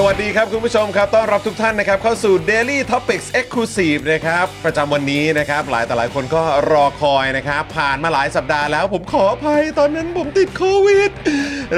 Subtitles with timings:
[0.00, 11.10] สวัสดีครับคุณผู้ชมครับต้อนรับทุกท่านนะครับเข้าสู่ Daily Topics Exclusive นะครับประจำวันนี้นะครับหลายแต่หลายคนก็รอคอยนะครับผ่านมาหลายสัปดาห์แล้ว ผมขออภัยตอนนั้นผมติดโควิด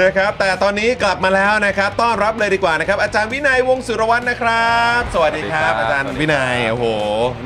[0.02, 6.86] นะครับแต่ตอนนี้กลับมาแล้วนะครับต้อนรับเลยดีกว่านะครับอาจารย์วินัยวงศ์สุรวัตรนะครับ สวัสดีครับสวัสดีครับอาจารย์วินัยโอ้โห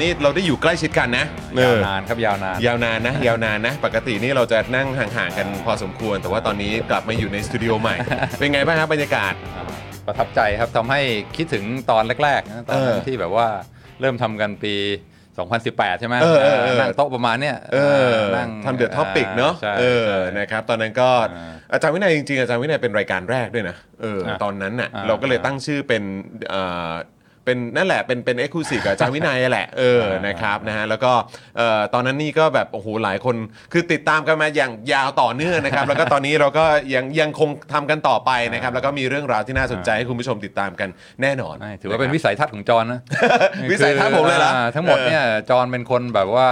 [0.00, 1.24] นี่เราได้อยู่ใกล้ชิดกันนะ
[1.56, 7.96] เออยาวนานครับยาวนานยาวนานนะยาวนานนะ ปกตินี่เราจะนั่งห่างๆกันพอสมควร แต่ว่าตอนนี้กลับมาอยู่ในสตูดิโอใหม่
[8.38, 9.64] เป็นไงบ้างครับบรรยากาศอ่า
[10.06, 11.00] ประทับใจครับทำให้
[11.36, 13.48] คิดถึงตอนแรกๆนะตอนนั้นเออที่แบบว่า
[14.00, 14.74] เริ่มทำกันปี
[15.38, 26.02] 2018 ใช่ไหมเออเออเออ นั่งโต๊ะประมาณเนี้ยเออนั่งทำ Daily Topics เนาะใช่เออใช่ นะครับตอนนั้นก็อ่าอาจารย์วินัยจริงๆอาจารย์วินัยเป็นรายการแรกด้วยนะเอออะตอนนั้นน่ะอ่า เราก็เลยตั้งชื่อเป็น
[26.50, 26.92] เอ่อ
[27.44, 31.12] เป็นนั่นแหละเป็นเป็น exclusive กับอาจารย์วินัยแหละเอออ่านนะครับนะฮะแล้วก็
[31.56, 33.36] เอ่อตอนนั้นนี่ก็แบบโอ้โหหลายคน
[33.72, 40.88] คือติดตามกันมาอย่างยาวต่อเนื่องนะครับ แล้วก็ตอนนี้เราก็ยังยังคงทำกันต่อไปนะครับ แล้วก็มีเรื่องราวที่น่าสนใจให้คุณผู้ชมติดตามกัน
[41.22, 43.00] แน่นอนใช่ถือว่าเป็นะครับวิสัยทัศน์ของจอห์นนะ
[43.70, 46.48] วิสัยทัศน์ผมเลยเหรอ อ่าทั้งหมดเนี่ยจอห์นเป็นคนแบบว่า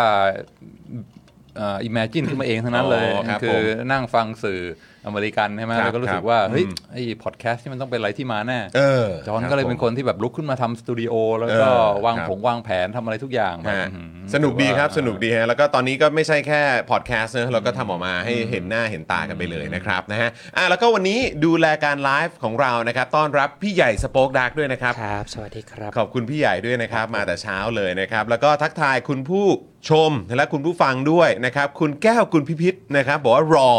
[1.56, 4.60] เอ่อ imagine ขึ้นมาเองทั้งนั้นเลย อ๋อครับคืผอมนั่งฟังสื่อ
[5.06, 29.46] อเมริกันใช่ไหมครับแล้วก็รู้สึครักบว่าเฮ้ยอืมไอ้พอดแคสต์ที่มันต้องเป็นอะไรที่มาแน่เออจอห์นรับก็เลยเป็นผมคนที่แบบลุกขึ้นมาทำสตูดิโอแล้วก็เออวางครับผงวางแผนทำอะไรทุกอย่างแบบฮะอื้อหือสนุกดีครับถือว่าสนุกดีฮะแล้วก็ตอนนี้ก็ไม่ใช่แค่พอดแคสต์นะเราก็ทำออกมาให้เห็นหน้าเห็นตากันไปเลยนะครับนะฮะอะแล้วก็วันนี้ดูแลการไลฟ์ของเรานะครับต้อนรับพี่ใหญ่สป็อคดักด้วยนะครับครับ สวัสดีครับ ขอบคุณพี่ใหญ่ด้วยนะครับ มาแต่เช้าเลยนะครับ แล้วก็ทักทายคุณผู้
[29.88, 33.70] ชมและคุณผู้ฟังด้วยนะครับ คุณแก้วคุณพิพิธนะครับ บอกว่ารอ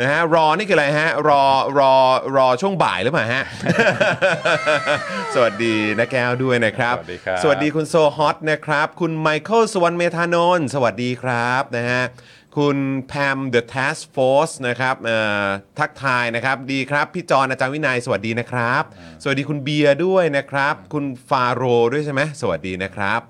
[0.00, 1.42] นะฮะรอนี่คืออะไรฮะรอ
[1.78, 1.92] รอ
[2.36, 3.44] รอช่วงบ่ายหรือเปล่าฮะ
[5.34, 12.02] สวัสดีนะแก้วด้วยนะครับ สวัสดีครับ สวัสดีคุณโซฮอตนะครับ คุณไมเคิลสวรรณเมธานนท์สวัสดีครับนะฮะ
[12.58, 12.76] คุณ
[13.08, 15.46] แพม The Task Force นะครับเอ่อ
[15.78, 18.82] ทักทายนะครับ ดีครับ พี่จอนอาจารย์วินัย สวัสดีนะครับ
[19.22, 21.62] สวัสดีคุณเบียร์ด้วยนะครับ คุณฟาโร
[21.92, 23.22] ด้วยใช่ไหมสวัสดีนะครับ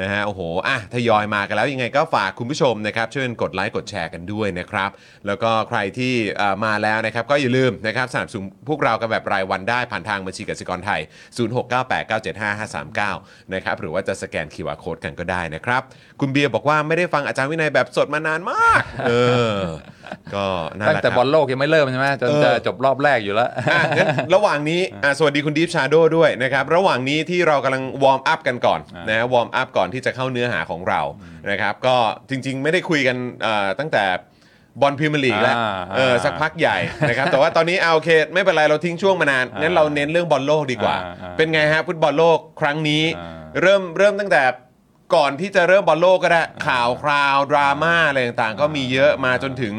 [0.00, 4.90] นะฮะโอ้โหอะทยอยมากันแล้วยังไงก็ฝากคุณผู้ชมนะครับช่วยกดไลค์กดแชร์กันด้วยนะครับ
[5.26, 11.00] แล้วก็ใครที่เอ่อมาแล้วนะครับ ก็อย่าลืมนะครับสนับสนุนพวกเรากันแบบรายวันได้ผ่านทางบัญชีกสิกรไทย
[12.06, 15.82] 0698975539 นะครับหรือว่าจะสแกน QR Code กันก็ได้นะครับ
[16.20, 19.12] คุณเบียร์บอกว่าไม่ได้ฟังอาจารย์วินัยแบบสดมานานมาก เอ
[19.56, 19.58] อ
[20.34, 20.46] ก็
[20.78, 31.00] นั่นตั้แหงละครับตั้งแต่บอลโลกยังไม่เริ่มใช่ไหมจนเออจะจบรอบแรกอยู่แล้วอะงั้นระหว่างนี้อะสวัสดีคุณ Deep Shadow ด้วยนะครับ ระหว่างนี้ที่เรากำลังวอร์มอัพกันก่อนอ่านนะวอร์มอัพก่อนที่จะเข้าเนื้อหาของเรา
[31.50, 31.96] นะครับ ก็
[32.30, 34.04] จริง ๆ ไม่ได้คุยกันเอ่อตั้งแต่
[34.82, 36.76] บอลพรีเมียร์ลีกแล้วอ่าเออสักพักใหญ่
[37.08, 44.42] นะครับ แต่ว่าตอนนี้เอาโอเค ไม่เป็นไร เราทิ้งช่วงมานานอ่างั้งั้นเราเน้นเรื่องบอลโลกดีกว่าอ่าอ่าเป็นไงฮะฟุตบอลโลกครั้งนี้อ่าเริ่มเริ่มตั้งแต่
[45.14, 49.74] ก่อนที่จะเริ่มบอลโลกก็ได้ ข่าวคราว ดราม่าอะไรต่างๆ ก็มีเยอะมาจนถึง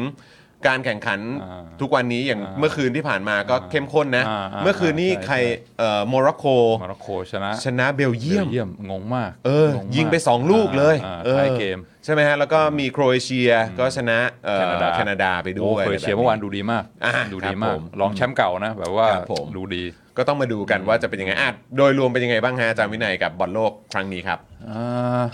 [0.66, 6.46] การแข่งขันอ่าทุกวันนี้อย่างอ่าเมื่อคืนที่ผ่านมาก็เข้มข้นนะอ่าอ่าเมื่อคืนนี้ใช่ใครใช่เอ่อโมร็อกโก
[6.80, 19.84] โมร็อกโกชนะชนะเบลเยียมเยี่ยมงงมากเอองมากยิงไป 2 ลูกเลยอ่าเออท้ายเกมใช่ไหมฮะแล้วก็มีโครเอเชียก็ชนะเอ่อแคนาดาแคนาดาไปด้โอ้วยเคยเชียร์เมื่อวานดูดีมากอ่าดูครัดีบมาผกมรองแชมป์เก่านะแบบว่าครับผมดูดี
[20.18, 24.38] ก็ต้องมาดูกันว่าจะเป็นยังไงอะโดยรวมเป็นยังไงบ้างฮะอาจารย์วินัยกับบอลโลกครั้งนี้ครับ
[24.68, 25.24] อ่า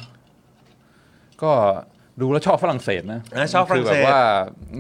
[1.42, 1.52] ก็
[2.20, 4.20] ดูแล้วชอบฝรั่งเศสนะอะชอบฝรั่งเศสคือแบบว่า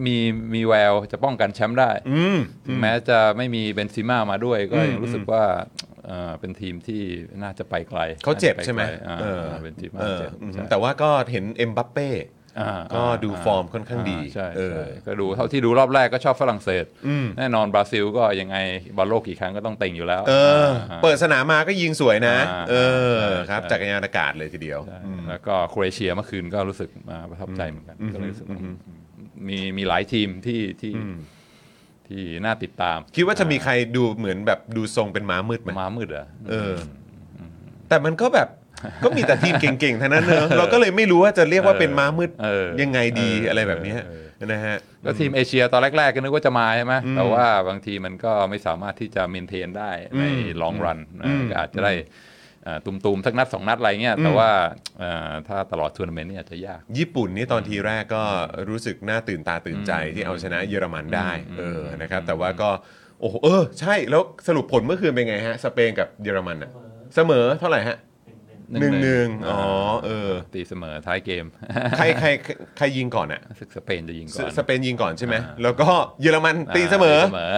[0.06, 0.16] มี
[0.54, 5.42] มีแววจะป้องกันแชมป์ได้อืมถึงแม้จะไม่มีเบนเซม่ามาด้วย ก็อืมยังรู้สึกว่า
[6.06, 7.02] เอ่อเป็นทีมที่
[7.42, 12.43] น่าจะไปไกลเขาเจ็บน่าะปใช่ไหมกลอ่าเออเป็นทีมเอน่าอเจ็บอืมใช่แต่ว่าก็เห็นเอ็มบัปเป้อ่า
[12.94, 18.56] ก็ดูฟอร์มค่อนข้างดีอ่าใช่เออใช่ก็ดูเท่าที่ดูรอบแรกก็ชอบฝรั่งเศสอืมแน่นอนบราซิลก็ยังไง
[18.96, 22.74] บอลโลกกี่ครั้งก็ต้องเต็งอยู่แล้วเออาเปิดสนามมาก็ยิงสวยนะอ่าเอ
[23.12, 24.98] อใช่ครับใช่จักรยานอากาศเลยทีเดียวใช่
[25.28, 28.60] แล้วก็โครเอเชียเมื่อคืนก็รู้สึกมาประทับใจเหมือนกันก็เลยรู้สึกว่า
[29.48, 30.92] มีมีหลายทีมที่ที่
[32.08, 36.74] ที่น่าติดตาม คิดว่าจะมีใครดูเหมือนแบบดูทรงเป็นม้ามืดไหมมามืดเหรอเออ
[37.38, 37.40] อ
[37.88, 38.48] แต่มันก็แบบ
[39.04, 51.94] ก็มีแต่ทีมเก่งๆทั้งนั้นเนอะเราก็เลยไม่รู้ว่าจะเรียกว่าเป็นม้ามืดเออยังไงดีเออออะไรแบบเนี้ยเออนะฮะแล้วทีมเอเชียตอนแรกๆก็นึกว่าจะมาใช่ไหมแต่ว่าบางทีมันก็ไม่สามารถที่จะเมนเทนได้ในอืมลองรันอืมก็อาจจะได้
[52.64, 54.50] เอ่อตุมๆทักนัดสองนัดอะไรเงี้ยแต่ว่า
[54.98, 58.24] เอ่อถ้าตลอดทัวร์นาเมนต์นี่อาจจะยาก ญี่ปุ่นนี่ตอนทีแรกก็
[58.68, 62.70] รู้สึกน่าตื่นตาตื่นใจที่เอาชนะเยอรมันได้เออนะครับแต่ว่าก็
[63.20, 66.70] โอ้โหเออใช่แล้วสรุปผลเมื่อคืนเป็นไงฮะสเปนกับเยอรมันอะ
[67.14, 67.96] เสมอเท่าไหร่ฮะ
[68.80, 69.60] หนึ่งหนึ่งอ๋อ
[70.04, 71.44] เออตีเสมอท้ายเกม
[71.96, 72.28] ใครใคร
[72.76, 75.88] ใครยิงก่อนอะรู้สึกสเปนจะยิงสก่อนสเปนยิงก่อนใช่ไหมอ่าแล้วก็
[76.22, 77.52] เยอรมันตีเสมอตีเสมอ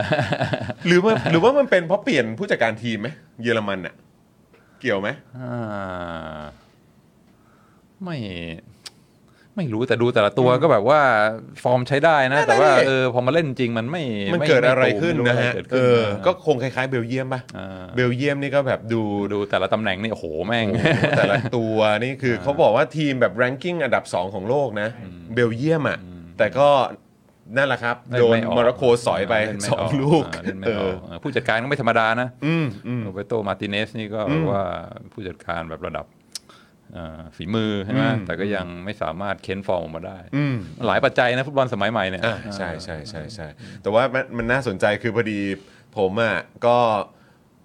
[0.87, 3.09] หรือว่าหรือว่ามันเป็นเพราะเปลี่ยนผู้จัดการทีมไหม
[3.43, 3.95] เยอรมันอะ
[4.81, 5.09] เกี่ยวไหม
[5.39, 6.41] อ่า
[8.03, 8.17] ไม่
[9.57, 11.01] ไม่รู้แต่ดูแต่ละตัวก็แบบว่า
[11.63, 14.03] ฟอร์มใช้ได้นะ แต่ว่าเออพอมาเล่นจริงมันไม่
[14.35, 20.89] มันม่เกิดอะไรม่ตูมขึ้นม่นะฮะอไรเกิดเอขึ้นอก็คงคล้ายๆเบลเยียมป่ะอ่าเบลเยียมนี่ก็แบบดูดูแต่ละตำแหน่งนี่โอ้โหแม่งโอ้โห
[21.19, 24.89] แต่ละตัวนี่คือเขาบอกว่าทีมแบบ ranking อันดับ 2 ของโลกนะ
[25.35, 25.99] เบลเยียมอะ
[26.39, 26.69] แต่ก็
[27.57, 34.65] นั่นแหละครับเล่นโดนไม่ออกโมร็อกโกสอยไปสองลูกอ่าเล่นไม่ออก เล่นไม่ออกเออผู้จัดการก็ไม่ธรรมดานะอืมอืมโรเบโตมาร์ติเนสนี่ก็แบบว่า
[35.13, 36.26] ผู้จัดการแบบระดับเอ่อ
[37.37, 40.57] ฝีมือใช่ไหมอืมแต่ก็ยังไม่สามารถเค้นฟอร์มออกมาได้อืม
[40.87, 43.47] หลายปัจจัยนะฟุตบอลสมัยใหม่เนี่ยอ่าใช่ใช่ใช่ใช่
[43.83, 45.41] แต่ว่ามันมันน่าสนใจคือพอดี
[45.97, 46.37] ผมอะ
[46.67, 46.79] ก็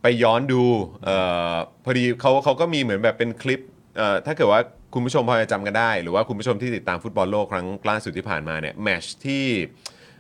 [0.02, 0.64] ไปย้อนดู
[1.06, 1.18] เอ่
[1.54, 3.62] อพอดีเขาเขาก็มีเหมือนแบบเป็นคลิป
[3.98, 4.62] เอ่อถ้าเกิดว่า
[4.94, 9.46] คุณผู้ชมพอจะจำกันได้ หรือว่าคุณผู้ชมที่ติดตามฟุตบอลโลกครั้งล่าสุดที่ผ่านมาเนี่ยแมตชที่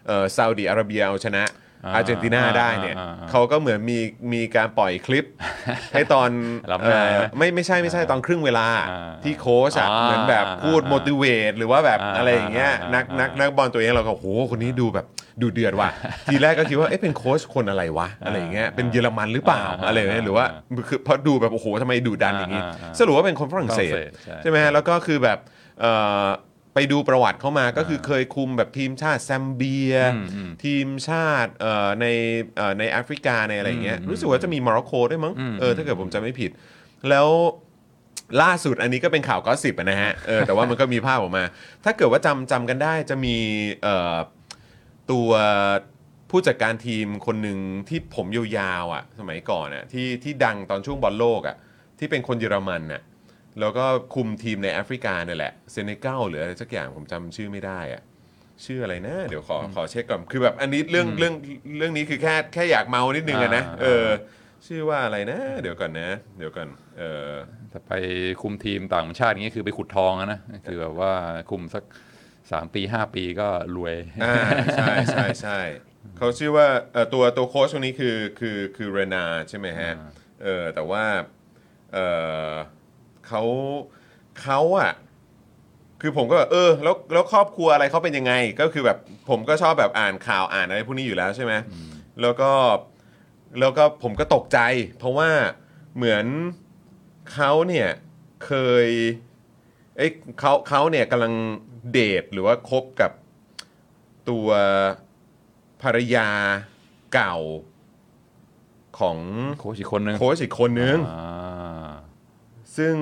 [0.07, 1.43] เอ่อซาอุดีอาระเบียเอาชนะ
[1.85, 3.99] อ่าอาร์เจนตินาได้เนี่ยอ่าอ่าอ่าเขาก็เหมือนมี
[4.33, 5.25] มีการปล่อยคลิป
[5.93, 6.29] ให้ตอน
[6.71, 15.05] รับหน้าเอ่อไหมไม่ไม่ใช่ไม่ใช่ตอนครึ่งเวลาอ่าที่โค้ชอะอ่าเหมือนแบบพูดอ่า motivate หรือว่าแบบอ่าอะไรอย่างเงี้ยอ่านันักนักนักบอลตัวเองเราก็โหคนนี้ดูแบบ
[15.41, 15.89] ดูเดือดว่ะ
[16.25, 20.45] ทีแรกก็คิดว่าเอ๊ะเป็นโค้ชคนอะไรวะอะไรอย่างเงี้ยเป็นเยอรมันหรือเปล่าอ่าอะไรอย่างเงี้ยหรือว่า
[20.87, 25.37] คือเพราะดูแบบโอ้โหทำไมดุดันอย่างงี้อ่าอ่าสรุปว่าเป็นคนฝรั่งเศสฝรั่งเศสใช่ใช่ไหมฮะแล้วก็คือแบบ
[25.81, 25.91] เอ่
[26.23, 26.25] อ
[26.73, 32.05] ไปดูประวัติเขามาก็คือเคยคุมแบบทีมชาติแซมเบียอืมอืมทีมชาติเอ่อใน
[32.57, 36.51] เอ่อในแอฟริกาในอะไรอย่างเงี้ยอืมรู้สึกว่าจะมีโมร็อกโกด้วยมั้งอืมเออถ้าเกิดผมจำไม่ผิด
[37.09, 37.27] แล้ว
[38.41, 41.43] ล่าสุดอันนี้ก็เป็นข่าว gossip นะฮะเออแต่ว่ามันก็มีภาพออกมา
[41.83, 43.35] ถ้าเกิดว่าจำจำกันได้จะมี
[43.83, 44.17] เอ่อ
[45.11, 45.29] ตัว
[46.29, 47.57] ผู้จัดการทีมคนหนึ่ง
[47.89, 51.55] ที่ผมยาวๆอะ สมัยก่อนอะที่ที่ดังตอนช่วงบอลโลกอะ
[51.99, 53.01] ที่เป็นคนเยอรมันน่ะ
[53.59, 58.01] แล้วก็คุมทีมในแอฟริกาเนี่ยแหละเซเนกัลหรืออะไรสักอย่างผมจำชื่อไม่ได้อะ
[58.65, 61.33] ชื่ออะไรนะ เดี๋ยวขอขอเช็คก่อน คือแบบอันนี้เรื่องเรื่อง
[61.77, 64.07] เรื่องนี้คือแค่แค่อยากเมานิดนึงอะนะอ่า เออ
[64.67, 66.67] ชื่อว่าอะไรนะ เดี๋ยวก่อนนะ เดี๋ยวก่อน
[66.99, 67.31] เออ
[67.71, 67.93] ถ้าไป
[68.41, 71.13] คุมทีมต่างชาติอย่างนี้คือไปขุดทองอะนะคือแบบว่า
[71.49, 71.83] คุมสัก
[72.51, 74.35] สามปีห้าปีก็รวย อ่า
[74.75, 75.59] ใช่ใช่ใช่
[76.17, 80.09] เขาชื่อว่าเอ่อตัวตัวโค้ชคนนี้คือคือคือเรนาใช่ไหมฮะอ่า
[80.43, 81.03] เออแต่ว่า
[81.93, 81.97] เอ
[82.49, 82.51] อ
[83.27, 83.43] เขา
[84.41, 84.91] เขาอะ
[86.01, 88.97] คือผมก็แบบเออแล้วแล้วครอบครัวอะไรเขาเป็นยังไง ก็คือแบบ
[89.29, 91.53] ผมก็ชอบแบบอ่านข่าวอ่านอะไรพวกนี้อยู่แล้วใช่ไหม
[92.21, 92.51] แล้วก็
[93.59, 94.59] แล้วก็ผมก็ตกใจ
[94.97, 95.29] เพราะว่า
[95.95, 96.25] เหมือน
[97.33, 97.89] เขาเนี่ย
[98.45, 98.51] เค
[98.85, 98.87] ย
[99.97, 101.33] เอ้ยเขาเขาเนี่ยกำลัง
[101.91, 103.11] เดทหรือว่าคบกับ
[104.29, 104.47] ตัว
[105.81, 106.29] ภรรยา
[107.13, 107.37] เก่า
[108.99, 109.17] ของ
[109.59, 111.91] โค้ชอีกคนนึงโค้ชอีกคนนึงอ่า
[112.77, 112.95] ซึ่ง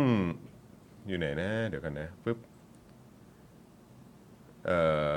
[1.08, 2.38] อยู่ไหนนะเดี๋ยวกันนะปึ๊บ
[4.66, 4.80] เอ่
[5.14, 5.16] อ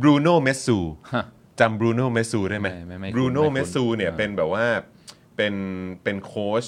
[0.00, 0.78] บรูโน่เมสซู
[1.14, 1.24] ฮะ
[1.60, 4.66] จำบรูโน่เมสซูได้ไหมไม่ไม่ไม่คุ้นบรูโน่ไม่คุ้นเมสซูเนี่ยอ่าเป็นแบบว่า
[5.36, 5.54] เป็น
[6.02, 6.64] เป็นโค้ช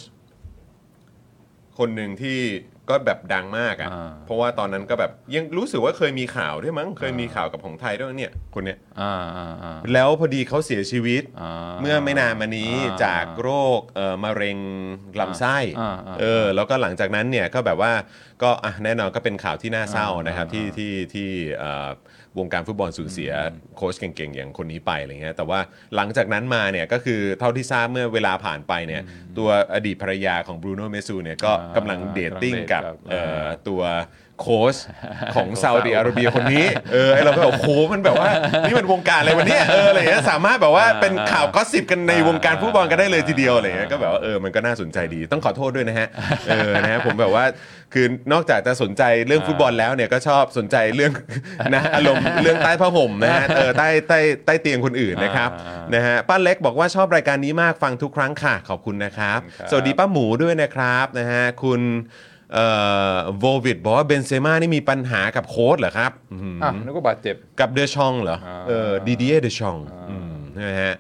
[1.79, 2.39] คนหนึ่งที่
[2.91, 14.59] ก็แบบดังมากอะ่ะอ่า เพราะว่าตอนนั้นก็แบบยังรู้สึกว่าเคยมีข่าวด้วยมั้งเคยมีข่าวกับของไทยด้วยมั้งเนี่ยคนเนี้ยอ่าอ่าอ่าแล้วพอดีเขาเสียชีวิต อ่า เมื่อไม่นานมานี้อ่าจากโรคเอ่อมะเร็ง
[15.21, 17.93] ลำไส้อ่าอ่าเออแล้วก็หลังจากนั้นเนี่ยก็แบบว่า
[18.43, 21.29] ก็อะแน่นอนก็เป็นข่าวที่น่าเศร้านะครับอ่าที่ที่ที่
[21.59, 21.89] เอ่อ
[22.39, 23.31] วงการฟุตบอลสูญเสีย
[23.77, 25.61] โค้ชเก่งๆ อย่างคนนี้ไปอะไรเงี้ยแต่ว่า
[25.97, 29.03] หลังจากนั้นมาเนี่ยก็คือเท่าที่ทราบเมื่อเวลาผ่านไปเนี่ย
[29.39, 33.83] ตัวอดีตภรรยาของบรูโน่เมสซูเนี่ยก็อ่ากำลัง dating กำลังเดทกับกับเอ่อตัว
[34.41, 34.75] โค้ช
[35.35, 38.31] ของซาอุดิอาระเบียคนนี้เออไอ้เราก็แบบโอ้โหมันแบบว่า
[38.67, 46.09] นี่มันวงการอะไรวะเนี่ยเอออะไรอย่างเงี้ยสามารถแบบว่าเป็นข่าว gossip กันในวงการฟุตบอลกันได้เลยทีเดียวอะไรอย่างเงี้ยก็แบบว่าเออมันก็น่าสนใจดีต้องขอโทษด้วยนะฮะ
[46.49, 47.45] เออนะฮะผมแบบว่า
[47.95, 51.13] คือนอกจากจะสนใจเรื่องฟุตบอลแล้วเนี่ยก็ชอบสนใจเรื่อง
[51.75, 62.29] นะอารมณ์เรื่องใต้ผ้าห่มนะฮะเออใต้ใต้ใต้เตียงคนอื่นนะครับอ่านะฮะป้าเล็กบอกว่าชอบรายการนี้มากฟังทุกครั้งค่ะขอบคุณนะครับครับสวัสดีป้าหมูด้วยนะครับนะฮะคุณเอ่อ
[63.39, 69.77] โววิดบอกว่าเบนเซม่านี่มีปัญหากับโค้ชเหรอครับอืมอะนึกว่าบาดเจ็บ กับเดชองเหรออ่าเออดีดีเอเดชอง
[70.59, 70.95] นะฮะ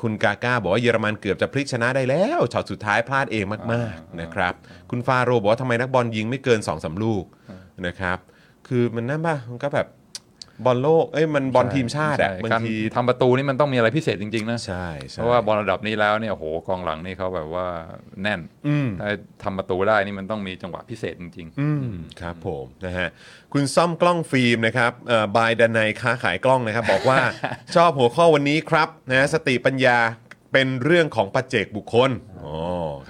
[0.00, 4.54] คุณกาก้าบอกว่าเยอรมันเกือบจะพลิกชนะได้แล้วช็อตสุดท้ายพลาดเองมากๆนะครับ
[4.90, 7.24] คุณฟาโรบอกว่าทำไมนักบอลยิงไม่เกิน2อสาลูก
[7.86, 8.18] นะครับ
[8.68, 9.86] คือมันนั่นป่ะมันก็แบบ
[10.66, 17.66] บอลโลกเอ้ยมันบอลทีมชาติอะใช่บางการทีทำประตูนี่มันต้องมีอะไรพิเศษจริงๆนะใช่ใช่เพราะว่าบอลระดับนี้แล้วเนี่ยโอ้โหกองหลังนี่เขาแบบว่า
[18.22, 19.08] แน่นอืมถ้า
[19.42, 21.88] ทำประตูได้นี่มันต้องมีจังหวะพิเศษจริงอืม
[22.20, 23.08] ครับผมนะฮะ
[23.52, 24.92] คุณซ่อมกล้องฟิล์มนะครับ
[25.36, 27.18] บายดันในค้าขายกล้องนะครับ บอกว่า
[27.74, 29.98] ชอบหัวข้อวันนี้ครับนะสติปัญญา
[30.52, 32.10] เป็นเรื่องของปัจเจกบุคคล
[32.46, 32.58] อ๋อ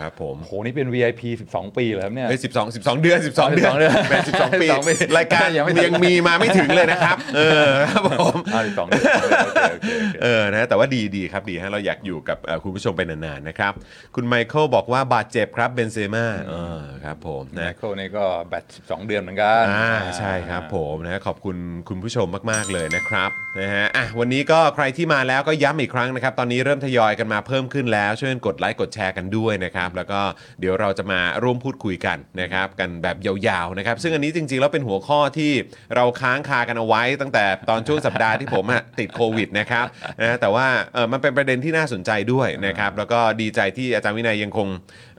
[0.01, 1.23] ครับผมๆโอ้โหนี่เป็น VIP
[1.55, 9.87] 12 ปีเลยครับเนี่ยเอ้ยสิบสองสิบสองเดือนสิบสองเดือน12เดือนแหม่สิบสองปี12ปีรายการยังไม่ถึงยังมีมาไม่ถึงเลยนะครับ เออครับผมอ่าสิบสองเดือนโอเคโอเคโอเค
[10.23, 13.73] เออนะแต่ว่าดีดีครับดีฮะเราอยากอยู่กับเอ่อคุณผู้ชมไปนานๆนะครับ
[14.15, 21.57] คุณไมเคิลบอกว่าบาดเจ็บครับเบนเซม่าเออครับผมไมนะเคิลนี่ก็แบต12 เดือนเหมือนกันอ่าใช่ครับผมนะขอบคุณ
[21.89, 23.31] คุณผู้ชมมาก ๆ เลยนะครับ
[23.61, 30.21] นะฮะอะวันนี้ก็ใครที่มาแล้วก็ย้ำอีกครั้งนะครับ ตอนนี้เริ่มทยอยกันมาเพิ่มขึ้นแล้ว ช่วยกดไลค์กดแชร์กันด้วยนะครับแล้วก็
[30.61, 35.53] เดี๋ยวเราจะมาร่วมพูดคุยกันนะครับกันแบบยาวๆนะครับซึ่งอันนี้จริงๆแล้วเป็นหัวข้อที่
[35.97, 39.87] เราค้างคากันเอาไว้ตั้งแต่ตอนช่วงสัปดาห์ที่ผมอะติดโควิดนะครับ
[40.23, 44.69] นะแต่ว่าเออมันเป็นประเด็นที่น่าสนใจด้วยนะครับแล้วก็ดีใจที่อาจารย์วินัยยังคง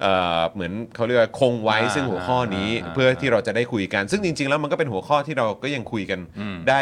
[0.02, 6.20] เอ่อเหมือนเขาเรียกว่าคงไว้ซึ่งหัวข้อนี้เพื่อที่เราจะได้คุยกัน ซึ่งจริงๆแล้วมันก็เป็นหัวข้อที่เราก็ยังคุยกัน
[6.70, 6.82] ได้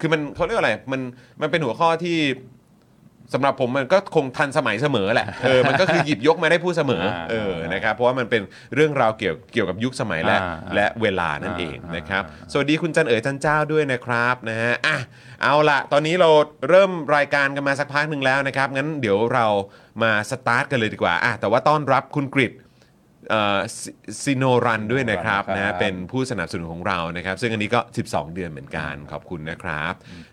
[0.00, 1.00] คือมันเขาเรียกว่าอะไรมัน
[1.40, 2.18] มันเป็นหัวข้อที่
[3.34, 8.42] สำหรับผมมันก็คงทันสมัยเสมอแหละเออมันก็คือหยิบยกมาได้พูดเสมออ่าเออนะครับเพราะว่ามันเป็น
[8.74, 12.22] เรื่องราวเกี่ยวเกี่ยวกับยุคสมัยและอ่าและเวลานั่นเองอ่านนะครับ
[12.52, 14.96] สวัสดีคุณจันเอ๋ยจันเจ้าด้วยนะครับนะฮะอะ
[15.42, 16.30] เอาละตอนนี้เรา
[16.68, 19.46] เริ่มรายการกันมาสักพักหนึ่งแล้วนะครับงั้นเดี๋ยวเรา
[20.02, 22.54] มาสตาร์ทกันเลยดีกว่าอะแต่ว่าต้อนรับคุณกริด
[24.24, 29.92] ซิโนรันด้วยนะครับครับนะฮะเป็นผู้สนับสนุนของเรานะครับ ซึ่งอันนี้ก็ 12 เดือนเหมือนกันขอบคุณนะครับ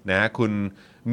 [0.10, 0.52] นะคุณ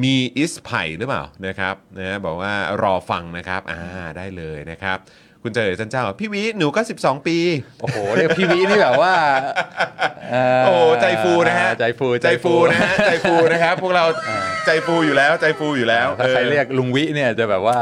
[0.02, 3.80] มีอิสไผ่หรือเปล่านะครับนะบอกว่ารอฟังนะครับอ่า
[4.16, 4.98] ได้เลยนะครับ
[5.42, 7.36] คุณเจริญจันเจ้า พี่วิหนูก็ 12 ปี
[7.80, 9.14] โอ้โหเรียกพี่วินี่แบบว่า
[10.30, 14.04] โอ้โหใจฟูนะฮะใจฟูใจฟูนะฮะใจฟูนะครับ พวกเรา
[14.66, 17.78] ใจฟูอยู่แล้วใจฟูอยู่แล้วถ้าใครออเรียกลุงวิเนี่ยจะแบบว่า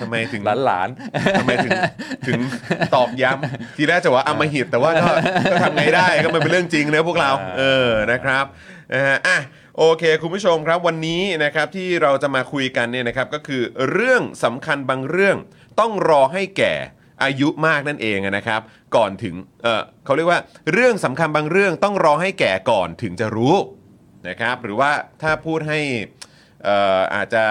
[0.00, 0.88] ทำไมถึงหลานหลาน
[1.38, 1.72] ทำไมถึง
[2.26, 2.40] ถึง
[2.94, 5.10] ตอกย้ำทีแรกจะว่าอำมหิตแต่ว่าก็
[5.52, 8.44] ก็ทำไงได้ก็มันเป็นเรื่องจริงเนอะพวกเรา เออนะครับ
[8.94, 9.38] นะฮะอะ
[9.78, 15.36] โอเค คุณผู้ชมครับวันนี้นะครับที่เราจะมาคุยกันเนี่ยนะครับก็คือเรื่องสำคัญบางเรื่อง
[15.80, 16.74] ต้องรอให้แก่
[17.24, 18.60] อายุมากนั่นเองนะครับ
[18.96, 20.40] ก่อนถึงเออเขาเรียกว่า
[20.72, 23.56] เรื่องสำคัญบางเรื่องต้องรอให้แก่ก่อนถึงจะรู้
[24.28, 24.90] นะครับหรือว่า
[25.22, 25.80] ถ้าพูดให้
[26.64, 27.44] เอ่ออาจจะ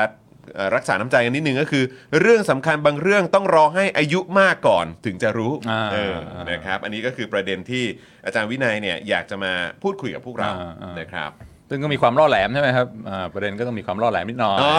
[0.55, 1.83] เอ่อรักษาน้ำใจกันนิดนึงก็คือ
[2.19, 6.15] เรื่องสำคัญบางเรื่องต้องรอให้อายุมากก่อนถึงจะรู้อ่าเออ
[6.51, 7.83] นะครับอันนี้ก็คือประเด็นที่
[8.25, 9.53] อาจารย์วินัยเนี่ยอยากจะมา
[9.83, 11.31] พูดคุยกับพวกเราอ่าอ่าน นะครับ
[11.73, 14.73] ซึ่งก็มีความล่อแหลมใช่ไหมครับอ่าประเด็นก็ต้องมีความล่อแหลมนิดหน่อยอ๋อ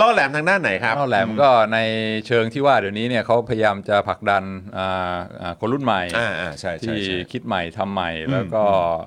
[0.00, 1.78] ล่อแหลมทางด้านไหนครับล่อแหลมก็ใน
[2.26, 4.44] เชิงที่ว่าเดี๋ยวนี้เนี่ยเขาพยายามจะผลักดัน
[4.78, 8.64] อ่าอ่าคนรุ่นใหม่อ่าอ่าใช่ใช่ที่ใช่คิดใหม่ทำใหม่ แล้วก็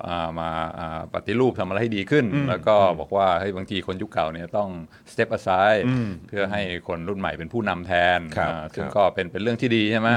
[0.08, 4.68] อ่ามาอ่าปฏิรูปทำอะไรให้ดีขึ้น แล้วก็บอกว่าเฮ้ยบางทีคนยุคเก่าเนี่ยต้อง
[5.12, 5.82] step aside
[6.28, 10.08] เพื่อให้คนรุ่นใหม่เป็นผู้นำแทนครับอ่าซึ่งครับก็เป็นเป็นเรื่องที่ดีใช่ไหม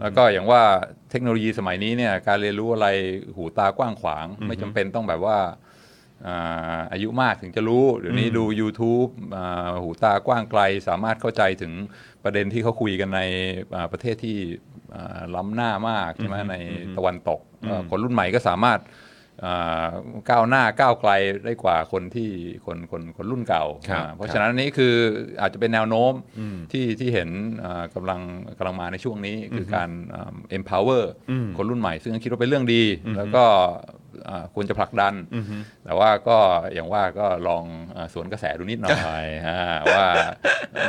[0.00, 0.62] แล้วก็อย่างว่า
[1.10, 2.88] เทคโนโลยีสมัยนี้เนี่ยการเรียนรู้อะไร
[3.36, 5.38] หูตากว้างขวาง ไม่จำเป็นต้องแบบว่า
[6.26, 11.72] อ่าอายุมากถึงจะรู้เดี๋ยวนี้ดู YouTube อ่าหูตากว้างไกลสามารถเข้าใจถึง
[12.24, 13.20] ประเด็นที่เขาคุยกันใน
[13.74, 14.36] อ่าประเทศที่
[14.94, 16.56] อ่าล้ำหน้ามากใช่ไหมใน
[16.96, 19.06] ตะวันตกเอ่อคนรุ่นใหม่ก็สามารถอ่า
[20.30, 21.10] ก้าวหน้าก้าวไกล
[21.44, 22.30] ได้กว่าคนที่
[22.66, 24.94] คนคนคนรุ่นเก่าครับอ่าเพราะฉะนั้นอันนี้คือ
[25.40, 26.12] อาจจะเป็นแนวโน้ม
[26.72, 27.28] ที่ที่เห็น
[27.64, 28.20] อ่ากำลัง
[28.58, 31.04] กำลังมาในช่วงนี้คือการอ่า empower
[31.56, 32.84] คนรุ่นใหม่ ซึ่งคิดว่าเป็นเรื่องดี
[33.16, 33.44] แล้วก็
[34.28, 35.14] อ่าควรจะผลักดัน
[35.84, 36.38] แต่ว่าก็
[36.74, 37.64] อย่างว่าก็ลอง
[37.96, 38.90] อาสวนกระแสดูนิดหน่อ
[39.22, 39.60] ยอ่า
[39.94, 40.06] ว่า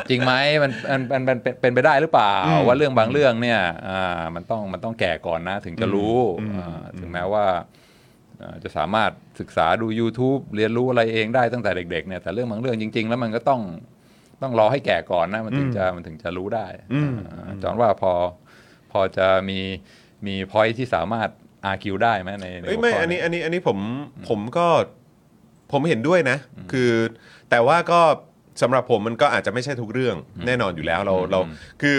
[0.10, 2.34] จริงไหมมันมันมันมันเป็นเป็นไปได้หรือเปล่า
[2.68, 6.18] ว่าเรื่องบางเรื่องเนี่ยอ่ามันต้องมันต้องแก่ก่อนนะถึงจะรู้
[6.58, 7.79] อ่าถึงแม้ว่าเอ่อ
[8.64, 13.62] จะสามารถศึกษาดู YouTube เรียนรู้อะไรเองได้ตั้งแต่เด็กๆเนี่ยแต่เรื่องบางเรื่องจริง ๆ แล้วมันก็ต้อง
[14.42, 18.14] ต้องรอให้แก่ก่อนนะมันถึงจะมันถึงจะรู้ได้อ่าจอนว่าพอ
[18.92, 19.60] พอจะมี
[20.28, 21.30] มีพอยที่สามารถ
[21.66, 23.78] อาคิวได้ไหมในในเอ้ยหัวไม่ข้อันนี้อันนี้อันนี้ผม
[24.30, 24.68] ผมก็
[25.72, 26.38] ผมเห็นด้วยนะ
[26.72, 26.92] คือ
[27.50, 28.02] แต่ว่าก็
[28.62, 30.16] สำหรับผมมันก็อาจจะไม่ใช่ทุกเรื่อง
[30.48, 31.40] แน่นอนอยู่แล้วเราเรา
[31.82, 31.98] คือ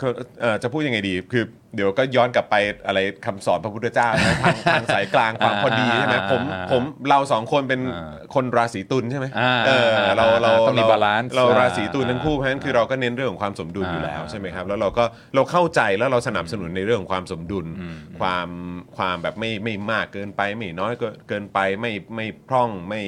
[0.00, 2.54] คือเอ่อจะพูดยังไงดี คือ เดี๋ยวก็ย้อนกลับไป
[2.86, 17.66] อะไรคำสอนพระพุทธเจ้านะทางทางสายกลางความพอดีใช่ไหมผมอ่าผมเราสองคนเป็นอ่าคนราศีตุลใช่ไหมอ่าเออเราเราต้องมีเ balance เราอ่าราศีตุลทั้งคู่เพราะฉะนั้นคือเราก็เน้นเรื่องของความสมดุลอยู่แล้วอ่าใช่ไหมครับแล้วเราก็เราเข้าใจแล้วเราสนับสนุนในเรื่องของความสมดุล
[18.20, 18.48] ความ
[18.96, 23.02] ความแบบไม่ไม่มากเกินไปไม่น้อยเกินเกินไปไม่ไม่พร่องไม่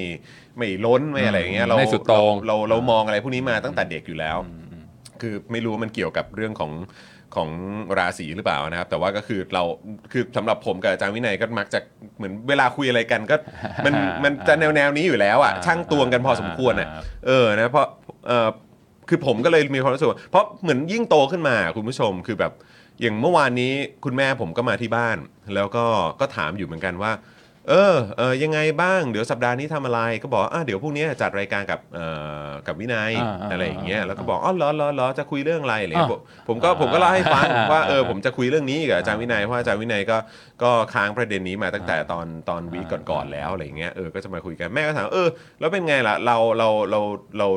[0.58, 4.36] ไม่ล้นไม่อะไรอย่างเงี้ยเราไม่สุดโต่งเราเราเรามองอะไรพวกนี้มาตั้งแต่เด็กอยู่แล้ว
[5.20, 6.72] คือไม่รู้ว่ามันเกี่ยวกับเรื่องของ
[7.36, 7.50] ของ
[7.98, 9.62] ราศีหรือเปล่านะครับ แต่ว่าก็คือเรา
[10.12, 11.78] คือสำหรับผมกับอาจารย์วินัยก็มักจะ
[12.16, 13.36] เหมือนเวลาคุยอะไรกันก็
[13.84, 16.88] มันมันจะแนวแนวนี้อยู่แล้วอะช่างตวงกันพอสมควรอะ
[17.26, 17.86] เออนะเพราะ
[18.26, 18.48] เออ
[19.08, 22.52] คือผมก็เลยมีความรู้สึกว่าเพราะเหมือนยิ่งโตขึ้นมาคุณผู้ชมคือแบบ
[23.00, 23.72] อย่างเมื่อวานนี้
[24.04, 25.16] คุณแม่ผมก็มาที่บ้าน
[25.54, 25.84] แล้วก็
[26.20, 27.12] ก็ถามอยู่เหมือนกันว่า
[27.68, 32.06] เออเออยังไงบ้าง เดี๋ยวสัปดาห์นี้ทำอะไรก็บอกอะเดี๋ยวพรุ่งนี้จัดรายการกับเอ่
[32.48, 40.16] อกับวินัยอ่าอ่าอะไรอย่างเงี้ยอ่าแล้วก็บอกอ๋อเหรอเหรอเหรอจะคุยเรื่องอะไรอะไรเลยอ่าผมผมก็ผมก็เล่าให้ฟังอ่าว่าเอออ่าผมจะคุยเรื่องนี้กับอาจารย์วินัยเพราะอาจารย์วินัยก็
[40.62, 45.28] ก็ค้างประเด็นนี้มาตั้งแต่ตอนตอนวีคก่อนๆแล้วอะไรอย่างเงี้ยเออก็จะมาคุยกันแม่ก็ถามเออ
[45.60, 47.00] แล้วเป็นไงล่ะเราเราเรา
[47.38, 47.48] เรา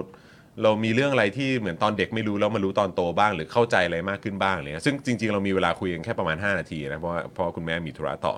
[0.64, 8.36] เรามีเรื่องอะไรที่เหมือนตอนเด็กไม่รู้แล้วมารู้ตอนโตบ้างหรือเข้าใจอะไรมากขึ้นบ้างอะไรเลยซึ่งจริงๆเรามีเวลาคุยกันแค่ประมาณ 5 นาทีนะเพราะว่าเพราะว่าคุณแม่มีธุระต่อ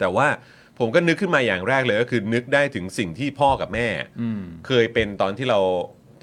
[0.00, 0.26] แต่ว่า
[0.78, 3.88] ผมก็นึกขึ้นมาอย่างแรกเลยก็คือนึกได้ถึงสิ่งที่พ่อกับแม่
[4.20, 5.60] อืมเคยเป็นตอนที่เรา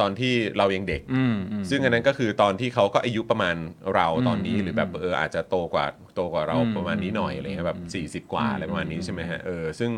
[0.02, 3.56] ตอนที่เรายังเด็ก อืมอืม ซึ่งอันนั้นก็คือตอนที่เขาก็อายุประมาณ
[3.96, 9.92] เราตอนนี้อืมหรือแบบเอออาจจะโตกว่าโตกว่าเราอืมประมาณนี้หน่อยอะไรเงี้ยแบบอืม40 กว่าอืมอะไรประมาณนี้ใช่ไหมฮะเออซึ่ง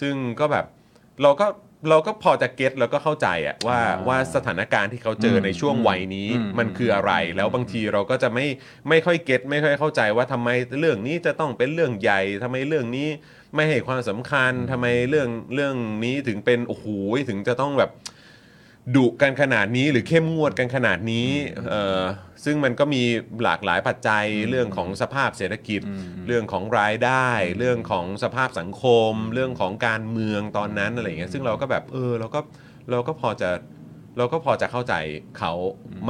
[0.00, 0.64] ซึ่งก็แบบ
[1.22, 1.46] เราก็
[1.90, 8.46] เราก็พอจะเก็ตแล้วก็เข้าใจอะว่าอ่าว่าสถานการณ์ที่เขาเจออมในช่วงวัยนี้อืมมันคืออะไร แล้วบางทีเราก็จะไม่
[8.88, 10.48] ไม่ค่อยเก็ตไม่ค่อยเข้าใจว่าทำไม
[10.80, 13.08] เรื่องนี้จะต้องเป็นเรื่องใหญ่ทำไมเรื่องนี้
[13.54, 15.74] ไม่ให้ความสำคัญทำไมเรื่องเรื่อง
[16.04, 16.86] นี้ถึงเป็นโอ้โห
[17.28, 17.90] ถึงจะต้องแบบ
[18.96, 21.28] ดุกันขนาดนี้หรือเข้มงวดกันขนาดนี้
[21.70, 22.02] เอ่อ
[22.44, 23.02] ซึ่งมันก็มี
[23.42, 25.80] หลากหลายปัจจัยเรื่องของสภาพเศรษฐกิจ
[26.26, 32.40] เรื่องของรายได้ เรื่องของสภาพสังคม เรื่องของการเมืองตอนนั้นอะไรอย่างเงี้ยซึ่งเราก็แบบเออเราก็
[32.90, 33.50] เราก็พอจะ
[34.18, 34.94] เราก็พอจะเข้าใจ
[35.38, 35.52] เขา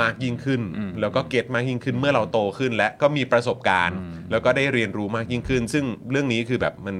[0.00, 3.98] มากยิ่งขึ้นอืมแล้วก็ get มากยิ่งขึ้นเมื่อเราโตขึ้น และก็มีประสบการณ์
[4.30, 6.96] แล้วก็ได้เรียนรู้มากยิ่งขึ้น ซึ่งเรื่องนี้คือแบบมัน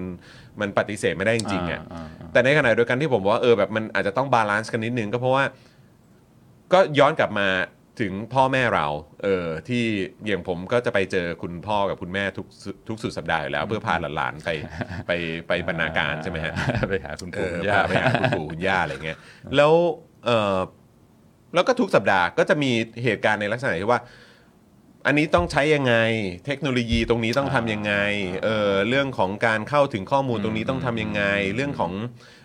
[0.61, 5.45] มันปฏิเสธไม่ได้จริงๆอะอ่าอ่าแต่ในขณะเดียวกันที่ผมบอกว่าเออแบบมันอาจจะต้อง balance กันนิดนึงก็เพราะว่า
[6.73, 7.49] ก็ย้อนกลับมา
[8.01, 8.87] ถึงพ่อแม่เรา
[9.25, 9.85] เออที่
[10.27, 14.51] อย่างผมก็จะไปเจอคุณพ่อกับคุณแม่ทุกสุทุกสุดสัปดาห์อยู่แล้ว เพื่อพาหลานๆไป
[15.07, 15.13] ไป
[15.49, 16.53] ไปบรรณาการใช่ไหมฮะ
[16.91, 19.19] ไปหาคุณเอปู่อคุณย่าพาไปหาคุณปู่คุณย่าอะไรเงี้ย
[19.57, 19.73] แล้ว
[20.27, 20.57] เออ
[21.55, 22.71] แล้วก็ทุกสัปดาห์ก็จะมี
[23.03, 24.03] เหตุการณ์ในลักษณะที่ว่า
[25.07, 25.95] อันนี้ต้องใช้ยังไง
[26.47, 27.95] เทคโนโลยีตรงนี้ต้องทำยังไง
[28.45, 31.23] เออเรื่องของการเข้าถึงข้อมูลตรงนี้ต้องทำยังไง
[31.55, 31.93] เรื่องของ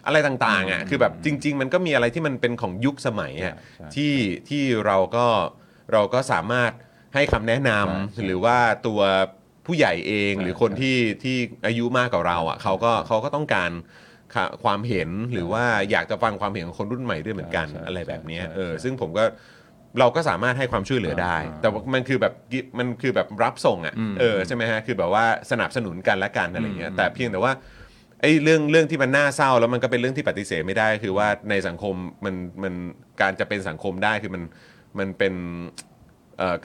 [0.06, 4.14] อะไรต่างๆอะคือแบบจริง ๆ มันก็มีอะไรที่มันเป็นของยุคสมัยอะใช่ที่
[4.50, 5.26] ที่เราก็
[5.94, 6.72] เราก็สามารถ
[7.14, 9.02] ให้คำแนะนำใช่หรือว่าตัว
[9.66, 13.72] ผู้ใหญ่เองใช่หรือคนใช่ที่ที่อายุมากกว่าเราอะเขาก็เขาก็ต้องการ
[14.36, 19.24] ค่ะความเห็นหรือว่าอยากจะฟังความเห็นของคนรุ่นใหม่ด้วยเหมือนกันใช่ใช่อะไรแบบเนี้ยใช่เออใช่ซึ่งผมก็
[20.00, 27.54] เราก็สามารถให้ความช่วยเหลือได้ อ่าแต่ว่ามันคือแบบกิมันคือแบบรับส่งอะอืมเออใช่ไหมฮะคือแบบว่าสนับสนุนกันและกันอะไรเงี้ยอืม แต่เพียงแต่ว่า
[28.22, 32.74] ไอ้เรื่องเรื่องที่มันน่าเศร้าแล้วมันก็เป็นเรื่องที่ปฏิเสธไม่ได้ คือว่าในสังคมมันมัน
[33.22, 34.44] การจะเป็นสังคมได้คือมัน
[35.00, 35.91] มันเป็นเอ่อ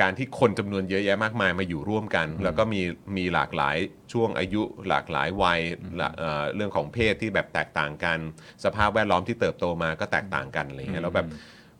[0.00, 2.80] การที่คนจำนวนเยอะแยะมากมายมาอยู่ร่วมกัน แล้วก็มี
[3.16, 3.76] มีหลากหลาย
[4.12, 5.60] ช่วงอายุหลากหลายวัย
[6.00, 8.18] ละเอ่อเรื่องของเพศที่แบบแตกต่างกัน
[8.64, 11.28] สภาพแวดล้อมที่เติบโตมาก็แตกต่างกันอะไรเงี้ยแล้วแบบ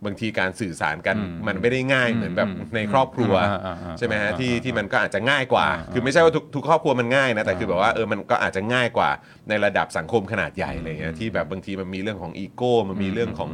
[0.05, 9.11] บางทีการสื่อสารกันอืมมันไม่ได้ง่ายเหมือนแบบอืมในครอบครัวอ่าอ่าอ่าใช่ไหมฮะที่อ่าที่มันก็อาจจะง่ายกว่าอ่า คือไม่ใช่ว่าทุกทุกครอบครัวมันง่ายนะแต่คืออ่าแบบว่าเออมันก็อาจจะง่ายกว่า
[9.49, 13.51] ในระดับสังคมขนาดใหญ่อะไรเงี้ยที่แบบบางทีมันมีเรื่องของอีโก้มันมีเรื่องของ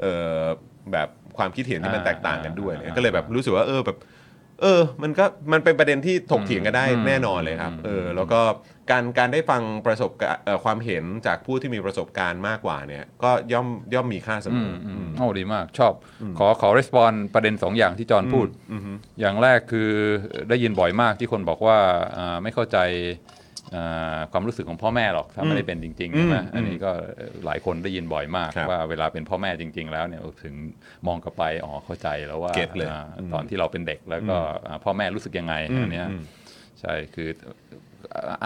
[0.00, 0.06] เอ
[0.38, 0.42] อ
[0.92, 1.08] แบบ
[1.38, 3.98] ความคิดเห็นที่มันอ่าแตกต่างกันด้วยอ่าเนี่ยก็เลยแบบรู้สึกว่าเออแบบ
[4.62, 8.40] เออ มันก็มันเป็นประเด็นที่ถกเถียงกันได้อืมแน่นอนเลยครับอืมเออ แล้วก็
[8.90, 15.92] การการได้ฟังประสบการณ์เอ่อความเห็นจากผู้ที่มีประสบการณ์มากกว่าเนี่ย ก็ย่อมย่อมมีค่าเสมอือมออืมอืมโอ้ดีมาก ชอบ
[16.38, 19.90] ขอขอรีสปอนประเด็นสองอย่างที่จอห์นพูดอืมอืมอย่างแรกคือ
[20.48, 21.78] ได้ยินบ่อยมากที่คนบอกว่า
[22.16, 23.37] อ่าไม่เข้าใจอ่า
[24.32, 26.90] ความรู้สึกของพ่อแม่หรอกถ้าไม่ได้เป็นจริงๆใช่ไหมอืมอันนี้ก็
[27.44, 30.54] หลายคนได้ยินบ่อยมากครับว่าเวลาเป็นพ่อแม่จริง ๆ แล้วเนี่ยถึง
[31.06, 34.36] มองกลับไปอ๋อเข้าใจแล้วว่าเก็ตเลยอ่าอืมตอนที่เราเป็นเด็กแล้วก็
[34.68, 36.22] อ่าพ่อแม่รู้สึกยังไงอืมอันเนี้ยอืม
[36.80, 37.28] ใช่คือ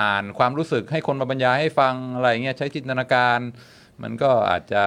[0.01, 3.39] อ่านความรู้สึกให้คนมาบรรยายให้ฟังอะไรเงี้ยใช้จินตนาการ
[4.03, 4.83] มันก็อาจจะ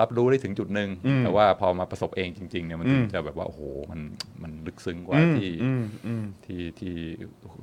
[0.00, 4.00] รับรู้ได้ถึงจุดหนึ่งอืมแต่ว่าพอมาประสบเองจริงๆเนี่ยมันถึอืงมจะแบบว่าโอ้โหมัน
[4.42, 6.94] มันลึกซึ้งกว่าอืมที่อืมอืมที่ที่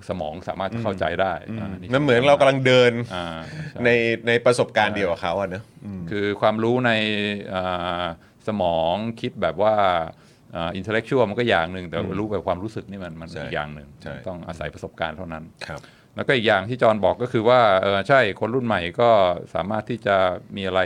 [0.09, 3.25] สมองสามารถจะเข้าใจได้อ่ามันเหมือนเรากำลังเดินอ่า
[3.71, 3.89] ใช่ใน
[4.27, 6.91] ในประสบการณ์เดียวกับเขาอะเนอะอืมคือความรู้ใน
[7.53, 8.03] อ่า
[8.47, 9.75] สมองคิดแบบว่า
[10.75, 15.81] อินเทลเล็กชวลมันก็อย่างหนึ่งแต่รู้แบบความรู้สึกนี่มันมันใช่อีกอย่างหนึ่งใช่ต้องอาศัยประสบการณ์เท่านั้นครับ
[16.15, 19.09] แล้วก็อีกอย่างที่จอห์นบอกก็คือว่าเออใช่คนรุ่นใหม่ก็
[19.53, 20.15] สามารถที่จะ
[20.55, 20.81] มีอะไร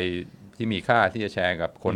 [0.55, 1.95] ที่มีค่าที่จะแชร์กับคน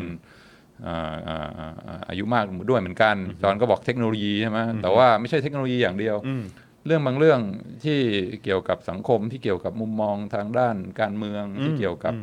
[0.86, 6.44] อ่าอ่าอ่าอ่าอายุมากด้วยเหมือนกัน จอห์นก็บอกเทคโนโลยีใช่ไหมแต่ว่าไม่ใช่เทคโนโลยีอย่างเดียวอืม
[6.86, 7.40] เรื่องบางเรื่อง
[7.84, 8.00] ที่
[8.44, 12.14] เกี่ยวกับสังคมที่เกี่ยวกับมุมมองทางด้านการเมืองที่เกี่ยวกับ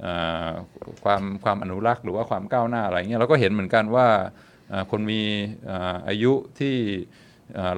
[0.00, 0.12] เอ่
[0.48, 0.50] อ
[1.04, 4.06] ความความอนุรักษ์หรือว่าความก้าวหน้าอะไรเงี้ยเราก็เห็นเหมือนกันว่า
[4.70, 5.20] เอ่อคนมี
[5.66, 7.23] เอ่ออายุที่เอ่อ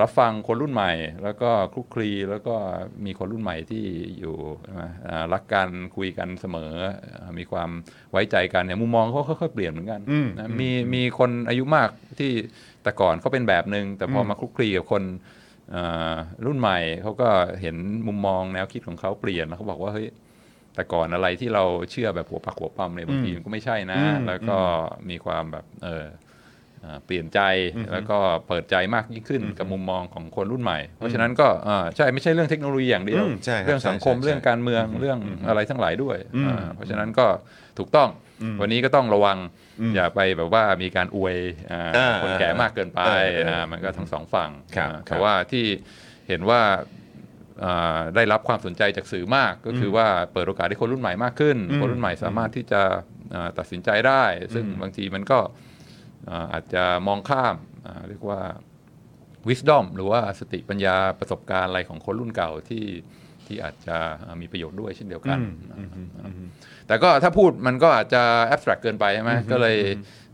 [0.02, 2.54] รับฟังคนรุ่นใหม่ แล้วก็คลุกคลีแล้วก็
[3.04, 3.84] มีคนรุ่นใหม่ที่
[4.18, 7.70] อยู่ใช่ไหมเอ่อรักกันคุยกันเสมอเอ่อมีความ
[8.12, 12.32] ไว้ใจกันเนี่ยมุมมองเขาค่อยๆเปลี่ยนเหมือนกันอืมนะมีมีคนอายุมากที่
[12.82, 15.02] แต่ก่อนเขาเป็นแบบหนึ่งแต่พอมาคลุกคลีกับคน
[15.70, 16.14] เอ่อ
[16.46, 17.28] รุ่นใหม่เขาก็
[17.60, 17.76] เห็น
[18.06, 20.08] มุมมองแนวคิดของเขาเปลี่ยนแล้วเขาบอกว่าเฮ้ย
[20.74, 24.58] แต่ก่อนอะไรที่เราเชื่อแบบหัวปักหัวปั๊มเนี่ยบางทีมันก็ไม่ใช่นะอืมแล้วก็
[25.10, 26.04] มีความแบบเออ
[26.86, 27.40] เอ่อเปลี่ยนใจ
[27.92, 28.18] แล้วก็
[28.48, 35.18] เปิดใจมากยิ่งขึ้นกับมุมมองของคนรุ่นใหม่ เพราะฉะนั้นก็เอ่อใช่ไม่ใช่เรื่องเทคโนโลยีอย่างเดียวอืมใช่ครับเรื่องสังคมใช่ใช่เรื่องการเมืองเรื่อง
[35.48, 37.26] อะไรทั้งหลายด้วยอืมอ่าเพราะฉะนั้นก็
[37.78, 38.08] ถูกต้อง
[38.60, 39.38] วันนี้ก็ต้องระวัง
[39.94, 41.36] อย่าไปแบบว่ามีการอวย
[41.70, 45.64] อ่าอ่าคนแก่มากเกินไปเออเอออ่ามันก็ทั้งสองฝั่งครับอ่าครัแต่บว่าที่
[46.28, 46.60] เห็นว่า
[47.64, 52.82] อ่าได้รับความสนใจจากสื่อมากก็คือว่าเปิดโอกาสให้คนรุ่นใหม่มากขึ้น คนรุ่นใหม่สามารถที่จะ
[53.34, 55.38] อ่าตัดสินใจได้ ซึ่งบางทีมันก็
[56.30, 57.54] อ่าอาจจะมองข้าม
[57.86, 58.40] อ่าเรียกว่า
[59.48, 62.84] wisdom หรือว่าสติปัญญาประสบการณ์อะไรของคนรุ่นเก่าที่
[63.46, 65.38] ที่อาจจะอ่ามีประโยชน์ด้วยเช่นเดียวกัน
[66.86, 68.22] แต่ก็ถ้าพูดมันก็อาจจะ
[68.54, 69.76] abstract เกินไปใช่ไหมก็เลย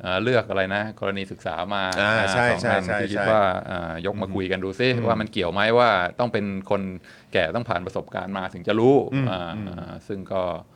[0.00, 6.82] เอ่อเลือกอะไรนะ กรณีศึกษามาอ่าอ่าใช่สองใช่อันใช่ที่คิดใช่ว่าอ่ายกมาคุยกันดูซิว่ามันเกี่ยวไหมว่าต้องเป็นคน
[7.32, 8.96] แก่ต้องผ่านประสบการณ์มาถึงจะรู้
[9.30, 10.71] อ่าอ่าซึ่งก็อ่า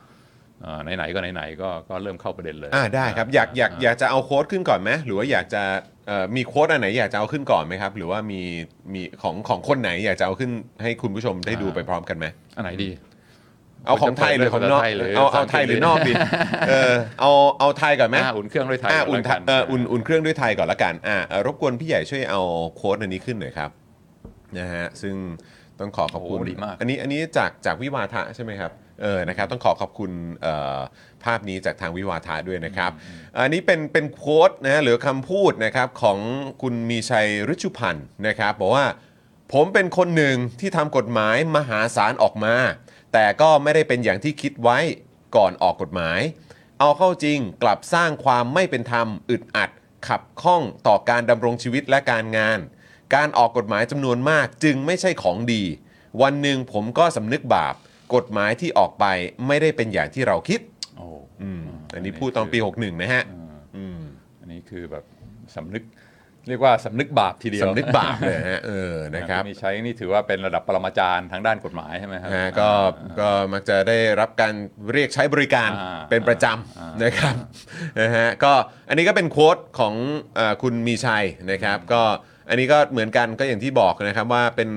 [0.83, 5.63] ไหนๆก็ไหนๆก็ก็เริ่มเข้าประเด็นเลยอ่าได้ครับอยากอยากอยากจะเอาโค้ดขึ้นก่อนไหมหรือว่าอยากจะ
[6.07, 8.41] เอ่อมีโค้ดอันไหนอยากจะเอาขึ้นก่อนไหมครับ หรือว่ามี
[8.93, 12.25] มีของของคนไหนอยากจะเอาขึ้นให้คุณผู้ชมได้ดูไปพร้อมกันไหม
[12.57, 12.89] อันไหนดี
[13.85, 16.13] เอาของไทยหรือของนอกภาษาไทยหรือเอาเอาไทยหรือนอกดี
[16.69, 22.41] เออเอาเอาไทยก่อนไหมอ่าอุ่นเครื่องด้วยไทยอ่าก่อุ่นแล้วกันเอออุ่นอุ่นเครื่องด้วยไทยก่อนละกันอ่าเอ่อรบกวนพี่ใหญ่ช่วยเอา
[22.75, 23.69] โค้ดอันนี้ขึ้นหน่อยครับ
[24.59, 25.15] นะฮะซึ่ง
[25.79, 30.77] ต้องขอขอบคุณโอ้ดีมากอันนี้อันนี้จากจากวิวาทะใช่ไหมครับ เออนะครับต้องขอขอบคุณเอ่อ
[31.23, 32.91] ภาพนี้จากทางวิวาทะด้วยนะครับ
[33.37, 36.17] อันนี้เป็นเป็นโค้ดนะฮะหรือคำพูดนะครับของ
[36.61, 38.85] คุณมีชัยฤชุพันธ์นะครับบอกว่า
[39.53, 42.55] ผมเป็นคนหนึ่งที่ทำกฎหมายมหาศาลออกมา
[43.13, 44.77] แต่ก็ไม่ได้เป็นอย่างที่คิดไว้
[45.35, 46.19] ก่อนออกกฎหมาย
[46.79, 49.69] เอาเข้าจริงกลับสร้างความไม่เป็นธรรมอึดอัด
[50.07, 52.59] ขับข้องต่อการดำรงชีวิตและการงาน
[53.15, 55.63] การออกกฎหมายจำนวนมากจึงไม่ใช่ของดี
[56.21, 57.75] วันหนึ่งผมก็สำนึกบาป
[58.15, 59.05] กฎหมายที่ออกไป
[59.47, 60.59] ไม่ได้เป็นอย่างที่เราคิด
[60.97, 61.07] โอ้
[61.43, 61.61] อืม
[61.93, 63.23] อันนี้พูดตอนปี 61 นะฮะ
[63.77, 63.99] อืม
[64.39, 65.03] อันนี้คือแบบ
[65.55, 65.83] สำนึก
[66.49, 72.69] เรียกว่าสำนึกบาปทีเดียวสำนึกบาปเลยฮะเออนะครับมีใช้นี่ถือว่าเป็นระดับปรมาจารย์ทางด้านกฎหมายใช่ไหมครับนะฮะก็
[73.19, 74.53] ก็มักจะได้รับการ
[74.93, 77.35] เรียกใช้บริการอ่าเป็นประจอ่าำนะครับ
[78.01, 78.53] นะฮะก็
[78.89, 79.93] อันนี้ก็เป็นโค้ดของ
[80.35, 82.01] เออคุณมีชัยนะครับ ก็
[82.49, 84.69] อันนี้ก็เหมือนกันก็อย่างที่บอกนะครับว่าเป็น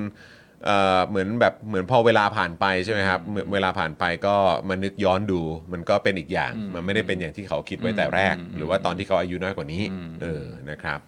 [0.66, 4.36] เอ่อเหมือนแบบเหมือนพอเวลาผ่านไปใช่ไหมครับเหมือนเวลาผ่านไปก็
[4.68, 5.40] มานึกย้อนดู
[5.72, 9.82] มันก็เป็นอีกอย่างมันไม่ได้เป็นอย่างที่เขาคิดไว้แต่แรก หรือว่าตอนที่เขาอายุน้อยกว่านี้
[10.22, 11.00] เออนะครับ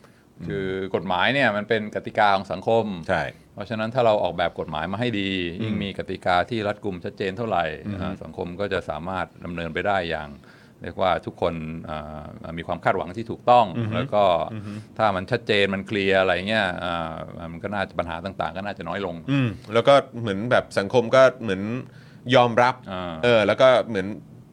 [0.47, 3.23] คือกฎหมายเนี่ยมันเป็นกติกาของสังคมใช่
[3.55, 5.31] เพราะฉะนั้นถ้าเราออกแบบกฎหมายมาให้ดี
[5.65, 7.65] ยิ่งมีกติกาที่รัดกุมชัดเจนเท่าไหร่
[8.01, 10.29] อ่าสังคมก็จะสามารถดำเนินไปได้อย่าง
[10.83, 11.55] เรียกว่าทุกคน
[11.91, 14.25] อ่ามีความคาดหวังที่ถูกต้อง แล้วก็
[14.99, 17.13] ถ้ามันชัดเจนมันเคลียร์อะไรเงี้ยอ่า
[17.53, 21.63] มันก็น่าจะปัญหาต่างๆ ก็น่าจะน้อยลงอืมแล้วก็เหมือนแบบสังคมก็เหมือน
[22.35, 24.09] ยอมรับอ่าเออแล้วก็เหมือน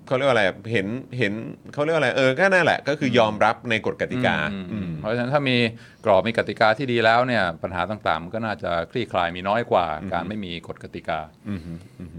[0.08, 0.88] เขาเรียกว่าอะไรเห็น
[1.18, 1.34] เห็น
[1.74, 5.58] เขาเรียกว่าอะไรเออก็นั่นแหละ ก็คือยอมรับในกฎกติกาอืมอืมเพราะฉะนั้นถ้ามี
[6.06, 11.20] กรอบมีกติกาที่ดีแล้วเนี่ยปัญหาต่างๆมันก็น่าจะคลี่คลายมีน้อยกว่า การไม่มีกฎกติกา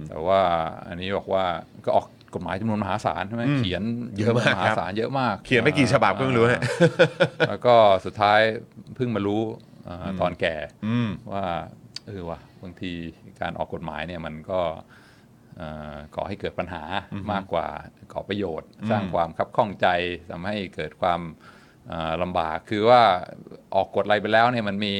[0.08, 0.40] แต่ว่า
[0.88, 1.44] อันนี้บอกว่า
[1.84, 3.82] ก็ออก กฎหมายจำนวนมหาศาลใช่ไหมอืมเขียน
[4.18, 6.62] เยอะมากมหาครับศาลเยอะมาก เขียนไม่กี่ฉบับก็ไม่รู้ฮะ
[7.48, 8.40] แล้วก็สุดท้าย
[8.96, 9.42] เพิ่งมารู้
[9.88, 10.54] อ่าตอนแก่
[10.86, 11.44] อืมว่า
[12.06, 12.92] เออว่ะบางที
[13.40, 14.60] การออกกฎหมายเนี่ยมันก็
[15.56, 16.82] เอ่อก่อให้เกิดปัญหา
[17.32, 17.66] มากกว่า
[18.12, 19.86] ก่อประโยชน์ สร้างความคับข้องใจ
[20.30, 21.20] ทำให้เกิดความ
[21.88, 23.02] เอ่อลำบาก คือว่า
[23.74, 24.94] ออกกฎอะไรไปแล้วเนี่ยมันมี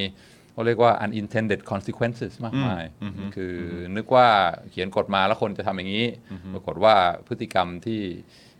[0.53, 2.83] เขาเรียกว่า unintended consequences มากมาย
[3.35, 3.55] คือ
[3.95, 4.27] นึกว่า
[4.71, 6.05] เขียนกฎมาแล้วคนจะทำอย่างนี้
[6.53, 6.95] ปรากฏว่า
[7.27, 8.01] พฤติกรรมที่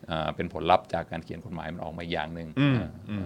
[0.10, 3.20] อ่าเป็นผลลัพธ์จากการเขียนกฎหมายมันออกมาอีกอย่างหนึ่งอ่าอ่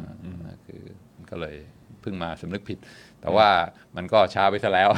[0.52, 0.82] าคือ
[1.30, 1.56] ก็เลย
[2.02, 2.78] เพิ่งมาสำนึกผิด
[3.22, 3.50] แต่ว่า
[3.96, 4.90] มันก็ช้าไปซะแล้ว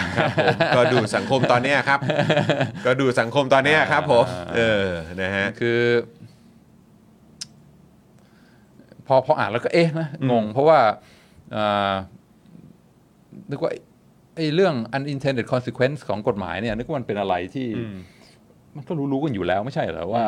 [0.46, 2.00] ผมก็ดูสังคมตอนเนี้ยครับ
[2.86, 4.24] ก็ดูสังคมตอนเนี้ยครับผม
[4.56, 4.88] เออ
[5.22, 5.80] นะฮะ คือ
[9.08, 10.80] พอพออ่านแล้วก็เอ๊ะนะงงเพราะว่า
[11.56, 11.94] อ่า
[13.50, 13.72] นึกว่า
[14.36, 17.68] ไอ้เรื่อง unintended consequence ของกฎหมายเนี่ยนึกว่ามันเป็นอะไรที่
[18.76, 20.26] มันก็รู้ๆกันอยู่แล้วไม่ใช่เหรอว่า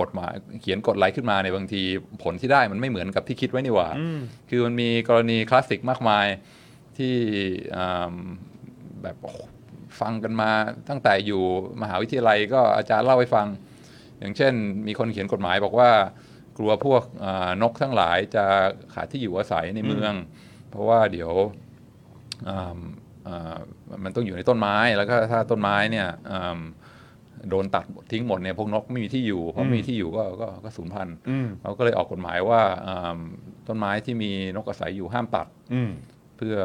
[0.00, 1.82] กฎหมายเขียนกฎอะไรขึ้นมาในยบางที
[2.22, 3.88] ผลที่ได้มันไม่เหมือนกับที่คิดไว้นี่หว่า
[4.50, 6.26] คือมันมีกรณีคลาสสิกมากมาย
[6.98, 7.14] ที่
[7.76, 8.14] อ่า
[9.02, 9.36] แบบโอ้โห
[10.00, 10.50] ฟังกันมา
[10.88, 11.42] ตั้งแต่อยู่
[11.82, 13.46] มหาวิทยาลัยก็อาจารย์เล่าให้ฟัง
[14.18, 14.52] อย่างเช่น
[14.86, 15.90] มีคนเขียนกฎหมายบอกว่า
[16.58, 18.44] กลัวพวกอ่านกทั้งหลายจะ
[18.94, 20.12] ขาดที่อยู่อาศัยในเมือง
[20.70, 21.61] เพราะว่าเดี๋ยวอ่าอ่า
[24.04, 26.60] มันต้องอยู่ในต้นไม้แล้วก็ถ้าต้นไม้เนี่ยอ่า
[27.50, 31.16] โดนตัดทิ้งหมดเนี่ยพวกนกไม่มีที่อยู่เพราะไม่มีที่อยู่ก็ก็ก็สูญพันธุ์
[31.60, 33.18] เขาก็เลยออกกฎหมายว่าอ่า
[33.68, 35.90] ต้นไม้ที่มีนกอาศัยอยู่ห้ามตัดอืม
[36.36, 36.56] เพื่อ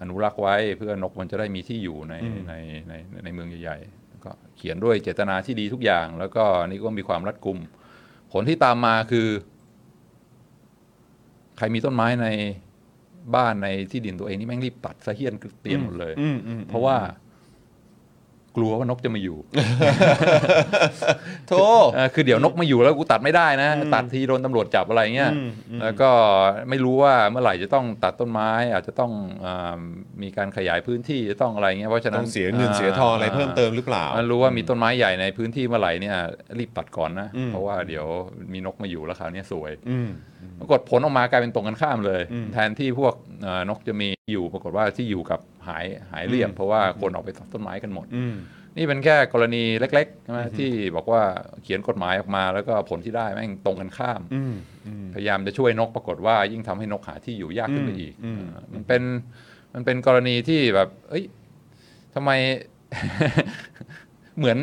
[0.00, 2.14] อนุรักษ์ไว้เพื่อนกมันจะได้มีที่อยู่ใน
[2.48, 2.52] ใน
[2.88, 2.92] ใน
[3.24, 7.58] ในเมืองใหญ่ๆก็เขียนด้วยเจตนาที่ดีทุกอย่าง แล้วก็นี่ก็มีความรัดกุม
[8.32, 9.28] ผลที่ตามมาคือ
[11.56, 12.26] ใครมีต้นไม้ใน
[13.34, 16.96] บ้านในที่ดินตัวเองนี่แม่งรีบตัดซะเฮี้ยนเตียนหมดเลยอืมอืมเพราะว่า
[18.56, 19.38] กลัวว่านกจะมาอยู่
[21.48, 21.52] โท
[21.94, 25.32] เออคือเดี๋ยวนกมาอยู่แล้วกูตัดไม่ได้นะ ตัดทีโดนตำรวจจับอะไรเงี้ย
[25.82, 26.10] แล้วก็
[26.68, 29.12] ไม่รู้ว่าเมื่อไหร่จะต้องตัดต้นไม้ อาจจะต้อง
[29.44, 29.80] อา
[30.22, 36.16] มีการขยายพื้นที่จะต้องอะไรเงี้ยเพราะฉะนั้ต้อนงเสียเงินเสียทองอะไรเพิ่มเติมหรือเปล่ามันรู้ว่ามีต้นไม้ใหญ่ในพื้นที่เมื่อไหร่เนี่ย
[36.58, 38.06] รีบตัดก่อนนะเพราะว่าเดี๋ยว
[38.52, 40.08] มีนกมาอยู่แล้วคราวเนี้ยสวยอืม
[40.60, 48.36] ปรากฏผลออกมากลายเป็นตรงกันข้ามเลย แทนที่พวกเอ่อนกจะมีอยู่ปรากฏว่าที่อยู่กับหายหายเรียบเพราะว่าคนออกไปตัดต้นไม้กันหมดอืม
[48.76, 51.22] นี่เป็นแค่กรณีเล็กๆใช่ไหมที่บอกว่า
[51.62, 54.54] เขียนกฎหมายออกมา แล้วก็ผลที่ได้แม่งตรงกันข้ามอืม
[55.14, 59.02] พยายามจะช่วยนกปรากฏว่า ยิ่งทำให้นกหาที่อยู่ยากขึ้นไปอีกอ่ามันเป็น
[59.74, 61.24] มันเป็นกรณีที่แบบ เอ้ย
[62.14, 62.30] ทำไม
[64.38, 64.58] เหมือน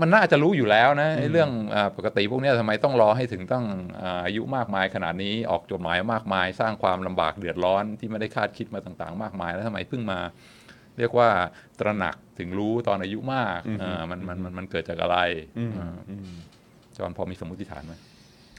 [0.00, 3.64] มันน่าจะรู้อยู่แล้วนะไอ้เรื่องอาปกติพวกเนี้ยทำไมต้องรอให้ถึงต้อง
[4.02, 10.18] อาอายุมากมายขนาดนี้ออกจดหมายมากมาย สร้างความลำบากเดือดร้อนที่ไม่ได้คาดคิดมาต่างๆ มากมาย แล้วทำไมเพิ่งมา
[10.98, 11.28] เรียกว่า
[11.78, 15.18] ตระหนักถึงรู้ตอนอายุมากอ่ามันมันมันมันเกิดจากอะไร
[15.78, 15.96] อ่า
[16.96, 17.94] จอห์นพอมีสมมติฐานไหม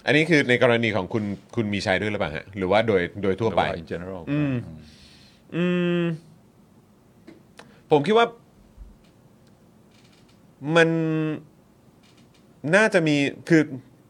[0.06, 1.24] อันนี้คือในกรณีของคุณ
[1.56, 4.56] คุณมีชัยด้วยหรือเปล่าฮะหรือว่าโดยโดยทั่วไปหรือว่า in general อืม
[5.56, 5.66] อื
[6.02, 6.04] ม
[7.92, 8.28] ผมคิดว่า
[10.76, 10.90] มัน
[12.76, 13.16] น่าจะมี
[13.50, 13.62] คือ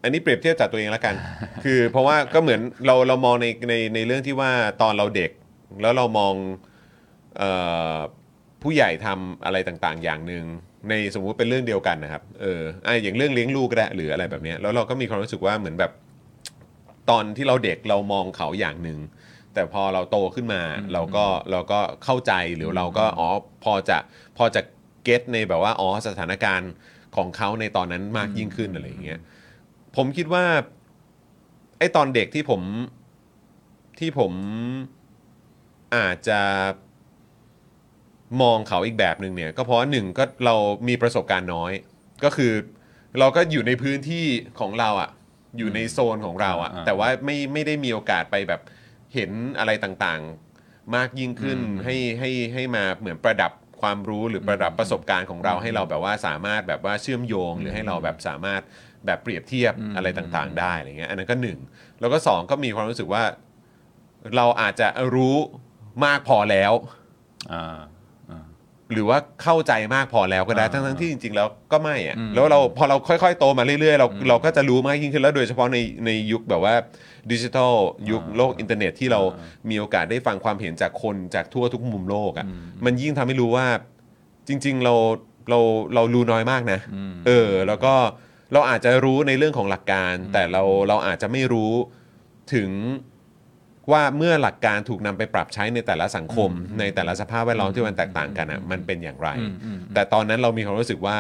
[0.03, 1.15] อันนี้เปรียบเทียบจากตัวเองแล้วกัน
[1.63, 5.31] คือเพราะว่าก็เหมือนเราเรามองในในในเรื่องที่ว่าตอนเราเด็ก
[5.81, 6.33] แล้วเรามอง
[7.37, 7.51] เอ่
[7.93, 7.95] อ
[8.61, 10.45] ผู้ใหญ่ทำอะไรต่างๆ อย่างหนึ่ง
[10.89, 15.91] ในสมมุติเป็นเรื่องเดียวกันนะครับเอออะอย่างเรื่องเลี้ยงลูกก็ได้หรืออะไรแบบเนี้ยแล้วเราก็มีความรู้สึกว่าเหมือนแบบ
[17.09, 18.99] ตอนที่เราเด็กเรามองเขาอย่างหนึ่ง
[19.53, 20.61] แต่พอเราโตขึ้นมา
[20.93, 23.29] เราก็เราก็เข้าใจหรือเราก็อ๋อ
[23.63, 23.97] พอจะ
[24.37, 24.61] พอจะ
[25.07, 26.71] เก็ตในแบบว่าอ๋อสถานการณ์
[27.15, 29.19] ของเขาในตอนนั้นมากยิ่งขึ้นอะไรอย่างเงี้ย
[29.95, 30.45] ผมคิดว่า
[31.79, 32.61] ไอ้ตอนเด็กที่ผม
[33.99, 34.31] ที่ผม
[35.95, 36.39] อาจจะ
[38.41, 40.55] มองเขาอีกแบบหนึ่งเนี่ยก็เพราะว่าหนึ่งก็เรา
[40.87, 41.71] มีประสบการณ์น้อย
[42.23, 42.51] ก็คือ
[43.19, 44.25] เราก็อยู่ในพื้นที่
[44.59, 45.09] ของเราอะ
[45.57, 48.61] อยู่ในโซนของเราอะอ่าแต่ว่าไม่ไม่ได้มีโอกาสไปแบบ
[49.13, 58.61] เห็นอะไรต่างๆ มากยิ่งขึ้นให้ให้ให้มาเหมือนประดับ ความรู้หรือประดับประสบการณ์ของเราให้เราแบบว่าสามารถแบบว่าเชื่อมโยง หรือให้เราแบบสามารถ
[59.05, 61.59] แบบเปรียบเทียบอะไรต่างๆ ได้อะไรเงี้ยอันนั้นก็หนึ่ง
[61.99, 63.23] แล้วก็สองก็มีความรู้สึกว่า
[64.35, 65.35] เราอาจจะรู้
[66.05, 66.73] มากพอแล้ว
[67.51, 67.79] อ่าอ่า
[68.93, 76.75] หรือว่าเข้าใจมากพอแล้วก็ได้อ่าทั้งทั้งๆที่จริง ๆ แล้วก็ไม่อะอืมแล้วเราพอเราค่อยๆ โตมาเรื่อยๆเราเราก็จะรู้มากยิ่งขึ้นแล้วโดยเฉพาะในในยุคแบบว่า
[77.31, 77.73] ดิจิทัล
[78.11, 79.21] ยุคโลกอินเทอร์เน็ตที่เรา
[79.69, 82.45] มีโอกาสได้ฟังความเห็นจากคนจากทั่วทุกมุมโลกอะ่ะ
[82.85, 83.67] มันยิ่งทำให้รู้ว่า
[84.47, 84.95] จริง ๆ เรา
[85.49, 85.59] เรา
[85.95, 87.93] เรารู้น้อยมากนะอืมเออ แล้วก็
[88.53, 91.71] เราอาจจะรู้ในเรื่องของหลักการ แต่เราเราอาจจะไม่รู้
[92.53, 92.69] ถึง
[93.91, 101.17] ว่าเมื่อหลักการถูกนำไปปรับใช้ในแต่ละสังคม ในแต่ละสภาพแวดล้อมที่มันแตกต่างกันอะมันเป็นอย่างไรอืมอืมแต่ตอนนั้นเรามีความรู้สึกว่า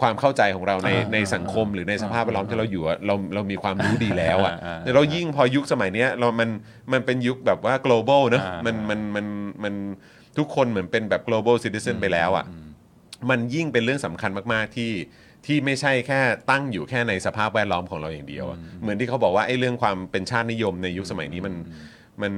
[0.00, 6.50] ความเข้าใจของเราในอ่าในสังคมหรือในสภาพแวดล้อมที่เราอยู่อะเราเรามีความรู้ดีแล้วอะอ่าอ่าแต่เรายิ่งพอยุคสมัยเนี้ยเรา มัน
[6.92, 9.74] มันเป็นยุคแบบว่า global เนอะอ่ามัมันมันมันมัน
[10.38, 12.44] ทุกคนเหมือนเป็นแบบ global citizen ไปแล้วอะ
[13.30, 14.92] มันยิ่งเป็นเรื่องสำคัญมาก ๆ ที่
[15.46, 21.54] ที่ไม่ใช่แค่ตั้งอยู่แค่ในสภาพแวดล้อมของเราอย่างเดียวอะเหมือนที่เขาบอกว่าไอ้เรื่องความเป็นชาตินิยมในยุคสมัยนี้มัน
[22.22, 22.34] มัน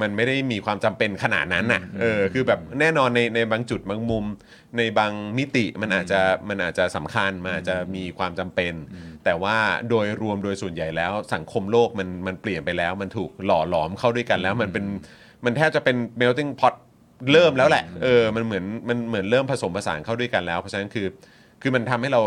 [0.00, 4.24] มันไม่ได้มีความจำเป็นขนาดนั้นน่ะเออคือแบบแน่นอนในในบางจุดบางมุม
[4.76, 8.72] ในบางมิติมันอาจจะมันอาจจะสำคัญมันอาจจะมีความจำเป็น
[9.24, 9.56] แต่ว่า
[9.88, 14.84] โดยรวมโดยส่วนใหญ่แล้ว สังคมโลกมันมันเปลี่ยนไปแล้ว มันถูกหล่อหลอมเข้าด้วยกันแล้ว มันเป็น
[15.44, 16.74] มันแทบจะเป็น melting pot
[17.32, 21.06] เริ่มแล้วแหละเออมันเหมือนมันเหมือนเริ่มผสมผสานเข้าด้วยกันแล้ว เพราะฉะนั้นคือ
[21.66, 22.22] คือมันทำให้เรา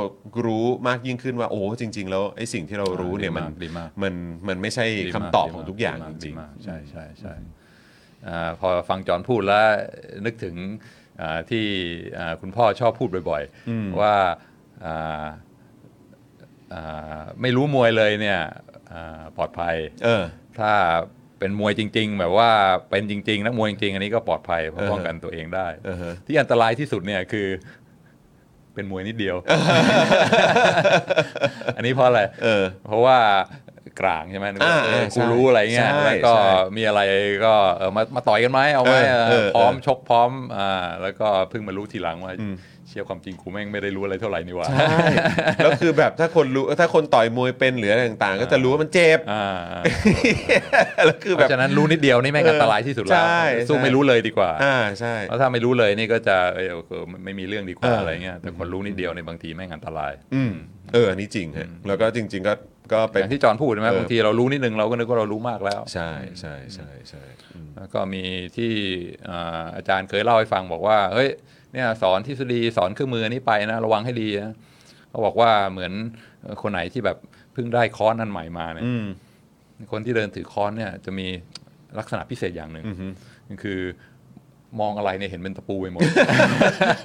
[0.45, 4.13] รู้มากยิ่งขึ้นว่าโอ้จริง ๆ แล้วไอ้สิ่งที่เรารู้เนี่ยมันดีมากมัน
[4.47, 7.33] มันไม่ใช่ดีคำมากตอบดีของมากทุกอย่างดีมจริงดีมากใช่ใช่ใช่
[8.27, 9.65] อ่าพอฟังจอห์นพูดแล้ว
[10.25, 10.55] นึกถึง
[11.21, 11.65] อ่าที่
[12.19, 14.15] อ่าคุณพ่อชอบพูดบ่อยๆ ว่า
[14.85, 15.25] อ่า
[16.73, 18.39] อ่าไม่รู้มวยเลยเนี่ย
[18.91, 20.23] อ่าปลอดภัยๆเออ
[20.59, 20.71] ถ้า
[21.39, 22.49] เป็นมวยจริง ๆ แบบว่า
[22.89, 27.47] เป็นจริงๆนักมวยจริงๆ อันนี้ก็ปลอดภัยเพราะเออป้องกันตัวเองได้เออฮะที่อันตรายที่สุดเนี่ยคือ
[28.77, 29.35] เป็นมวยนิดเดียว
[31.75, 33.17] อันนี้เพราะอะไรเออเพราะว่า
[34.01, 37.01] กลางใช่ไหมนึกว่าอ่าเออใช่กูรู้อะไรเงี้ยใช่แล้วก็ใช่มีอะไร
[37.45, 42.55] ก็เออมามาต่อยกันไหมเอาไหมเออเออเออพร้อมเออชกพร้อมอ่าแล้วก็เพิ่งมารู้ทีหลังว่าอืม
[42.89, 44.97] เชื่อความจริงกูแม่งไม่ได้รู้อะไรเท่าไหร่นี่หว่าใช่
[45.63, 49.47] แล้วคือแบบถ้าคนรู้ถ้าคนต่อยมวยเป็นหรืออะไรต่างๆ ก็จะรู้ว่ามันเจ็บอ่า
[51.05, 60.51] แล้วคือเพแบบราะฉะนั้นรู้นิดเดียวนี่แม่งอันตรายที่สุดแล้วใช่สู้ใช่ไม่รู้เลยดีกว่าอ่าใช่เพราะถ้าไม่รู้เลยนี่ก็จะเออเออไม่มีเรื่องดีกว่าเออออะไรเงี้ยแต่คนรู้นิดเดียวในบางทีแม่งอันตราย อืม
[60.93, 62.53] เอออันนี้จริงฮะแล้วก็จริง ๆ ก็
[62.93, 67.23] ก็อเป็นย่างที่จอห์นพูดใช่ไหมเออบางทีเรารู้นิดนึงเราก็นึกว่าเรารู้มากแล้ว ใช่ใช่ใช่ใช่
[67.53, 68.23] อืมแล้วก็มี
[68.57, 68.73] ที่
[69.29, 71.29] อ่าอาจารย์เคยเล่าให้ฟังบอกว่าเฮ้ย
[71.73, 74.53] เนี่ยสอนทฤษฎีสอนเครื่องมืออนนี้ไปนะระวังให้ดีนะ
[75.09, 75.93] เขาบอกว่าเหมือน
[76.41, 77.17] เอ่อคนไหนที่แบบ
[77.53, 79.05] เพิ่งได้ค้อนอันใหม่มาเนี่ยอืม
[79.91, 81.27] คนที่เดินถือค้อนเนี่ยจะมี
[81.99, 83.07] ลักษณะพิเศษอย่างหนึ่งอือฮึ
[83.63, 83.79] คือ
[84.79, 86.01] มองอะไรเนี่ยเห็นเป็นตะปูไปหมด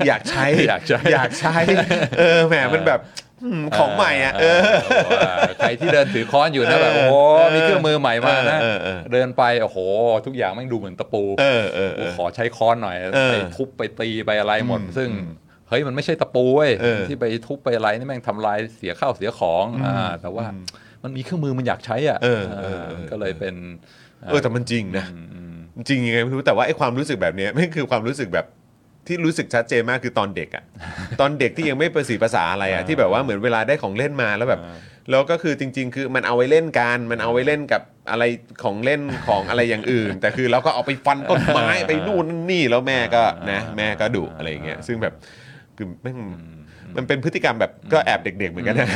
[0.09, 1.55] อยากใช้อยากใช้อยากใช้
[2.19, 3.32] เออแหมมันแบบอืม
[3.77, 4.61] ของใหม่อะเออ
[5.09, 5.23] ว่า
[5.59, 7.15] ใครที่เดินถือค้อนอยู่นะแบบโอ้โห
[7.55, 9.79] มีเครื่องมือใหม่มานะเออเออเออเดินไปโอ้โห
[10.27, 15.09] ทุกอย่างแม่งดูเหมือนตะปูเออเออเอกูอขอใช้ค้อนหน่อยเออไปทุบไปตีไปอะไรหมดอืมซึ่ง
[15.69, 20.45] เฮ้ยมันไม่ใช่ตะปูเว้ยเออที่ไปทุบไปอะไรนี่แม่งทำลายเสียข้าวเสียของอ่าแต่ว่า
[21.05, 23.55] มันมีเครื่องมือมันอยากใช้อะเออเออเออก็เลยเป็น
[24.29, 25.55] เออแต่มันจริงนะอืมอืม
[25.89, 28.47] จริงยังไงไม่รู้แต่ว่าไอ้ความรู้สึกแบบเนี้ยไม่คือความรู้สึกแบบ
[29.07, 30.65] ที่รู้สึกชัดเจนมากคือตอนเด็กอะ
[31.21, 34.61] ตอนเด็กที่ยังไม่ประสีภาษาอะไรอะที่แบบว่าเหมือนเวลาได้ของเล่นมาแล้วแบบ
[35.11, 38.25] แล้วก็คือจริง ๆ คือมันเอาไว้เล่นกันมันเอาไว้เล่นกับอะไร
[38.63, 45.15] ของเล่นของอะไรอย่างอื่น แต่คือเราก็เอาไปฟันต้นไม้ไปนู่นนี่แล้วแม่ก็นะ แม่ก็ดุอะไรอย่างเงี้ยซึ่งแบบ
[45.77, 46.19] คือแม่ง
[46.97, 48.89] มันเป็นพฤติกรรมแบบก็แอบเด็ก ๆ เหมือนกันนะ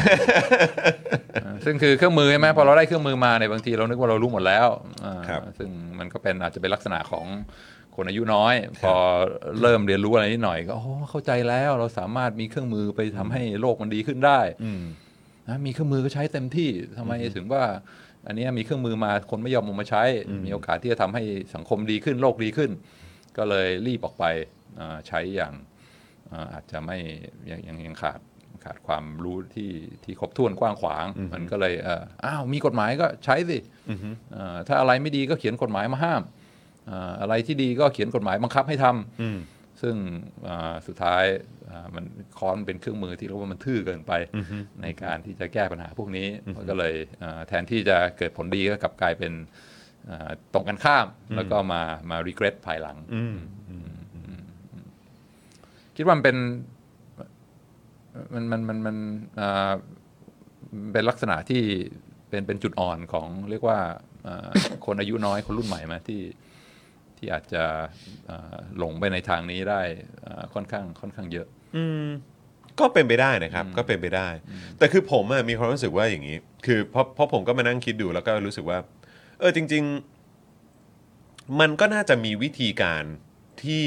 [1.45, 4.69] อ่าซึ่งคือเครื่องมือใช่ไหมพอเราได้เครื่องมือมาเนี่ยบางทีเรานึกว่าเรารู้หมดแล้ว
[5.05, 7.27] อ่าครับซึ่งมันก็เป็นอาจจะเป็นลักษณะของ
[7.97, 8.95] คนอายุน้อย พอ
[9.61, 14.83] เริ่มเรียนรู้อะไรนิดหน่อยก็โอ้เข้าใจแล้วเราสามารถมีเครื่องมือไปทำให้โลกมันดีขึ้นได้อืม
[15.49, 17.65] นะมีเครื่องมือก็ใช้เต็มที่ทำไมถึงว่า
[18.27, 20.03] อันเนี้ยมีเครื่องมือมาคนไม่ยอมเอามาใช้
[20.45, 21.23] มีโอกาสที่จะทำให้
[21.55, 22.71] สังคมดีขึ้นโลกดีขึ้น
[23.37, 24.25] ก็เลยรีบออกไป
[24.81, 25.53] อ่าใช้อย่าง
[26.33, 26.99] อ่าอาจจะไม่
[27.51, 28.21] ยังยังยังขาด
[28.65, 29.71] ขาดความรู้ที่
[30.05, 33.59] ที่ครบถ้วนกว้างขวาง มันก็เลยเอ่ออ้าวมีกฎหมายก็ใช้สิ
[34.33, 36.23] เอ่อถ้าอะไรไม่ดีก็เขียนกฎหมายมาห้าม
[36.91, 39.39] อ่าอะไรที่ดีก็เขียนกฎหมายบังคับให้ทำอืม
[39.83, 39.95] ซึ่ง
[40.49, 41.25] อ่าสุดท้าย
[41.71, 42.05] อ่ามัน
[42.39, 44.13] ค้อนเป็นเครื่องมือที่เรียกว่ามันทื่อเกินไป
[44.83, 49.33] ในการที่จะแก้ปัญหาพวกนี้มันก็เลยอ่าแทนที่จะเกิดผลดีก็กลับกลายเป็น
[50.11, 53.37] อ่าตรงกันข้าม แล้วก็มามา regret ภายหลังอืม
[55.97, 56.37] คิดว่ามันเป็น
[58.35, 58.97] มันมันมันมัน
[59.41, 59.73] อ่า
[60.93, 61.63] เป็นลักษณะที่
[62.31, 63.79] เป็นเป็นจุดอ่อนของเรียกว่า
[64.27, 64.49] อ่า
[64.87, 66.21] คนอายุน้อยคนรุ่นใหม่มาที่
[67.19, 67.65] ที่อาจจะ
[68.31, 69.83] อ่าหลงไปในทางนี้ได้
[70.27, 72.07] อ่าค่อนข้างค่อนข้างเยอะอืม
[72.81, 74.29] ก็เป็นไปได้นะครับก็เป็นไปได้
[74.79, 78.79] แต่คือผมอะมีความรู้สึกว่าอย่างนี้ คือเพราะเพราะผมก็มานั่งคิดดูแล้วก็รู้สึกว่า
[79.39, 79.85] เออจริง
[80.73, 83.05] ๆ มันก็น่าจะมีวิธีการ
[83.63, 83.87] ที่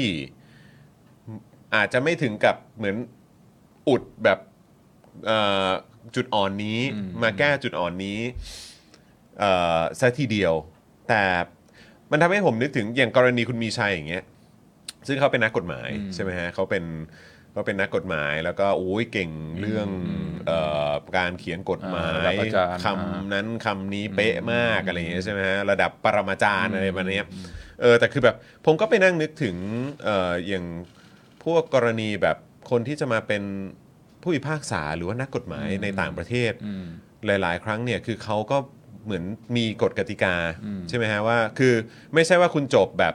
[1.74, 2.96] อาจจะไม่ถึงกับเหมือน
[3.88, 4.38] อุดแบบ
[5.26, 5.70] เอ่อ
[6.14, 8.20] จุดอ่อนนี้อืมมาแก้จุดอ่อนนี้
[9.38, 10.54] เอ่อซะทีเดียว
[11.08, 11.22] แต่
[12.10, 14.24] มันทำให้ผมนึกถึงอย่างกรณีคุณมีชัยอย่างเงี้ย
[15.06, 16.84] ซึ่งเขาเป็นนักกฎหมายอืมใช่ไหมฮะเขาเป็น
[17.52, 19.88] เขาเป็นนักกฎหมายแล้วก็โอ้ยเก่งเรื่อง
[20.46, 27.26] เอ่อการเขียนกฎหมาอ่าระดัยบอาจารย์คำนั้นคำนี้เป๊ะมากอะไรอย่างเงี้ยใช่ไหมฮะระดับปรมาจารย์อะไรแบบเนี้ย
[27.80, 29.56] เออแต่คือแบบผมก็ไปนั่งนึกถึง
[30.04, 30.64] เอ่ออย่าง
[31.44, 32.36] พวกกรณีแบบ
[32.70, 33.42] คนที่จะมาเป็น
[34.22, 36.86] ผู้พิพากษาหรือว่านักกฎหมายในต่างประเทศอืม
[37.26, 38.58] หลาย ๆ ครั้งเนี่ยคือเขาก็
[39.10, 41.74] เหมือนมีกฎกติกาอืมใช่ไหมฮะว่าคือ
[42.14, 43.14] ไม่ใช่ว่าคุณจบแบบ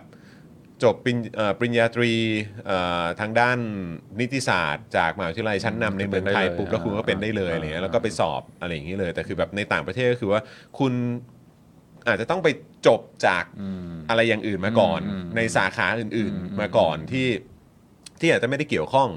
[0.84, 2.13] จบปริญเอ่อปริญญาตรี
[2.65, 3.58] เอ่อทางด้าน
[4.19, 10.41] นิติศาสตร์ จากมหาวิทยาลัยชั้นนำในเมืองไทยปุ๊บแล้วคุณก็เป็นได้เลยอะไรเงี้ยแล้วก็ไปสอบอะไรอย่างนี้เลย แต่คือแบบในต่างประเทศก็คือว่า
[10.79, 10.93] คุณ
[12.08, 12.47] อาจจะต้องไป
[12.88, 17.28] จบจากอืมอะไรอย่างอื่นมาก่อนอืมในสาขาอื่นอืมๆมาก่อนที่
[18.19, 19.09] ที่อาจจะไม่ได้เกี่ยวข้อง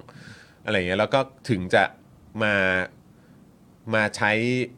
[0.65, 1.85] อะไรอย่างเงี้ยแล้วก็ถึงจะ
[2.43, 2.55] มา
[3.95, 4.31] มาใช้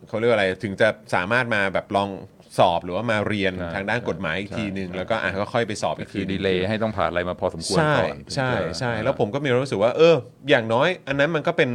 [0.09, 2.11] เขาเรียกว่าอะไร ถึงจะสามารถมาแบบลอง
[2.59, 10.17] สอบหรือว่ามาเรียนใช่ทางด้านกฎหมายอีกใช่ทีหนึ่งใช่แล้วก็อะก็ค่อยไปสอบอีกคืทีอหนึ่ดีงเลย์ให้ต้องผ่านอะไรมาพอสมควรใช่ก่อนใช่ถึงจะใช่แล้วผมก็มีความรู้สึกว่า เออ
[10.51, 11.71] อย่างน้อย อันนั้นมันก็เป็น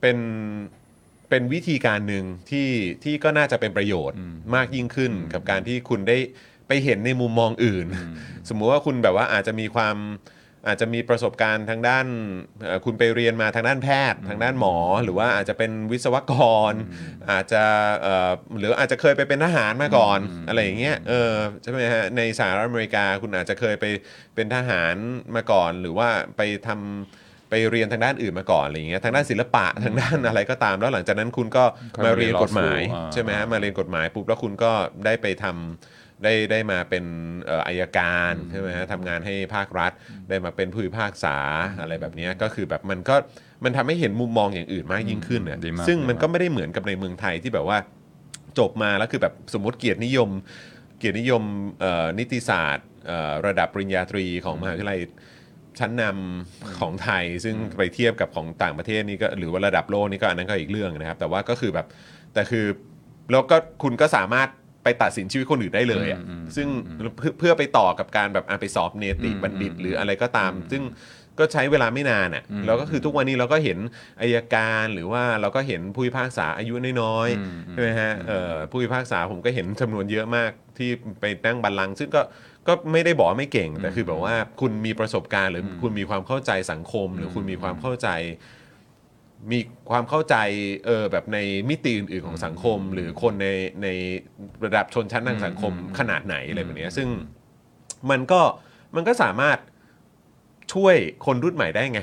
[0.00, 0.18] เป็น
[1.28, 2.68] เป็นวิธีการหนึ่งที่
[3.04, 4.18] ที่ก็น่าจะเป็นประโยชน์
[4.54, 6.18] มากยิ่งขึ้นกับการที่คุณได้
[6.68, 7.86] ไปเห็นในมุมมองอื่น
[8.48, 9.96] สมมุติว่าคุณแบบว่าอาจจะมีความ
[10.66, 12.06] อาจจะมีประสบการณ์ทางด้าน
[12.62, 16.32] เอ่อคุณไปเรียนมาทางด้านแพทย์ ทางด้านหมอ หรือว่าอาจจะเป็นวิศวก
[16.72, 16.74] ร
[17.30, 17.62] อาจจะ
[18.02, 23.84] เอ่อหรืออาจจะเคยไปเป็นทหารมาก่อนอะไรอย่างเงี้ยเออใช่ไหมฮะในสหรัฐอเมริกาคุณอาจจะเคยไป
[24.34, 24.94] เป็นทหาร
[25.36, 31.64] มาก่อน หรือว่าไปทำไปเรียนทางด้านอื่นมาก่อนอะไรอย่างเงี้ยทางด้านศิลปะทางด้านอะไรก็ตาม แล้วหลังจากนั้นคุณก็
[31.96, 34.72] ค่อยมามาเรีเรียยนนกฎหมาย law school อ่าใช่ไหมฮะมาเรียนกฎหมายปุ๊บแล้วคุณก็
[35.04, 37.04] ได้ไปทำ ได้ได้มาเป็น
[37.44, 39.92] เอ่ออายการใช่ไหมฮะทำงานให้ภาครัฐ
[40.28, 41.36] ได้มาเป็นผู้พิพากษา
[41.80, 43.16] อะไรแบบเนี้ยก็คือแบบมันก็
[43.64, 47.78] มันทำให้เห็นมุมมองอย่างอื่นมากยิ่งขึ้นเนี่ยดีมากซึ่งดีมากมันก็ไม่ได้เหมือนกับในเมืองไทยที่แบบว่า
[48.58, 50.30] จบมาแล้วคือแบบสมมติเกียรตินิยม
[50.98, 51.42] เกียรตินิยม
[51.80, 55.00] เอ่อนิติศาสตร์เอ่อระดับปริญญาตรีของมหาวิทยาลัย
[55.78, 61.86] ชั้นนำของไทยซึ่งไปเทียบกับของต่างประเทศนี่ก็หรือว่าระดับโลกนี่ก็อันนั้นก็อีกเรื่องนะครับ แต่ว่าก็คือแบบ
[62.34, 62.66] แต่คือ
[63.32, 64.48] แล้วก็คุณก็สามารถ
[64.84, 66.20] ไปตัดสินชีวิตคนอื่นได้เลยอะ
[66.56, 66.68] ซึ่ง
[67.18, 70.82] เพื่อเพื่อไปต่อกับการแบบอะไปสอบเนติบัณฑิต หรืออะไรก็ตาม ซึ่ง
[71.40, 73.78] ก็ใช้เวลาไม่นานอะแล้วก็คือทุกวันนี้เราก็เห็น
[74.20, 82.22] อายการหรือว่าเราก็เห็นผู้พิพากษาอายุน้อยๆใช่ไหมฮะเอ่อผู้พิพากษาผมก็เห็นจำนวนเยอะมากที่ไปนั่งบัลลังก์ซึ่งก็
[82.68, 88.08] ก็ไม่ได้บอกว่าไม่เก่งแต่คือแบบว่าคุณมีประสบการณ์หรือคุณมีความเข้าใจสังคม หรือคุณมีความเข้าใจ
[89.52, 89.58] มี
[89.90, 90.36] ความเข้าใจ
[90.86, 91.38] เออแบบใน
[91.70, 93.48] มิติอื่นๆของสังคม หรือคนใน
[93.82, 93.88] ใน
[94.64, 97.08] ระดับชนชั้นทางสังคมขนาดไหนอะไรแบบเนี้ยซึ่ง
[98.10, 98.40] มันก็
[98.96, 99.58] มันก็สามารถ
[100.72, 100.96] ช่วย
[101.26, 102.00] คนรุ่นใหม่ได้ไง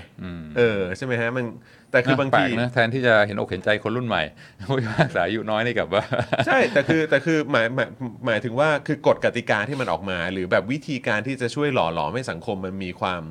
[0.57, 1.45] เออใช่ไหมฮะมัน
[1.91, 4.23] แต่คือบางแปลทีกนะแทนที่จะเห็นอกเห็นใจคนรุ่นใหม่
[4.67, 6.03] ผู้พิพากษาอายุน้อยนี่กับว่า
[6.45, 7.89] ใช่แต่คือแต่คือหมายหมาย
[8.25, 13.21] หมายถึงว่าคือกฎกติกาที่มันออกมา หรือแบบวิธีการที่จะช่วยหล่อหลอมให้สังคมมันมีความ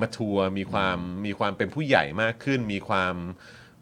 [0.00, 3.14] มาทัวร์มีความมีความเป็นผู้ใหญ่มากขึ้น มีความ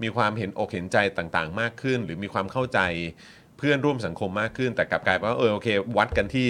[0.03, 2.80] มีความเห็นอกเห็นใจต่างๆ มากขึ้น หรือมีความเข้าใจ
[3.59, 6.48] เพื่อนร่วมสังคมมากขึ้น แต่กลับกลายเป็นว่าเออโอเค วัดกันที่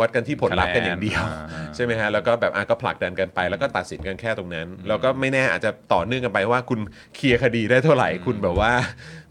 [0.00, 6.80] วัดกันที่ผลลัพธ์กันอย่างเดียวคะแนนอ่าใช่ไหมฮะแล้วก็แบบอะก็ผลักดันกันไป แล้วก็ตัดสินกันแค่ตรงนั้น แล้วก็ไม่แน่อาจจะต่อเนื่องกันไปว่าคุณ
[7.16, 8.72] เคลียร์คดีได้เท่าไหร่ คุณแบบว่า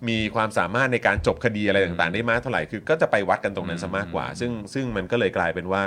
[0.09, 5.83] มีความสามารถในการจบคดีอะไรต่างๆ ได้มากเท่าไหร่คือก็จะไปวัดกันตรงนั้นซะมากกว่า ซึ่งซึ่งมันก็เลยกลายเป็นว่า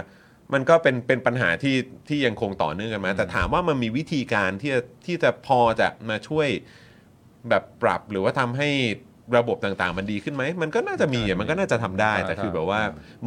[0.54, 1.76] มันก็เป็นเป็นปัญหาที่
[2.08, 6.48] ที่ยังคงต่อเนื่องกันมาแต่ถามว่ามันมีวิธีการที่จะที่จะพอจะมาช่วย
[7.48, 8.70] แบบปรับหรือว่าทำให้
[9.36, 12.80] ระบบต่างๆ มันดีขึ้นไหม มันก็น่าจะมีอะมันก็น่าจะทำได้ แต่คือแบบว่า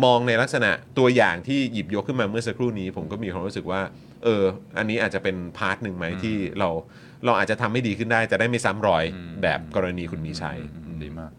[0.03, 3.81] มองในลักษณะตัวอย่างที่หยิบยกขึ้นมาเมื่อสักครู่นี้ ผมก็มีความรู้สึกว่า
[4.23, 4.43] เออ
[4.77, 6.69] อันนี้อาจจะเป็น part หนึ่งไหมที่เรา
[7.25, 9.03] เราอาจจะทำให้ดีขึ้นได้ จะได้ไม่ซ้ำรอย
[9.43, 11.31] แบบกรณีคุณมีชัยอืมดีมาก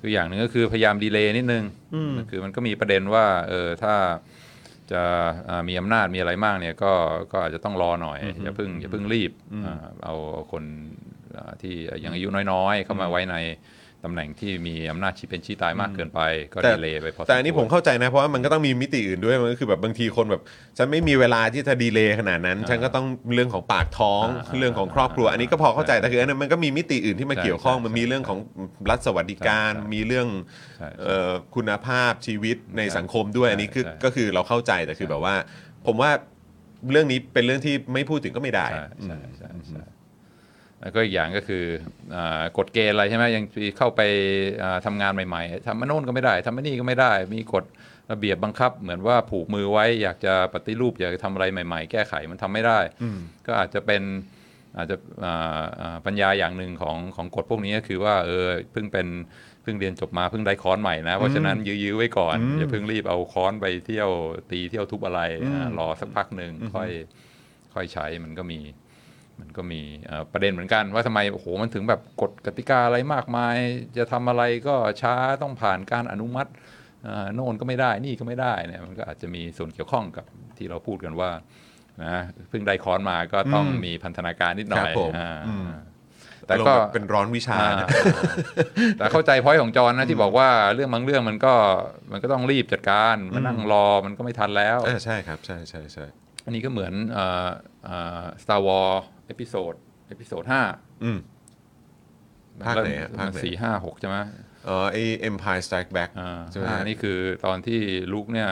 [0.00, 1.64] คืออย่างหนึ่งก็คือพยายาม delay นิดนึง
[2.30, 3.94] คือมันก็มีประเด็นว่า เออถ้า
[4.92, 5.02] จะ
[5.48, 6.92] อ่ามีอำนาจมีอะไรมากเนี่ยก็
[7.32, 9.30] ก็อาจจะต้องรอหน่อย อย่าเพิ่งอย่าเพิ่งรีบ
[9.66, 10.64] อ่าเอาเอาคน
[11.36, 11.74] อ่าที่
[12.04, 13.36] ยังอายุน้อยๆ เข้ามาไว้ใน
[14.04, 16.20] ตำแหน่งที่มีอำนาจชี้เป็นชี้ตายมากเกินไป
[16.52, 20.42] ก็แต่ delay ไปพอสมควรแต่อันนี้ผมเข้าใจนะ เพราะว่ามันก็ต้องมีมิติอื่นด้วยมันก็คือแบบบางทีคนแบบ
[20.78, 28.38] ฉันไม่มีเวลาที่จะดีเลย์ขนาดนั้น ฉันก็ต้องเรื่องของปากท้องอ่าเรื่องของครอบครัว อันนี้ก็พอเข้าใจใช่แต่คืออันนั้นมันก็มีมิติอื่นที่มาใช่เกี่ยวข้องใช่มันมีเรื่องของ
[28.90, 30.26] รัฐสวัสดิการใช่ใช่มีเรื่อง
[30.78, 35.34] ใช่ เอ่อคุณภาพชีวิตในใช่สังคมด้วยอันนี้คือใช่ก็คือเราเข้าใจแต่คือแบบว่า
[35.86, 36.10] ผมว่า
[36.90, 39.82] เรื่องนี้เป็นเรื่องที่ไม่พูดถึงก็ไม่ได้ ใช่ใช่ใช่ใช่
[40.82, 41.64] แล้วก็อีกอย่างก็คือ
[42.14, 43.44] อากฎเกณฑ์อะไรใช่ไหมยัง
[43.78, 44.00] เข้าไป
[44.62, 47.64] อ่าทำงานใหม่ๆทำมาโน่นก็ไม่ได้ทำมานี่ก็ไม่ได้ มีกฎ
[48.12, 52.78] ระเบียบบังคับ เหมือนว่าผูกมือไว้อยากจะปฏิรูปอยากจะทำอะไรใหม่ ๆ แก้ไขมันทำไม่ได้
[53.46, 54.02] ก็อาจจะเป็น
[54.76, 59.06] อาจจะอ่าอ่าปัญญาอย่างหนึ่งของของกฎพวกนี้ก็คือว่าเออเพิ่งเป็น
[59.62, 64.08] เพิ่งเรียนจบมาเพิ่งได้ค้อนใหม่นะเพราะฉะนั้นยื้อๆไว้ก่อนอย่าเพิ่งรีบเอาค้อนไปเที่ยว
[64.50, 66.90] ตีเที่ยวทุบอะไรอ่ารอสักพักหนึ่งค่อย
[67.74, 68.60] ค่อยใช้มันก็มี
[69.40, 73.56] มันก็มีเอ่อประเด็นเหมือนกันว่าทำไมโอ้โหมันถึงแบบกฎกติกาอะไรมากมาย
[73.96, 76.50] จะทำอะไรก็ช้าต้องผ่านการอนุมัติ
[77.06, 80.24] อ่าโน่นก็ไม่ได้นี่ก็ไม่ได้เนี่ยมันก็อาจจะมีส่วนเกี่ยวข้องกับ
[80.58, 81.30] ที่เราพูดกันว่า
[82.04, 82.16] นะ
[82.48, 85.68] เพิ่งได้ค้อนมาก็ต้องมีพันธนาการนิดหน่อยครับผมอ่าอืม
[86.46, 87.88] แต่ก็อารมณ์บบเป็นร้อนวิชาอ่านะ
[88.98, 91.54] แต่เข้าใจพอยของจอนนะที่บอกว่าเรื่องบางเรื่องมันก็
[92.12, 96.04] มันก็ต้องรีบจัดการมานั่งรอมันก็ไม่ทันแล้วอ่าใช่ครับใช่ใช่ใช่
[96.44, 97.48] อันนี้ก็เหมือนเอ่อ
[97.84, 99.74] เอ่อ Star Wars episode
[100.08, 100.62] episode ห้า
[101.04, 101.18] อืม
[102.64, 104.16] ภาคไหนฮะภาคไหนสี่ห้าหกใช่ไหม
[104.68, 104.96] อ๋อไอ
[105.28, 107.80] Empire Strike Back อ่าใช่ไหมอ่านี่คือตอนที่
[108.12, 108.50] ลุคเนี่ย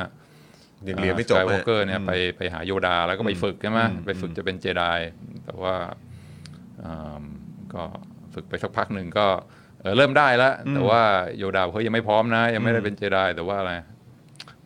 [0.88, 4.84] ยังเรียนไม่จบฮะ วอล์กเกอร์เนี่ยไปไปหาโยดาแล้วก็ไปฝึกใช่ไหมไปฝึกจะเป็นเจได
[5.44, 5.74] แต่ว่า
[6.82, 7.22] อ่า
[7.74, 7.82] ก็
[8.34, 9.26] ฝึกไปสักพักหนึ่งก็
[9.80, 11.02] เออเริ่มได้แล้ว แต่ว่า
[11.38, 13.72] โยดาเขายังไม่พร้อมนะ ยังไม่ได้เป็นเจไดแต่ว่าอะไร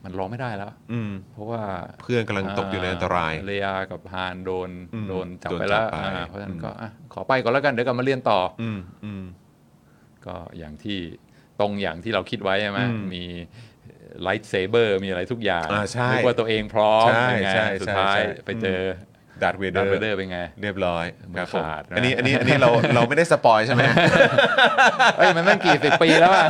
[0.04, 1.62] มันรอไม่ได้แล้ว อืม เพราะว่า
[2.02, 9.24] เพื่อนกำลังตกอยู่ในอันตราย เลอากับฮานโดนอืมโดนจับไปแล้ว โดนจับไปอ่าเพราะฉะนั้นก็อะขอไปก่อนแล้วกันเดี๋ยวกลับมาเรียนต่ออืมอืม
[10.26, 10.98] ก็อย่างที่
[11.60, 13.24] ตรงอย่างที่เราคิดไว้ใช่ไหมอืมมี
[14.22, 18.82] lightsaber มีอะไรทุกอย่างอ่าใช่นึกว่าตัวเองพร้อมใช่เป็นไงใช่ใช่ใช่สุดท้ายไปเจอ
[19.44, 23.82] ดาร์ธเวเดอร์ ดาร์ธเวเดอร์เป็นไง เรียบร้อยครับผม มือขาดนะ อันนี้อันนี้อันนี้เราเราไม่ได้ spoil ใช่ไหม
[25.18, 26.46] เอ้ยมันตั้งกี่สิบปีแล้วอะ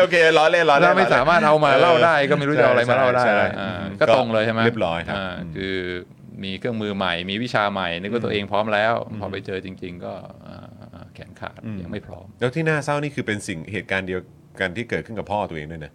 [0.00, 5.76] โอเคล้อเล่นล้อเล่นเราไม่สามารถเอามาเล่าได้ก็ไม่รู้จะเอาอะไรมาเล่าได้ใช่ใช่อ่าอืมก็ตรงเลยใช่ไหมเรียบร้อยครับาคือ
[6.44, 10.12] มีเครื่องมือใหม่ มีวิชาใหม่นึกว่าตัวเองพร้อมแล้ว พอไปเจอจริง ๆ ก็
[10.46, 14.20] อ่าแขนขาดยังไม่พร้อม แล้วที่น่าเศร้านี่คือเป็นสิ่งเหตุการณ์เดียว
[14.60, 15.92] กันที่เกิดขึ้นกับพ่อตัวเองด้วยนะ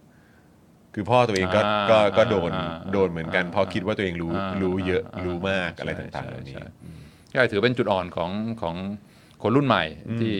[0.94, 6.64] คือพ่อตัวเองก็อ่าก็ก็อ่าโดนอ่าโดนเหมือนกันอ่าเพราะคิดว่าตัวเองรู้อ่ารู้เยอะอ่ารู้มากอะไรใช่ต่างๆเหล่านี้ใช่
[7.30, 8.30] ใช่ก็ถือเป็นจุดอ่อนของ
[8.62, 8.76] ของ
[9.42, 9.84] คนรุ่นใหม่
[10.20, 10.34] ที่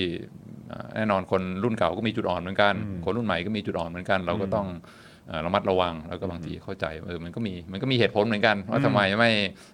[0.72, 2.74] อ่าแน่นอนคนรุ่นเก่าก็มีจุดอ่อนเหมือนกัน
[3.04, 4.66] คนรุ่นใหม่ก็มีจุดอ่อนเหมือนกัน เราก็ต้อง
[5.28, 9.30] เอ่อระมัดระวังแล้วก็บางทีเข้าใจเออมันก็มีมันก็มีเหตุผลเหมือนกัน ว่าทำไมไม่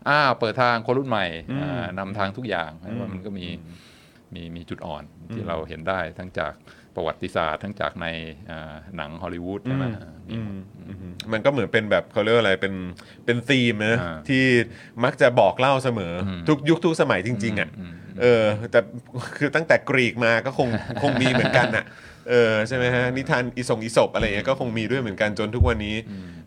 [0.09, 1.27] อ้าวเปิดทางคนรุ่นใหม่
[1.61, 2.71] อ่านำทางทุกอย่าง
[3.01, 3.47] ว่ามันก็มี
[4.35, 5.03] มีมีจุดอ่อน
[5.33, 6.53] ที่เราเห็นได้ทั้งจาก
[6.97, 8.07] ประวัติศาสตร์ทั้งจากใน
[8.51, 9.85] อ่าหนังฮอลลีวูดใช่ไหม
[10.29, 10.55] มีหมด
[10.89, 12.75] อืมมันก็เหมือนเป็นแบบเขาเรียกว่าอะไรเป็น
[13.25, 14.45] เป็นธีมนะอ่าที่
[15.05, 17.69] มักจะบอกเล่าเสมออมทุกยุคทุกสมัยจริง ๆอะ
[18.21, 18.81] เออแต่
[19.39, 20.69] คือตั้งแต่กรีกมาก็คง
[21.03, 21.85] คงมีเหมือนกันอะ
[22.29, 25.97] เออใช่ไหมฮะนิทานอีสงอีสปอะไรเงี้ยก็คงมีด้วยเหมือนกันจนทุกวันนี้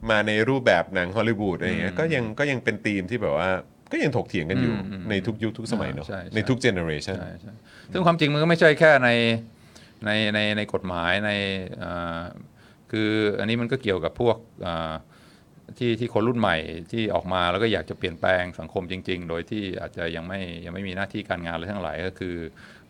[0.10, 3.50] มาในรูปแบบหนังฮอลลีวูดอะไรเงี้ยก็ยังก็ยังเป็นธีมที่แบบว่า
[3.92, 7.54] ก็ยังถกเถียงกันอยู่อืมอืมในทุกยุคทุกสมัยเนาะใช่ใช่ในทุก generation ใช่ใช่
[7.94, 9.10] ซึ่งความจริงมันก็ไม่ใช่แค่ใน
[10.06, 11.32] ในในในกฎหมายใน
[11.80, 12.24] เอ่อ
[12.92, 14.94] คืออันนี้มันก็เกี่ยวกับพวกเอ่อ
[15.78, 16.58] ที่ที่คนรุ่นใหม่
[16.92, 22.36] ที่ออกมาแล้วก็อยากจะเปลี่ยนแปลงสังคมจริง ๆ โดยที่อาจจะยังไม่ยังไม่มีหน้าที่การงานอะไรทั้งหลายก็คือ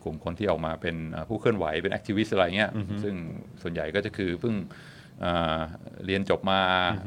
[0.03, 2.71] กลุ่มคนที่ออกมาเป็นเอ่อผู้เคลื่อนไหวเป็นแอคทิวิสต์อะไรเงี้ย
[3.03, 3.15] ซึ่ง
[3.61, 4.55] ส่วนใหญ่ก็จะคือเพิ่ง
[5.21, 5.59] เอ่อ
[6.05, 6.61] เรียนจบมา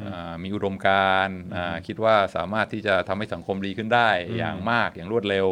[0.05, 5.47] เอ่อมีอุดมการณ์อ่าคิดว่าสามารถที่จะทำให้สังคมดีขึ้นได้อย่างมากอย่างรวดเร็ว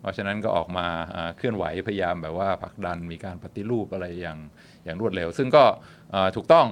[0.00, 4.38] เพราะฉะนั้นก็ออกมาอ่าเคลื่อนไหวพยายามแบบว่าผลักดันมีการปฏิรูปอะไรอย่าง
[4.84, 5.64] อย่างรวดเร็ว ซึ่งก็
[6.14, 6.66] อ่าถูกต้อง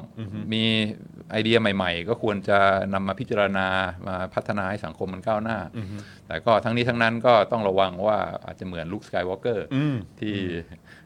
[0.52, 0.64] มี
[1.30, 2.58] ไอเดียใหม่ ๆ ก็ควรจะ
[2.94, 3.66] นำมาพิจารณา
[4.08, 5.58] มาพัฒนาให้สังคมมันก้าวหน้า
[6.26, 9.66] แต่ก็ทั้งนี้ทั้งนั้นก็ต้องระวังว่าอาจจะเหมือน Luke Skywalker
[10.20, 10.36] ที่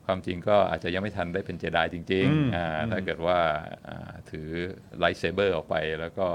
[0.07, 3.39] ความจริงก็อาจจะยังไม่ทันได้เป็นเจไดจริงๆอ่าถ้าเกิดว่า
[3.89, 4.49] อ่าถือ
[4.99, 6.27] lightsaber ออกไป แล้วก็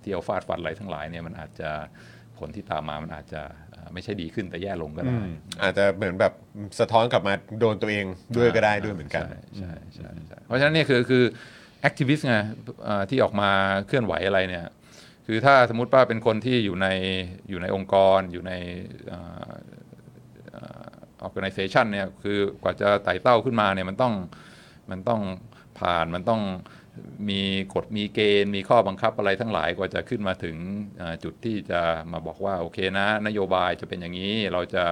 [0.00, 1.70] เที่ยวฟาดฟันอะไรทั้งหลายเนี่ยมันอาจจะ
[2.38, 3.42] ผลที่ตามมามันอาจจะ
[3.74, 5.16] อ่าไม่ใช่ดีขึ้นแต่แย่ลงก็ได้
[5.62, 6.32] อาจจะเหมือนแบบ
[6.80, 8.04] สะท้อนกลับมาโดนตัวเอง
[8.36, 11.24] ด้วยก็ได้ด้วยเหมือนกันใช่ใช่ใช่ใช่เพราะฉะนั้นเนี่ยคือคือ
[11.80, 12.34] แอคทิวิสต์ไง
[12.84, 13.50] เอ่อที่ออกมา
[13.86, 14.66] เคลื่อนไหวอะไรเนี่ย
[15.26, 16.88] คือถ้าสมมติว่าเป็นคนที่อยู่ใน
[17.48, 18.52] อยู่ในองค์กรอยู่ใน
[19.08, 19.69] เอ่อเอ่อ
[21.26, 24.14] organization เนี่ยคือกว่าจะไต่เต้าขึ้นมาเนี่ยมันต้อง
[24.90, 25.20] มันต้อง
[25.78, 26.42] ผ่านมันต้อง
[27.30, 27.40] มี
[27.74, 30.56] กฎมีเกณฑ์ มีข้อบังคับอะไรทั้งหลายกว่าจะขึ้นมาถึง
[31.24, 31.80] จุดที่จะ
[32.12, 34.84] มาบอกว่าโอเคนะ นโยบายจะเป็นอย่างนี้ เราจะ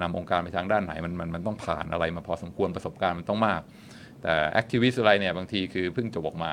[0.00, 3.60] นำองค์การไปทางด้านไหนมันมันมันต้องผ่านอะไรมาพอสมควรประสบการณ์มันต้องมาก
[4.22, 6.52] แต่แอคทิวิสต์อะไรเนี่ยบางทีคือเพิ่งจบออกมา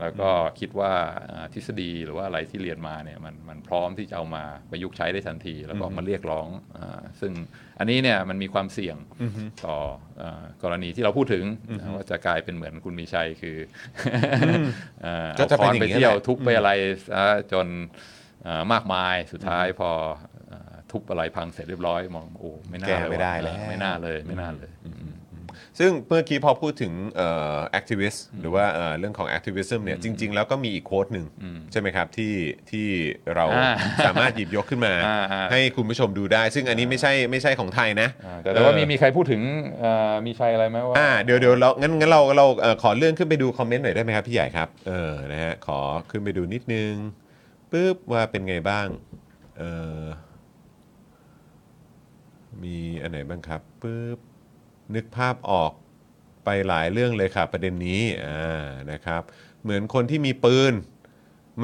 [0.00, 0.30] แล้วก็
[0.60, 0.92] คิดว่า
[1.30, 7.32] อ่าทฤษฎีหรือว่าอะไรที่เรียนมาเนี่ยมันมันพร้อมที่จะเอามาประยุกต์ใช้ได้ทันที แล้วก็มาเรียกร้องอาซึ่ง
[7.78, 8.96] อันนี้เนี่ยมันมีความเสี่ยง
[9.66, 9.78] ต่อ
[10.22, 11.44] อากรณีที่เราพูดถึง
[11.78, 13.56] นะว่าจะกลายเป็นเหมือนคุณมีชัยคือ
[14.44, 14.46] อ
[15.04, 16.70] อ่าก็จะเอาค้อนเป็นอย่างไปนี้เที่ยวแหละทุบไปอะไร
[17.10, 17.66] ซะจน
[18.46, 19.90] อ่ามากมายสุดท้ายพอ
[20.52, 25.17] อ่าทุบอะไรพังเสร็จเรียบร้อยมองโอ้ไม่น่าแก้เลยไม่ได้ว่ะแล้วเออไม่น่าเลยไม่น่าเลยอืม
[25.78, 31.26] ซึ่งเมื่อกี้พอพูดถึงเอ่อ activist หรือว่าเอ่อเรื่องของ activism เนี่ยจริง ๆ แล้วก็มีอีกโค้ดหนึ่ง
[31.72, 32.34] ใช่ไหมครับที่
[32.70, 32.86] ที่
[33.34, 33.72] เราอ่า
[34.06, 39.42] สามารถหยิบยกขึ้นมา อ่าอ่า ให้คุณผู้ชมดูได้ ซึ่งอันนี้ไม่ใช่ไม่ใช่ของไทยนะอ่าแต่แต่ว่ามีเออมีใครพูดถึง
[39.80, 45.78] เอ่อมีชัยอะไรไหมว่า อ่าเดี๋ยวเดี๋ยวเรางั้นงั้นเราเราเอ่อขอเลื่อนขึ้นไปดูคอมเมนต์หน่อยได้ไหมครับพี่ใหญ่ครับเออนะฮะขอ
[46.10, 46.92] ขึ้นไปดูนิดนึง
[47.70, 48.86] ปุ๊บว่าเป็นไงบ้าง
[49.58, 49.62] เอ
[50.00, 50.02] อ
[52.62, 54.18] มีอันไหนบ้างครับปุ๊บ
[54.94, 55.72] นึกภาพออก
[56.44, 59.22] ไปหลายเรื่องเลยค่ะ ประเด็นนี้อ่านะครับ
[59.62, 60.72] เหมือนคนที่มีปืน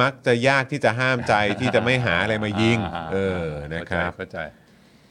[0.00, 3.44] มักจะยากที่จะห้ามใจที่จะไม่หาอะไรมายิงอ่าเออ
[3.74, 4.38] นะครับเข้าใจ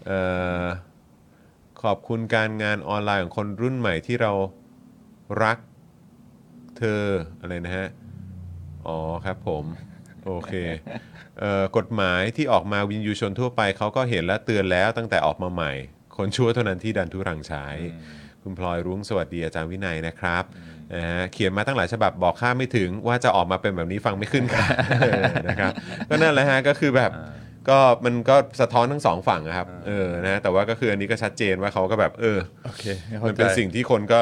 [0.05, 0.21] เอ่
[0.61, 0.63] อ
[1.83, 4.31] ขอบคุณการงานออนไลน์ของคนรุ่นใหม่ที่เรา
[5.43, 5.57] รัก
[6.77, 7.03] เธอ
[7.39, 7.87] อะไรนะฮะ
[8.87, 9.65] อ๋อครับผม
[10.25, 10.53] โอเค
[11.39, 15.71] เอ่อกฎหมายที่ออกมาวินยูชนทั่วไปเขาก็เห็นและเตือนแล้วตั้งแต่ออกมาใหม่
[16.17, 17.65] คนชั่วเท่านั้นที่ดันทุรังใช้
[18.43, 20.43] คุณพลอยรุ้งสวัสดีอาจารย์วินัยนะครับ
[20.93, 24.65] นะฮะเขียนมาตั้งหลายฉบับบอกค่าไม่ถึงว่าจะออกมาเป็นแบบนี้ฟังไม่ขึ้นค่ะ
[25.01, 25.71] เออนะครับ
[26.09, 27.11] ก็นั่นแหละฮะก็คือแบบ
[27.69, 32.83] ก็มันก็สะท้อนทั้งสองฝั่งอะครับเออนะแต่ว่าก็คืออันนี้ก็ชัดเจนว่าเขาก็แบบเออโอเค
[33.25, 34.21] มันเป็นสิ่งที่คนก็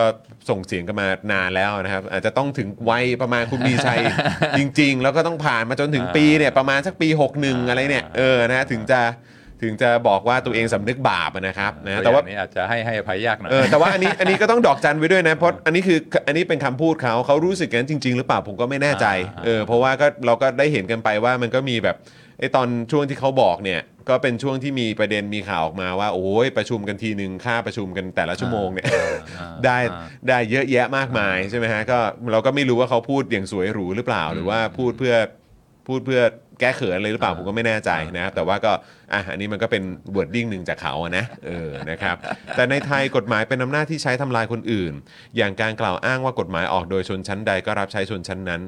[0.49, 3.99] ส่งเสียงกันมานานแล้วนะครับ อาจจะต้องถึงวัยประมาณคุณมีชัย
[4.57, 7.07] จริง ๆ แล้วก็ต้องผ่านมาจนถึงปีเนี่ยประมาณสักปี
[7.39, 9.01] 61 อะไรเนี่ยเออนะถึงจะ
[9.61, 19.07] ถึงจะบอกว่าตัวเองสำนึกบาปอะนะครับนะแต่แต่ว่าว่านี้อาจจะให้ให้อภัยยากหน่อยเออแต่ว่าอันนี้อันนี้ก็ต้องดอกจันไว้ด้วยนะเพราะอันนี้คืออันนี้เป็นคำพูดเขาเขารู้สึกกันจริง ๆ หรือเปล่าผมก็ไม่แน่ใจ
[19.37, 21.95] อ่าเออเพราะว่าก็เราก็ได้เห็นกันไปว่ามันก็มีแบบ
[22.39, 31.99] ไอตอนช่วงที่เขาบอกเนี่ยก็เป็นช่วงที่มีประเด็นมีข่าวออกมาว่า โอ้ยประชุมกันทีหนึ่งค่าประชุมกันแต่ละชั่วโมงเนี่ยอ่าได้อ่าได้เยอะแยะมากมายใช่ไหมฮะก็
[32.31, 35.15] เราก็ไม่รู้ว่าเขาพูดอย่างสวยหรูหรือเปล่า หรือว่าพูดเพื่อ
[35.87, 36.21] พูดเพื่อ
[36.61, 38.71] แก้เขินอะไรหรือเปล่าผมก็ไม่แน่ใจนะแต่ว่าก็
[39.13, 39.83] อะอันนี้มันก็เป็น
[40.15, 42.15] wording หนึ่งจากเขาอะนะเออนะครับ
[42.55, 44.93] แต่ในไทยกฎหมายเป็นอำนาจที่ใช้ทำลายคนอื่น
[45.37, 48.61] อย่างการกล่าวอ้างว่ากฎหมายออกโดยชนชั้นใดก็รับใช้ชนชั้นนั้น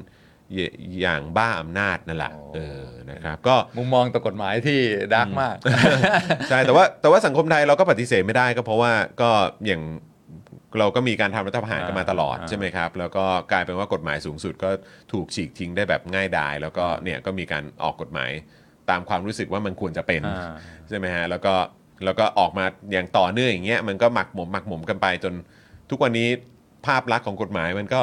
[0.52, 0.58] เย
[1.00, 4.78] อย่างบ้าอำนาจนั่นแหละเออนะครับก็มุมมองต่อกฎหมายที่
[5.14, 5.56] ดาร์กมาก
[6.48, 9.30] ใช่แต่ว่าแต่ว่าสังคมไทยเราก็ปฏิเสธไม่ได้ก็เพราะว่าก็
[9.66, 9.82] อย่าง
[10.78, 14.70] เราก็มีการทำรัฐประหารกันมาตลอดอ่าใช่ไหมครับ แล้วก็กลายเป็นว่ากฎหมายสูงสุดก็
[15.12, 18.30] ถูกฉีกทิ้งได้แบบง่ายดาย แล้วก็เนี่ยก็มีการออกกฎหมาย
[18.90, 20.52] ตามความรู้สึกว่ามันควรจะเป็นอ่า
[20.88, 21.54] ใช่ไหมฮะแล้วก็
[22.04, 25.34] แล้วก็ออกมาอย่างต่อเนื่องอย่างเงี้ยมันก็หมักหมมหมักหมมกันไปจน
[25.90, 26.28] ทุกวันนี้
[26.86, 28.00] ภาพลักษณ์ของกฎหมายมันก็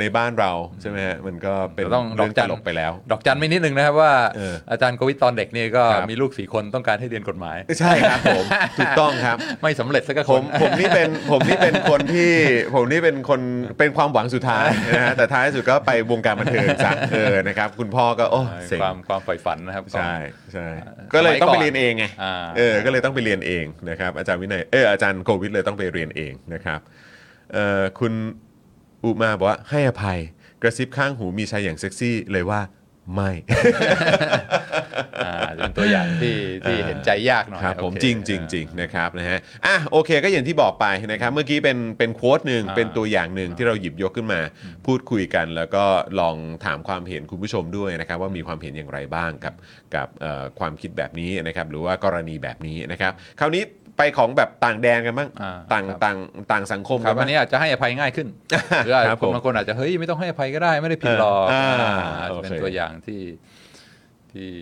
[0.00, 8.44] ในบ้านเราใช่ไหมฮะมันก็เป็นต้องเรื่องดอกจัตนลกไปแล้ว ดอกจันไม่นิดนึงนะครับว่าเอออาจารย์โควิดตอนเด็กนี่ก็ครับมีลูกสี่คนต้องการให้เรียนกฎหมาย ใช่ครับผม
[8.78, 12.30] ถูกต้องครับ ไม่สำเร็จสักผคมนผมนี่เป็นผมนี่เป็นคนที่
[12.74, 13.40] ผมนี่เป็นคน
[13.78, 20.12] เป็นความหวังสุดท้ายนะฮะแต่ท้ายสุดก็ไปวงการบันเทิงซะเออนะครับ คุณพ่อก็โอ้เซ็งความความใฝ่ฝันนะครับใช่
[20.52, 26.80] ใช่อ่าก็เลยต้องไปสมัยก่อนเรียนเองไงอ่าเออก็เลยต้องไปเรียนเองนะครับอาจารย์วินัยเอออาจารย์โควิดเลยต้องไปเรียนเองนะครับ
[27.54, 28.12] เอ่อคุณ
[29.04, 30.18] อุมาบอกว่าให้อภัย
[30.62, 32.60] กระซิบข้างหูมีชายอย่างเซ็กซี่เลยว่า
[33.14, 33.30] ไม่
[35.24, 36.36] อ่าเป็นตัวอย่างที่
[36.66, 44.40] ที่เห็นใจยากหน่อยครับผมโอเคจริงจริงจริงนะครับนะฮะอะโอเคก็อย่างที่บอกไปนะครับ เมื่อกี้เป็นเป็นโค้ดหนึ่งอ่าเป็นตัวอย่างหนึ่งที่เราหยิบยกขึ้นมา
[44.86, 45.84] พูดคุยกัน แล้วก็
[46.20, 49.54] ลองถามความเห็นคุณผู้ชมด้วยนะครับ ว่ามีความเห็นอย่างไรบ้างกับ
[49.94, 53.64] กับเอ่อความคิดแบบนี้นะครับ หรือว่ากรณีแบบนี้นะครับ คราวนี้
[53.98, 56.16] ไปของแบบต่างแดนกันบ้างอ่าต่างครับ ต่าง
[56.52, 58.28] ต่างสังคมครักับนอับ้านงนี้อาจจะให้อภัยง่ายขึ้น
[58.84, 63.22] หรืออาจครัจะบคนผมบางคนอาจจะเฮ้ยไม่ต้องให้อภัยก็ได้ไม่ได้ผิดหรอกเอออ่าอ่าโอเคเป็นตัวอย่างที่
[64.32, 64.52] ที่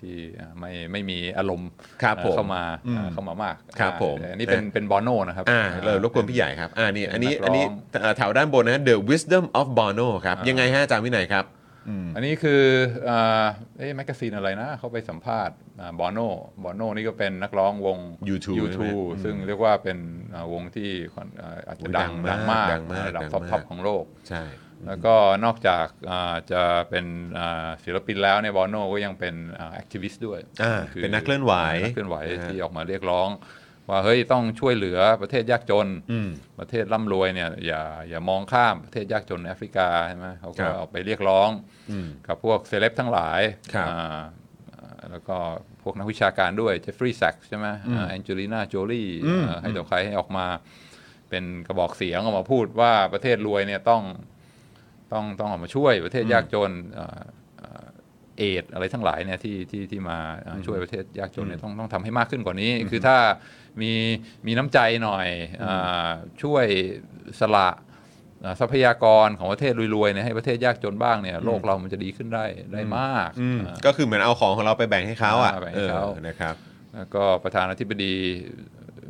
[0.00, 1.70] ที่อ่าไม่ไม่มีอารมณ์
[2.02, 7.64] ครับผมเข้ามาอืมอ่าเข้ามามากครับผมอ่าอันนี้เป็นเป็นบอโนนะครับ อ่าเลยรรบกวนพี่ใหญ่ครับอ่านี่อันนี้เป็นนักร้อง อันนี้
[8.00, 11.44] เอ่อแถวด้านบนนะ The Wisdom of Bono ครับ ยังไงฮะอาจารย์วินัยครับ
[12.14, 12.62] อันนี้คือ
[13.08, 13.46] อ่า
[13.78, 15.56] เอ๊ะ magazine อะไรนะ เขาไปสัมภาษณ์
[15.98, 16.18] Bono
[16.64, 17.98] Bono นี่ก็เป็นนักร้องวง
[18.34, 19.98] U2 ใช่ไหม U2 ซึ่งเรียกว่าเป็น
[20.34, 24.42] อ่าวงที่ค่อนอ่าอาจจะดังโอ้ยดัดังงมามากกดังมากระดับดัง top มาก top ของโลกใช่
[24.86, 25.14] แล้วก็
[25.44, 27.06] นอกจากอ่าจะเป็น
[27.38, 29.34] อ่าศิลปินแล้วเนี่ย Bono ก็ยังเป็น
[29.72, 33.28] activist ด้วยอ่าคืเป็นนักเคลื่อนไหวนักเคลื่อนไหวนะฮะที่ออกมาเรียกร้อง
[33.90, 36.28] ว่าเฮ้ยต้องช่วยเหลือประเทศยากจนอืม
[36.58, 41.50] ประเทศร่ำรวยเนี่ยอย่าอย่ามองข้ามประเทศยากจนในแอฟริกาใช่ไหมเขาครัก็บออกไปเรียกร้อง
[41.90, 43.40] อืมกับพวกเซเลบทั้งหลาย
[43.74, 44.22] ครับอ่า
[44.72, 45.36] อ่าแล้วก็
[45.82, 47.66] พวกนักวิชาการด้วย Jeffrey Sachs ใช่ไหม
[48.08, 50.46] Angelina Jolie อืมให้ตัวใครให้ออกมา
[51.30, 54.02] เป็นกระบอกเสียงออกมาพูดว่าประเทศรวยเนี่ยต้อง
[55.12, 57.20] ต้องต้องออกมาช่วยประเทศยากจนอ่า
[57.60, 57.86] อ่า
[58.38, 63.16] เอดอะไรทั้งหลายเนี่ยที่ที่ที่มาอ่าช่วยประเทศยากจนเนี่ยต้องต้องทำให้มากขึ้นกว่านี้ คือถ้า
[63.80, 63.92] มี
[64.46, 65.28] มีน้ำใจหน่อย
[65.64, 66.08] อา
[66.42, 66.66] ช่วย
[67.40, 67.68] สละ
[68.44, 76.54] อ่าทรัพยากรของประเทศรวยๆเนี่ยให้ประเทศยากจนบ้างเนี่ยโลกเรามันจะดีขึ้นได้ได้มากอืมอ่าก็คือเหมือนเอาของของเราไปแบ่งให้เขาอะอ่าแบ่งให้เขาออนะครับ
[76.96, 78.14] แล้วก็ประธานาธิบดี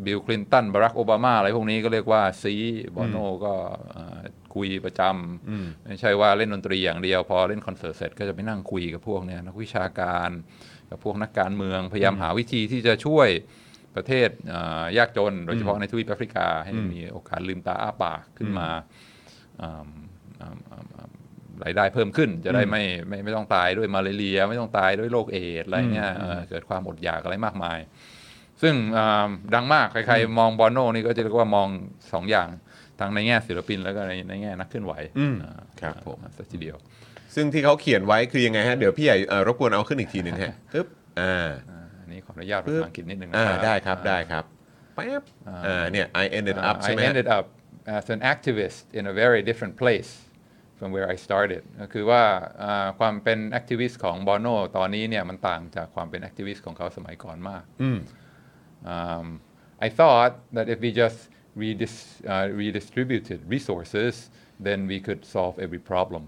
[0.05, 2.55] บิลคลินตันบารักโอบามาอะไรพวกนี้ก็เรียกว่าซี
[2.97, 3.55] บอโนก็
[3.97, 4.19] อ่า
[4.55, 10.31] คุยประจำไม่ใช่ว่าเล่นดนตรีอย่างเดียว พอเล่นคอนเสิร์ตเสร็จก็จะไปนั่งคุยกับพวกเนี้ยนักวิชาการ
[10.91, 13.29] กับพวกนักการเมืองพยายามหาวิธีที่จะช่วย
[13.97, 18.69] ประเทศอ่ายากจน โดยเฉพาะในทวีปแอฟริกา ให้มีโอกาสลืมตาอ้าปากขึ้นมา
[19.63, 19.87] อ่า
[20.41, 21.09] อ่าอ่าอ่า
[21.65, 27.79] รายได้เพิ่มขึ้น จะได้ไม่ไม่ไม่ต้องตายด้วยมาเลเรีย ไม่ต้องตายด้วยโรคเอดส์อะไรเงี้ยเอ่อเกิดความอดอยากอะไรมากมาย
[28.63, 31.69] ซึ่งอ่าดังมากใครๆมองบอโน่นี่ก็จะเรียกว่ามอง
[32.13, 32.49] สองอย่าง
[33.01, 36.77] ทั้งในแง่ศิลปินแล้วก็ในในแง่นักเคลื่อนไหวอืมอ่าครับผมอ่าสักทีเดียว
[37.35, 40.87] ซึ่งที่เขาเขียนไว้คือยังไงฮะ เดี๋ยวพี่ใหญ่เอ่อรบกวนเอาขึ้นอีกทีหนึ่งฮะปึ๊บ
[41.21, 41.49] อ่า
[42.07, 44.45] อ่าอันนี้ขออนุญาตปึ๊บภาษาอังกฤษนิดนึงนะอ่าครับได้ครับได้ครับ
[44.97, 47.45] แป๊บอ่าเนี่ย I ended up Uh, ใช่ไหม I ฮะ ended up
[47.99, 50.11] as an activist in a very different place
[50.79, 52.23] from where I started ก็คือว่า
[52.63, 54.47] อ่าความเป็น activist ของบอโน
[54.77, 57.99] ตอนนี้เนี่ยมันต่างจากความเป็น activist ของเขาสมัยก่อนมากอืม
[58.97, 59.27] Um,
[59.87, 61.21] I thought that if we just
[61.63, 61.95] redis,
[62.33, 64.15] uh, redistributed resources
[64.67, 66.23] then we could solve every problem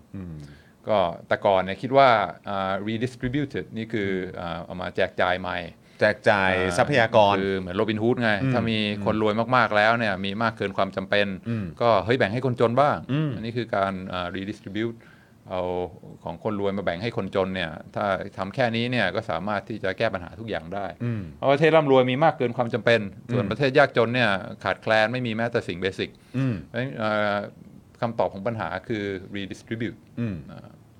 [0.90, 2.08] ก็แต่ก่อนเนี่ยคิดว่า
[2.48, 4.10] อ่า redistributed นี่คือ
[4.40, 5.58] อ่าเอามาแจกจ่ายใหม่
[6.00, 11.26] แจกจ่ายทรัพยากร คือเหมือนโรบินฮูดไง ถ้ามีคนรวยมากๆแล้วเนี่ยมีมากเกินความจำเป็น
[11.80, 12.96] ก็เฮ้ยแบ่งให้คนจนบ้าง
[13.34, 14.96] อันนี้คือการอ่า redistribute
[15.50, 15.62] เอา
[16.24, 18.06] ของคนรวยมาแบ่งให้คนจนเนี่ยถ้า
[18.38, 20.86] ทำแค่นี้เนี่ยก็สามารถที่จะแก้ปัญหาทุกอย่างได้
[21.36, 23.00] เพราะประเทศร่ำรวยมีมากเกินความจำเป็น
[23.32, 24.30] ส่วนประเทศยากจนเนี่ย
[24.64, 26.10] ขาดแคลนไม่มีแม้แต่สิ่งเบสิก
[26.66, 27.38] เพราะฉะนั้นอ่า
[28.00, 29.04] คำตอบของปัญหาคือ
[29.36, 29.98] redistribute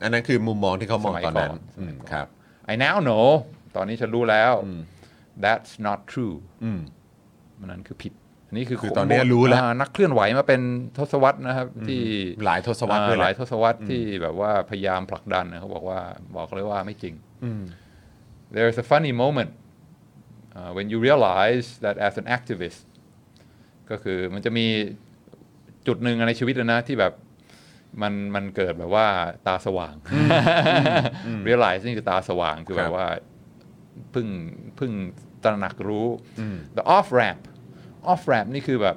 [0.02, 2.26] อันนั้นคือมุมมองที่เขามองสมัยตอนนั้นก่อนสมัยก่อนอืมครับ
[2.72, 3.26] I now know
[3.76, 4.52] ตอนนี้ฉันรู้แล้ว
[5.44, 6.34] that's not true
[7.60, 8.12] มันนั้นคือผิด
[8.48, 10.60] อันนี้คือคือตอนนี้รู้แล้วอ่านักเคลื่อนไหวมาเป็น
[10.98, 12.02] ทศวรรษนะครับ ที่
[12.44, 16.00] หลายทศวรรษอ่าด้วยหแหลายละทศวรรษที่แบบว่าพยายามผลักดันนะเขาบอกว่า
[16.36, 17.14] บอกเลยว่าไม่จริง
[18.54, 19.52] there's a funny moment
[20.58, 22.80] uh, when you realize that as an activist
[23.90, 24.66] ก็คือมันจะมี
[25.86, 27.12] จุดหนึ่งในชีวิตนะที่แบบ
[28.02, 29.06] มันมันเกิดแบบว่า
[29.46, 29.94] ตาสว่าง
[31.46, 33.08] realize นี่คือตาสว่างคือครัแบบบว่า
[34.12, 34.28] เพึ่ง
[34.76, 34.92] เพึ่ง
[35.44, 36.06] ตระหนักรู้
[36.76, 37.42] the off ramp
[38.10, 38.96] off ramp นี่คือแบบ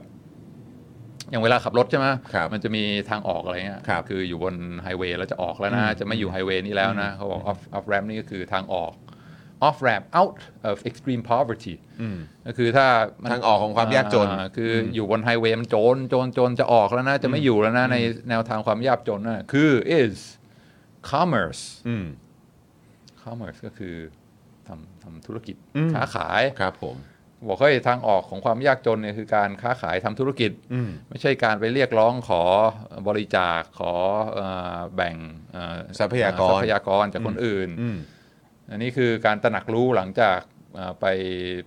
[1.30, 8.94] อย่างเวลาขับรถใช่ไหมครับมันจะมีทางออกอะไรเงี้ยครับคืออยู่บนไฮเวย์แล้วจะออกแล้วนะ จะไม่อยู่ไฮเวย์นี้แล้วนะ เขาบอก off off ramp นี่ก็คือทางออก
[9.68, 10.36] off ramp out
[10.70, 11.76] of extreme poverty
[12.46, 12.88] ก็คือถ้า
[13.22, 17.98] มันทางออกของความยากจนอ่คือออยู่บนไฮเวย์มันโจรโจรโจรจะออกแล้วนะ จะไม่อยู่แล้วนะ ใน
[18.30, 20.18] แนวทางความยากจนนะคือ is
[21.12, 22.06] commerce อืม
[23.24, 23.96] commerce ก็คือ
[24.68, 26.98] ทำทำธุรกิจอืมค้าขายครับผม
[27.48, 30.52] บอกเฮ้ยทางออกของความยากจนเนี่ยคือการค้าขายทำธุรกิจ
[31.10, 32.44] ไม่ใช่การไปเรียกร้องขอ
[33.08, 33.94] บริจาคขอ
[34.34, 35.16] เอ่อแบ่ง
[35.52, 37.70] เอ่อทรัพยากรทรัพยากรจากคนอื่น
[38.72, 40.40] อืมอันนี้คือการตระหนักรู้หลังจาก
[40.76, 41.06] เอ่อไป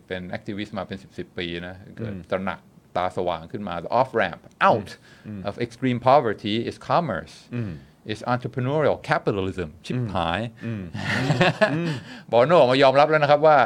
[0.07, 2.61] เป็นแอคทิวิสต์มาเป็น 10 10ปีนะเกิดตระหนัก
[2.97, 4.91] ตาสว่างขึ้นมา the off ramp out
[5.49, 7.35] of extreme poverty is commerce
[8.13, 10.41] is entrepreneurial capitalism ชิบหาย
[12.33, 13.59] บอโนออกมายอมรับแล้วนะครับว่า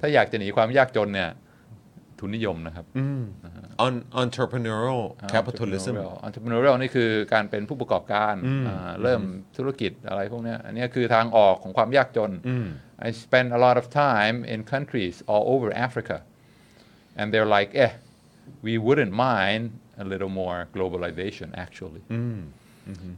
[0.00, 1.30] ถ้าอยากจะหนีความยากจนเนี่ย
[2.20, 2.86] ทุนนิยมนะครับ
[3.86, 5.02] on entrepreneurial
[5.34, 8.34] capitalism entrepreneurial entrepreneurial นี่คือการเป็นผู้ประกอบการ
[8.68, 9.22] อ่าเริ่ม
[9.56, 12.32] ธุรกิจอะไรพวกเนี้ยอันเนี้ยคือทางออกของความยากจน
[13.06, 16.16] I spend a lot of time in countries all over Africa
[17.18, 17.92] and they're like eh
[18.66, 19.64] we wouldn't mind
[20.02, 22.02] a little more globalization actually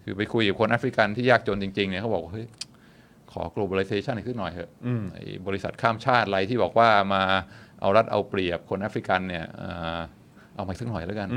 [0.04, 2.46] คือไปคุยกับคนแอฟริกันที่ยากจนจริงๆเนี่ยเขาบอกว่าเฮ้ย
[3.32, 4.70] ขอ globalization อีกสักหน่อยเถอะ
[5.14, 7.22] ไอ้บริษัทข้ามชาติอะไรที่บอกว่ามา
[7.80, 9.98] เอารัดเอาเปรียบคนแอฟริกันเนี่ยเอ่อ
[10.54, 11.28] เอามาอีกสักหน่อยแล้วกัน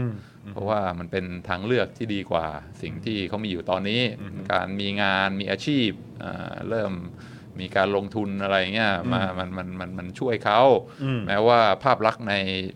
[0.54, 2.48] เพราะว่ามันเป็นทางเลือกที่ดีกว่า
[2.82, 4.02] สิ่งที่เขามีอยู่ตอนนี้
[4.52, 5.90] การมีงานมีอาชีพ
[6.20, 6.94] เอ่อเริ่ม
[7.60, 10.62] มีการลงทุนอะไรเงี้ยมามันมันมันมันช่วยเขา
[11.28, 12.34] แม้ว่าภาพลักษณ์ใน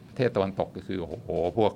[0.07, 1.73] ประเทศตะวันตกก็คือโอ้โหพวก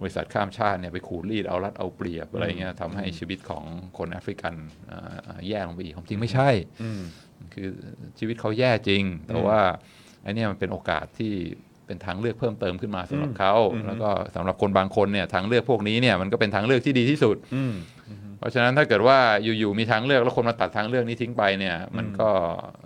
[0.00, 3.64] บริษัทข้ามชาติเนี่ยไปขูดรีดเอารัดเอาเปรียบอะไรเงี้ยทำให้ชีวิตของ
[3.98, 4.54] คนแอฟริกัน
[4.88, 4.98] เอ่
[5.36, 6.50] อแย่ลงไปอีกความจริงไม่ใช่
[7.54, 7.68] คือ
[8.18, 11.32] ชีวิตเขาแย่จริง แต่ว่าไอเนี่ยมันเป็นโอกาสที่
[11.86, 13.54] เป็นทางเลือกเพิ่มเติมขึ้นมาสำหรับเขา
[13.86, 17.36] แล้วก็สำหรับคนบางคนเนี่ยทางเลือกพวกนี้เนี่ยมันก็เป็นทางเลือกที่ดีที่สุด
[18.38, 19.18] เพราะฉะนั้นถ้าเกิดว่า
[19.58, 22.28] อยู่ๆมีทางเลือกแล้วคนมาตัดทางเลือกนี้ทิ้งไปเนี่ยมันก็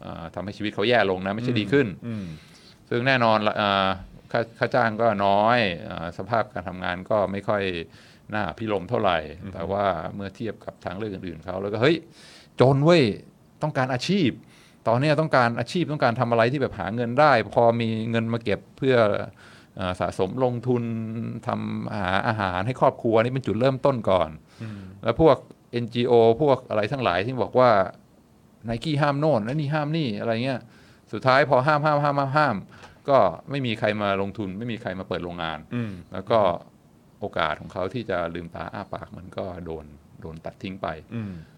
[0.01, 1.87] เอ่อทำให้ชีวิตเขาแย่ลงนะไม่ใช่ดีขึ้น
[2.91, 3.89] ซึ่งแน่นอนละเอ่อ
[4.33, 7.63] ค่าค่าจ้างก็น้อยเออสภาพการทำงานก็ไม่ค่อย
[8.35, 9.19] น่าพิลมเท่าไหร่
[9.55, 9.85] แต่ว่า
[10.15, 11.97] เมื่อเทียบกับทางเลือกอื่นๆเขาแล้วก็เฮ้ย
[12.61, 13.03] จนเว้ย
[13.63, 14.31] ต้องการอาชีพ
[14.89, 18.97] ตอนเนี้ยต้องการอาชีพต้องการทำอะไรที่แบบหาเงินได้ พอมีเงินมาเก็บเพื่อ
[19.77, 20.83] เอ่อสะสมลงทุน
[21.47, 24.31] ทำหาอาหารให้ครอบครัวนี่เป็นจุดเริ่มต้นก่อน
[25.03, 25.37] แล้วพวก
[25.85, 26.13] NGO
[26.43, 27.71] พวกอะไรทั้งหลายที่บอกว่า
[28.65, 30.61] ไนกี้ห้ามโน่นและนี่ห้ามนี่อะไรเงี้ย
[31.13, 32.57] สุดท้ายพอห้ามห้ามห้ามห้ามห้าม
[33.09, 33.19] ก็
[33.51, 35.59] ไม่มีใครมาลงทุน ไม่มีใครมาเปิดโรงงาน
[36.13, 36.39] แล้วก็
[37.21, 39.85] โอกาสของเขาที่จะลืมตาอ้าปากมันก็โดน
[40.21, 40.89] โดนตัดทิ้งไป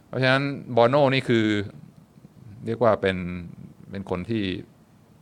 [0.07, 0.43] เพราะฉะนั้น
[0.76, 1.47] บอโน่นี่คือ
[2.67, 3.17] เรียกว่าเป็น
[3.91, 4.45] เป็นคนที่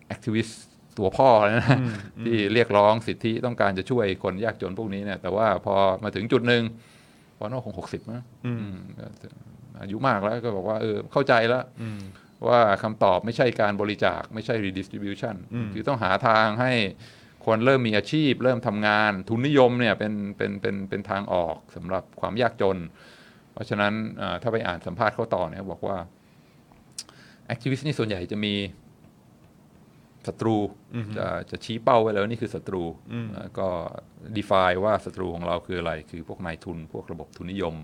[0.06, 0.62] แอคทิวิสต์
[0.98, 1.78] ตัวพ่อเลยนะ
[2.24, 6.62] ที่เรียกร้องสิทธิต้องการจะช่วยคนยากจนพวกนี้เนี่ยแต่ว่าพอมาถึงจุดหนึ่ง
[7.38, 9.06] บอโน่คงหกสิบนะอืมก็
[9.82, 11.64] อายุมากแล้วก็บอกว่าเออเข้าใจแล้ว
[12.48, 15.36] ว่าคำตอบไม่ใช่การบริจาคไม่ใช่ redistribution
[15.72, 16.72] คือต้องหาทางให้
[17.46, 22.78] คนเริ่มมีอาชีพ เริ่มทำงาน ทุนนิยมเนี่ยเป็นเป็นเป็นเป็นทางออกสำหรับความยากจน
[23.52, 25.96] เพราะฉะนั้นเอ่อถ้าไปอ่านสัมภาษณ์เขาต่อเนี่ยบอกว่า
[27.48, 28.54] แอคทิวิสต์นี่ส่วนใหญ่จะมี
[30.26, 30.56] ศัตรู
[31.16, 32.82] จะจะชี้เป้าไว้แล้วานี่คือศัตรู
[33.36, 33.66] แล้วก็
[34.36, 37.74] define ว่าศัตรูของเราคืออะไร คือพวกนายทุน พวกระบบทุนนิยม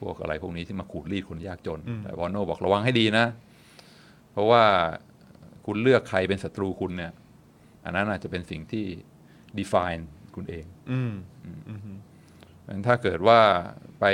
[0.00, 3.26] พวกอะไรพวกนี้ที่มาขูดรีดคนยากจน แต่วอนโนบอกระวังให้ดีนะ
[4.32, 4.64] เพราะว่า
[5.66, 7.12] คุณเลือกใครเป็นศัตรูคุณเนี่ย
[7.84, 8.84] อันนั้นอาจจะเป็นสิ่งที่
[9.58, 10.02] define
[10.36, 11.12] คุณเอง อืม
[12.66, 13.40] งั้นถ้าเกิดว่า
[14.00, 14.04] ไป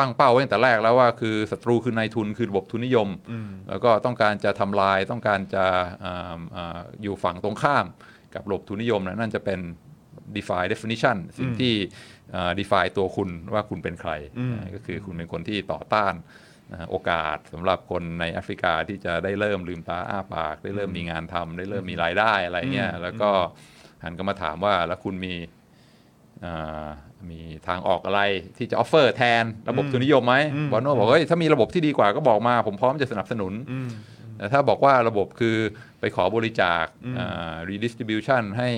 [0.00, 3.08] ตั้งเป้าไว้ตั้งแต่แรกแล้วว่าคือศัตรูคือนายทุนคือระบบทุนนิยม
[3.68, 5.64] แล้วก็ต้องการจะทำลายต้องการจะ
[6.04, 7.86] อ่าอ่าอยู่ฝั่งตรงข้าม
[8.34, 9.60] กับระบบทุนนิยมนะนั่นจะเป็น
[10.36, 11.74] define definition สิ่งที่
[12.34, 14.12] อ่า define ตัวคุณว่าคุณเป็นใคร
[14.52, 16.14] นะก็คือคุณเป็นคนที่ต่อต้าน
[16.72, 23.30] นะฮะโอกาสสำหรับคนในแอฟริกาที่จะได้เริ่มลืมตาอ้าปาก ได้เริ่มมีงานทำได้เริ่มมีรายได้อะไรเงี้ยแล้วก็
[24.02, 25.34] หันก็มาถามว่าแล้วคุณมี
[26.44, 26.88] อ่า
[27.30, 28.20] มีทางออกอะไร
[28.56, 30.36] ที่จะ offer แทนระบบทุนนิยมไหม
[30.72, 33.52] บอนโน่บอกเฮ้ยถ้ามีระบบที่ดีกว่าก็บอกมา ผมพร้อมจะสนับสนุน
[34.38, 35.56] แต่ถ้าบอกว่าระบบคือ
[36.00, 36.84] ไปขอบริจาค
[37.18, 38.70] อ่า redistribution ให้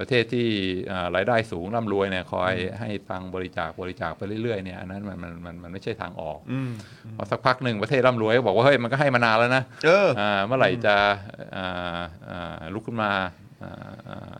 [0.00, 0.48] ประเทศที่
[0.90, 6.38] อ่ารายได้สูงร่ำรวยเนี่ยคอยให้ตังค์บริจาคบริจาคไปเรื่อยๆเนี่ยอันนั้นมันมันมันมันไม่ใช่ทางออก
[7.16, 10.96] พอสักพักหนึ่งประเทศร่ำรวยก็บอกว่าเฮ้ยมันก็ให้มานานแล้วนะเอออ่าเมื่อไหร่จะ
[11.56, 12.00] อ่า
[12.30, 13.12] อ่าลุกขึ้นมา
[13.62, 13.72] อ่า
[14.08, 14.36] อ่าอ่า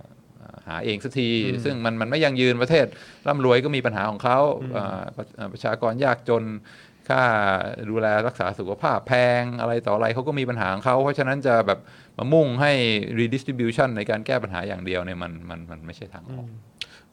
[0.69, 1.29] หาเองสักที
[1.65, 2.87] ซึ่งมันมันไม่ยั่งยืนประเทศ
[3.29, 4.39] ร่ำรวยก็มีปัญหาของเขา
[4.77, 6.45] อ่าประอ่าประชากรยากจน
[7.09, 7.23] ค่า
[7.91, 11.79] ดูแลรักษาสุขภาพแพงอะไรต่ออะไรเขาก็มีปัญหาของเขาเพราะฉะนั้นจะแบบ
[12.19, 12.73] มามุ่งให้
[13.19, 16.47] redistribution ในการแก้ปัญหาอย่างเดียวเนี่ยมันมันมันไม่ใช่ทางออก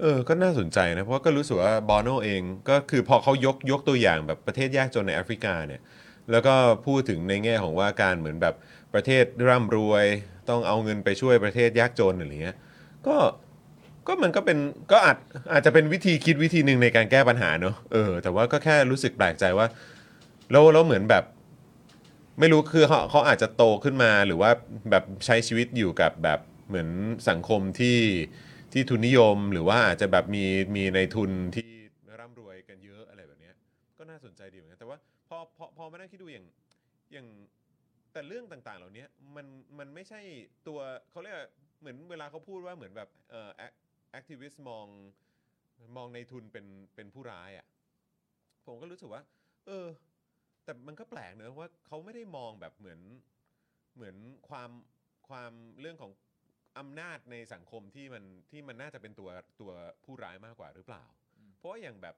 [0.01, 5.81] เออ ก็น่าสนใจนะ เพราะว่าก็รู้สึกว่าบอโนเองก็คือพอเขายกยกตัวอย่างแบบประเทศยากจนในแอฟริกาเนี่ย
[6.31, 6.53] แล้วก็
[6.85, 8.55] พูดถึงในแง่ของว่าการเหมือนแบบ
[8.93, 10.05] ประเทศร่ำรวย
[10.49, 12.57] ต้องเอาเงินไปช่วยประเทศยากจนอะไรเงี้ย
[13.07, 13.15] ก็
[14.07, 14.57] ก็มันก็เป็น
[14.91, 15.17] ก็อาจ
[15.53, 19.67] อาจจะเป็นวิธีคิดวิธีหนึ่งในการแก้ปัญหาเนอะเออแต่ว่าก็แค่รู้สึกแปลกใจว่า
[20.51, 21.23] แล้วแล้วเหมือนแบบ
[22.39, 24.51] ไม่รู้คือเขาเขาอาจจะโตขึ้นมาหรือว่า
[24.91, 26.89] แบบใช้ชีวิตอยู่กับแบบเหมือน
[27.29, 27.99] สังคมที่
[28.73, 30.45] ที่ทุนนิยม หรือว่าอาจจะแบบมี
[30.75, 31.69] มีในทุนที่
[32.19, 33.51] ร่ำรวยกันเยอะอะไรแบบนี้
[33.97, 34.97] ก็น่าสนใจดีเหมือนกันแต่ว่า
[35.29, 36.45] พอพอพอมานั่งคิดดูอย่าง
[37.13, 37.27] อย่าง
[38.13, 39.45] แต่เรื่องต่างๆ เหล่านี้มัน
[39.79, 40.21] มันไม่ใช่
[40.67, 40.79] ตัว
[41.11, 41.37] เขาเรียก
[41.79, 43.49] เหมือนเวลาเขาพูดว่าเหมือนแบบเอ่อ
[44.13, 44.87] แอคทิวิสต์มอง
[45.97, 47.67] มองในทุนเป็นเป็นผู้ร้ายอะ่ะ
[48.65, 49.21] ผมก็รู้สึกว่า
[49.67, 49.87] เออ
[50.63, 52.99] แต่มันก็แปลกเนอะว่าเขาไม่ได้มองแบบเหมือน
[53.95, 54.15] เหมือน
[54.49, 54.69] ความ
[55.29, 56.11] ความเรื่องของ
[56.79, 59.29] อำนาจในสังคมที่มันที่มันน่าจะเป็นตัว
[59.61, 59.71] ตัว
[60.03, 61.03] ผู้ร้ายมากกว่าหรือเปล่า
[61.57, 62.15] เพราะว่าอย่างแบบ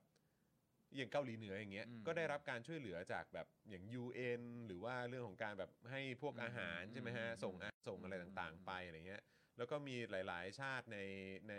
[0.96, 9.24] อย่างเกาหลีเหนืออย่างเงี้ยอืมก็ได้รับการช่วยเหลือจากแบบอย่าง UN หรือว่าเรื่องของการแบบให้พวกอาหารใช่ไหมฮะส่งอาส่งอะไรต่างๆ ไปอะไรเงี้ย
[9.58, 11.00] แล้วก็มีหลาย ๆ ชาติใน
[11.50, 11.56] ใน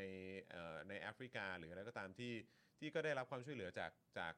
[0.50, 2.32] เอ่อในแอฟริกา หรืออะไรก็ตามที่
[2.78, 4.32] ที่ก็ได้รับความช่วยเหลือจากจาก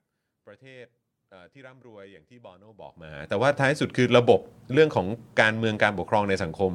[0.47, 0.85] ประเทศ
[1.31, 4.41] เอ่อที่ร่ำรวยอย่างที่บอโนบอกมา แต่ว่าท้ายสุดคือระบบ
[4.73, 5.07] เรื่องของ
[5.41, 6.73] การเมืองการปกครองในสังคม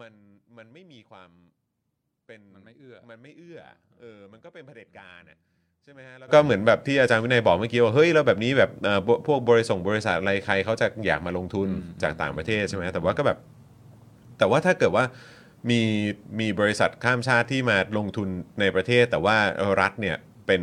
[0.00, 0.14] มัน
[0.58, 1.30] มันไม่มีความ
[2.26, 3.60] เป็นมันไม่เอื้อมันไม่เอื้อ
[4.00, 5.38] เออมันก็เป็นเผด็จการน่ะ
[5.84, 13.38] ใช่ไหมฮะแล้วก็เหมือนแบบที่อาจารย์วินัยบอกเมื่อกี้ว่าเฮ้ยแล้วแบบนี้แบบเอ่อพวกพวกบริษัทบริษัทอะไรใครเขาจะอยากมาลงทุนอืมจากต่างประเทศใช่ไหมแต่ว่าก็แบบ
[14.38, 15.04] แต่ว่าถ้าเกิดว่า
[15.70, 15.80] มี
[16.40, 18.28] มีบริษัทข้ามชาติที่มาลงทุน
[18.60, 19.36] ในประเทศ แต่ว่า
[19.80, 20.62] รัฐเนี่ยเป็น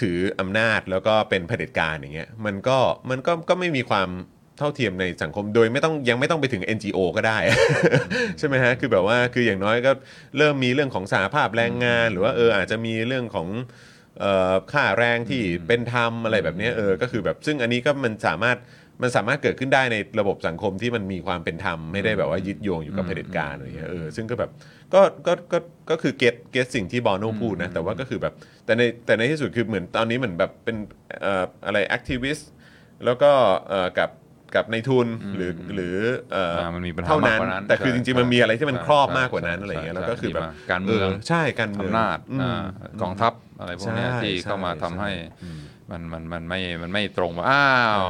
[0.00, 2.78] ถืออำนาจแล้วก็เป็นเผด็จการอย่างเงี้ยมันก็
[3.10, 4.08] มันก็ก็ไม่มีความ
[4.58, 7.38] เท่าเทียมในสังคมโดยไม่ต้องยังไม่ต้องไปถึง NGO ก็ได้
[8.38, 9.92] ใช่ไหมฮะคือแบบว่าคืออย่างน้อยก็
[10.38, 13.48] เริ่มมีเรื่องของสหภาพแรงงาน หรือว่าเอออาจจะมีเรื่องของ
[14.20, 18.56] เอ่อค่าแรงที่เป็นธรรมอะไรแบบนี้เออก็คือแบบซึ่งอันนี้ก็มันสามารถ
[19.02, 24.50] มันสามารถเกิดขึ้นได้ในระบบสังคมที่มันมีความเป็นธรรมไม่ได้แบบว่ายึดโยงอยู่กับเผด็จการอะไรเงี้ยเออซึ่งก็แบบ
[24.94, 25.58] ก็ก็ก็
[25.90, 28.34] ก็คือ get get สิ่งที่ Bono พูดนะ แต่ว่าก็คือแบบ
[28.64, 30.76] แต่ในแต่ในที่สุดคือเหมือนตอนนี้เหมือนแบบเป็น
[31.22, 32.50] เอ่ออะไร activist
[33.04, 33.30] แล้วก็
[33.68, 34.10] เอ่อกับ
[34.54, 35.96] กับในทุนหรือหรือ
[36.32, 42.62] เอ่ออามันมีปัญหาเท่านั้นมากกว่านั้น แต่คือจริงๆมันมีอะไรที่มันใช่ครอบใช่มากกว่านั้นใช่อะไรเงี้ยใช่แล้วก็คือแบบการเมืองใช่การเมืองอำนาจอืมอ่า
[43.02, 45.50] กองทัพอะไรพวกเนี้ยใช่ที่เข้ามาใช่ทำให้ใช่
[45.90, 47.66] มันมันมันไม่มันไม่ตรงว่าอ้า
[48.00, 48.04] ว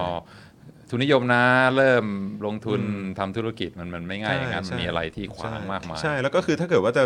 [0.93, 1.45] ทุนนิยมนะ
[1.77, 2.05] เริ่ม
[2.47, 2.81] ลงทุน
[3.19, 7.05] ทำธุรกิจมันมันไม่ง่ายอย่างนั้นใช่มันมีอะไรที่ขวางมากมายใช่แล้วก็คือถ้าเกิดว่าจะ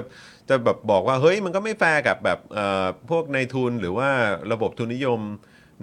[0.48, 4.08] จะแบบบอกว่าเฮ้ยมันก็ไม่แฟร์กับแบบเอ่อพวกในทุนหรือว่า
[4.52, 5.20] ระบบทุนนิยม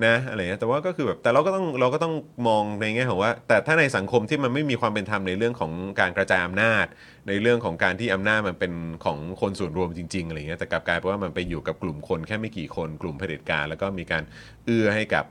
[0.05, 2.13] นะอะไรเงี้ยแต่ว่าก็คือแบบแต่เราก็ต้องเราก็ต้อง
[2.47, 6.85] มองในแง่ของว่า แต่ถ้าในสังคมที่มันไม่มีความเป็นธรรมในเรื่องของการกระจายอำนาจ
[7.27, 8.73] ในเรื่องของการที่อำนาจมันเป็น
[9.05, 14.23] ของคนส่วนรวมจริงๆอะไรเงี้ยแต่กลับกลายเป็นว่ามันไปอยู่กับกลุ่มคนแค่ไม่กี่คนกลุ่มเผด็จการ แล้วก็มีการ
[14.65, 15.25] เอื้อให้กับ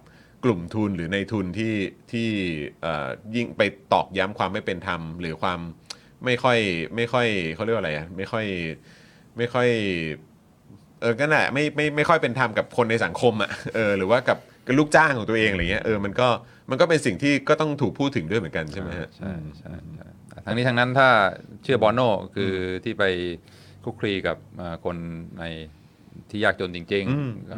[0.45, 1.75] กลุ่มทุนหรือในทุนที่
[2.13, 2.29] ที่
[2.83, 3.63] เอ่อยิ่งไป
[3.93, 5.61] ตอกย้ำความไม่เป็นธรรม หรือความ
[6.25, 6.59] ไม่ค่อย
[6.97, 8.47] ไม่ค่อยเขาเรียกว่าอะไรอะไม่ค่อย
[9.37, 9.69] ไม่ค่อย
[11.01, 16.29] เออก็น่ะไม่ไม่ไม่ค่อยเป็นธรรมกับคนในสังคมอะเออหรือว่ากับกับลูกจ้างของตัวเองอะไรเงี้ยเออมันก็
[16.71, 20.09] มันก็เป็นสิ่งที่ก็ต้องถูกพูดถึงด้วยเหมือนกันใช่ไหมฮะใช่ใช่ใช่
[20.45, 21.09] ทั้งนี้ทั้งนั้นถ้า
[21.63, 22.01] เชื่อบอโน
[22.35, 22.53] คือ
[22.85, 23.05] ที่ไป
[23.85, 24.97] คลุกคลีกับอ่าคน
[25.39, 25.45] ใน
[26.31, 27.57] ที่ยากจนจริงอืมๆก็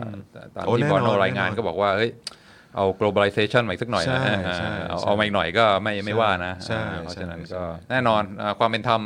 [0.55, 2.11] ตามโอ้ที่แน่บนออนโนรายงานแน่นอนก็บอกว่าเฮ้ย
[2.77, 9.03] เอา globalization มาอีกสักหน่อยนะใช่อ่าใช่เอาใช่เอามาอีกหน่อยก็ไม่ไม่ว่านะใช่อ่าเพราะฉะนั้นใช่ก็แน่นอนอ่าความเป็นธรรม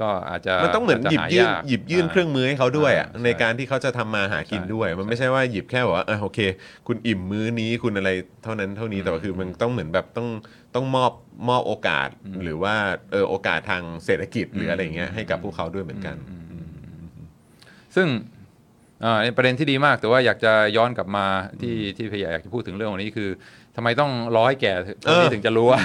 [0.00, 6.40] ก็อาจจะมันต้องเหมือนหยิบาจจะยื่นหายากหยิบยื่นเครื่องมือให้เขาด้วยอะอ่าในการที่เขาจะทำมาหากินใช่ด้วย มันไม่ใช่ว่าหยิบแค่แบบว่าเออโอเค
[6.86, 8.10] คุณอิ่มมื้อนี้คุณอะไร
[8.44, 10.28] เท่านั้นเท่านี้แต่ว่าคือมันต้องเหมือนแบบต้อง
[10.74, 11.12] ต้องมอบ
[11.48, 12.08] มอบโอกาส
[12.42, 12.74] หรือว่า
[13.12, 16.16] เออโอกาสทางเศรษฐกิจหรืออะไรอย่างเงี้ยให้กับพวกเขาด้วยเหมือนกัน
[17.96, 18.08] ซึ่ง
[19.04, 21.26] อ่าประเด็นที่ดีมากแต่ว่าอยากจะย้อนกลับมา
[21.60, 23.28] ที่ที่พยายอยากจะพูดถึงเรื่องวันนี้คือ
[23.76, 24.72] ทำไมต้องรอให้แก่
[25.04, 25.80] ตอนนี้เออถึงจะรู้ว่า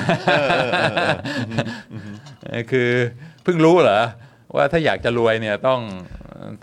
[2.71, 2.89] คือ
[3.43, 4.01] เพิ่งรู้เหรอ
[4.55, 5.81] ว่าถ้าอยากจะรวยเนี่ยต้อง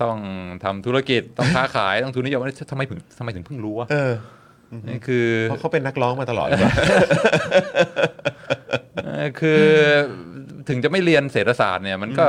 [0.03, 0.17] ต้อง
[0.65, 4.13] ทำธุรกิจต้องค้าขายต้องทุนนิยมทำไมถึงทำไมถึงเพิ่งรู้วะเออ
[4.89, 6.73] นี่คือเพราะเขาเป็นนักร้องมาตลอดหรือเปล่า
[9.05, 9.65] เอ่อคือ
[10.69, 12.27] ถึงจะไม่เรียนเศรษฐศาสตร์เนี่ย มันก็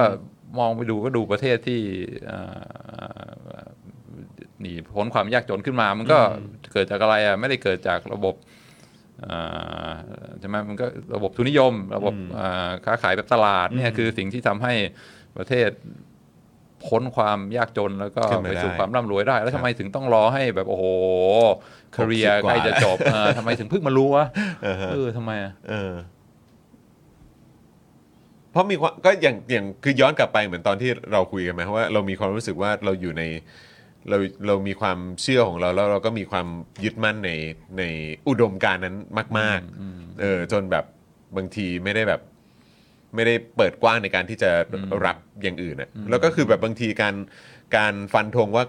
[0.60, 1.82] มองไปดูก็ดูประเทศที่
[2.28, 2.40] เอ่
[3.28, 3.35] อ
[4.66, 6.20] หนีพ้นความยากจนขึ้นมา มันก็
[6.74, 8.36] เกิดจากอะไรอะไม่ได้เกิดจากระบบ
[9.22, 9.38] เอ่
[9.88, 9.89] อ
[10.39, 10.86] ใช่ไหมมันก็
[11.16, 14.74] ระบบทุนนิยม ระบบเอ่อค้าขายแบบตลาดเนี่ยคือสิ่งที่ทำให้
[15.38, 15.70] ประเทศ
[16.86, 20.86] พ้นความยากจนแล้วก็ขึ้นมาไปสู่ได้ความร่ำรวยได้ แล้วทำไมถึงต้องรอให้แบบโอ้โห
[21.95, 24.26] คเรีย60กว่าใกล้จะจบเออทำไมถึงเพิ่งมารู้วะ
[24.63, 25.93] เออฮะเออทำไมอะเออ
[28.51, 33.24] เพราะมีความก็อย่างอย่างคือย้อนกลับไปเหมือนตอนที่เราคุยกันไหมว่าเรามีความรู้สึกว่าเราอยู่ใน
[34.10, 36.47] เราเรามีความเชื่อของเราแล้วเราก็มีความ
[36.84, 37.32] ยึดมั่นใน
[37.78, 37.84] ใน
[38.28, 38.95] อุดมการณ์นั้น
[39.39, 40.86] มากๆเออจนแบบ
[41.38, 42.22] บางทีไม่ได้แบบ
[43.16, 44.51] ไม่ได้เปิดกว้างในการที่จะ
[45.06, 47.16] รับอย่างอื่นอะแล้วก็คือแบบบางทีการ
[47.78, 48.66] การฟันธงว่า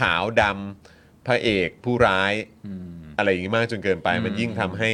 [0.00, 2.32] ขาวดำพระเอกผู้ร้าย
[3.18, 4.90] อะไรอย่างนี้มากจนเกินไป มันยิ่งทำให้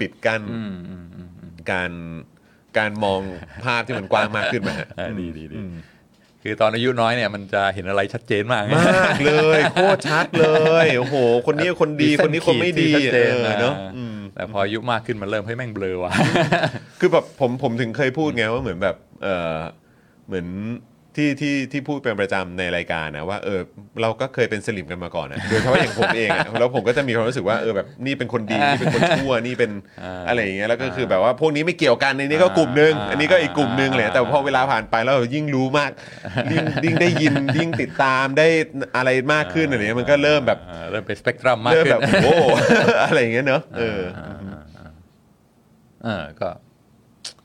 [0.00, 1.92] ปิดกั้นอืมอืมอืมอืมการ
[2.78, 3.20] การมอง
[3.64, 5.56] ภาพที่มันกว้างมากขึ้นมาฮะอ่าดีดีดี
[6.42, 10.46] คือตอนอายุน้อยเนี่ยมันจะเห็นอะไรชัดเจนมากมากเลยโคตรชัดเล
[10.84, 11.16] ยโอ้โห
[11.46, 16.12] คนนี้คนดีคนนี้คนไม่ดีมีเส้นขีดที่ชัดเจนเออนะเนาะอืมแต่พออายุมากขึ้นมันเริ่มให้แม่งเบลอว่ะ
[17.00, 19.56] คือแบบผมผมถึงเคยพูดไงว่าเหมือนแบบเออ
[20.26, 20.46] เหมือน
[21.18, 23.60] ที่ที่ที่พูดเป็นประจำในรายการนะว่าเออ
[24.02, 29.70] เราก็เคยเป็นสลิมกันมาก่อนนะโดยเฉพาะอย่างผมเองอะแล้วผมก็จะมีความรู้สึกว่าเออแบบนี่เป็นคนดีนี่เป็นคนชั่วนี่เป็น
[30.02, 35.90] อ่าอะไรอย่างเงี้ยแล้วก็คือแบบว่าพวกนี้ไม่เกี่ยวกันในนี้ก็กลุ่มหนึงอ่าอันนี้ก็อีกกลุ่มหนึงเลยแต่พอเวลาผ่านไปแล้วเรายิ่งรู้มาก
[36.52, 38.46] ยิ่งยิ่งได้ยินยิ่งติดตามได้
[38.96, 42.34] อะไรมากขึ้นอะไรเงี้ยมันก็เริ่มแบบอ่าเริ่มเป็นสเปกตรัมมากเริ่มขึ้นแบบโอ้
[43.04, 44.00] อะไรอย่างเงี้ยเนอะเออ
[46.04, 46.48] เออก็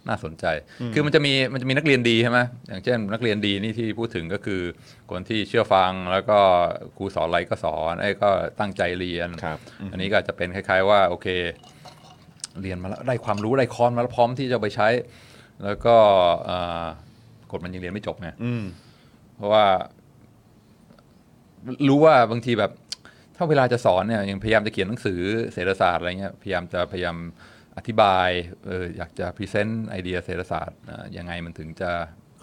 [0.07, 0.45] น่าสนใจ
[0.93, 4.61] คือมันจะมีมันจะมีนักเรียนดีใช่ไหมอย่างเช่น นักเรียนดีนี่ที่พูดถึงก็คือ
[5.11, 6.39] คนที่เชื่อฟังแล้วก็
[6.97, 8.29] ครูสอนอะไรก็สอนไอ้ก็
[8.59, 9.57] ตั้งใจเรียนครับ
[9.91, 11.27] อันนี้ก็อาจจะเป็นคล้าย ๆ ว่าโอเค
[12.61, 14.89] เรียนมาแล้วได้ความรู้ได้คอนมาแล้วพร้อมที่จะเอาไปใช้
[15.63, 15.95] แล้วก็
[16.45, 16.85] เอ่อ
[17.51, 18.63] กฎมันยังเรียนไม่จบไงอืม
[19.35, 19.65] เพราะว่า
[21.87, 22.71] รู้ว่าบางทีแบบ
[23.35, 25.19] ถ้าเวลาจะสอนเนี่ยยังพยายามจะเขียนหนังสือ
[25.53, 27.17] เศรษฐศาสตร์อะไรเงี้ยพยายามจะพยายาม
[27.77, 28.29] อธิบาย
[28.65, 31.91] เอออยากจะ present ไอเดียเศรษฐศาสตร์อะยังไงมันถึงจะ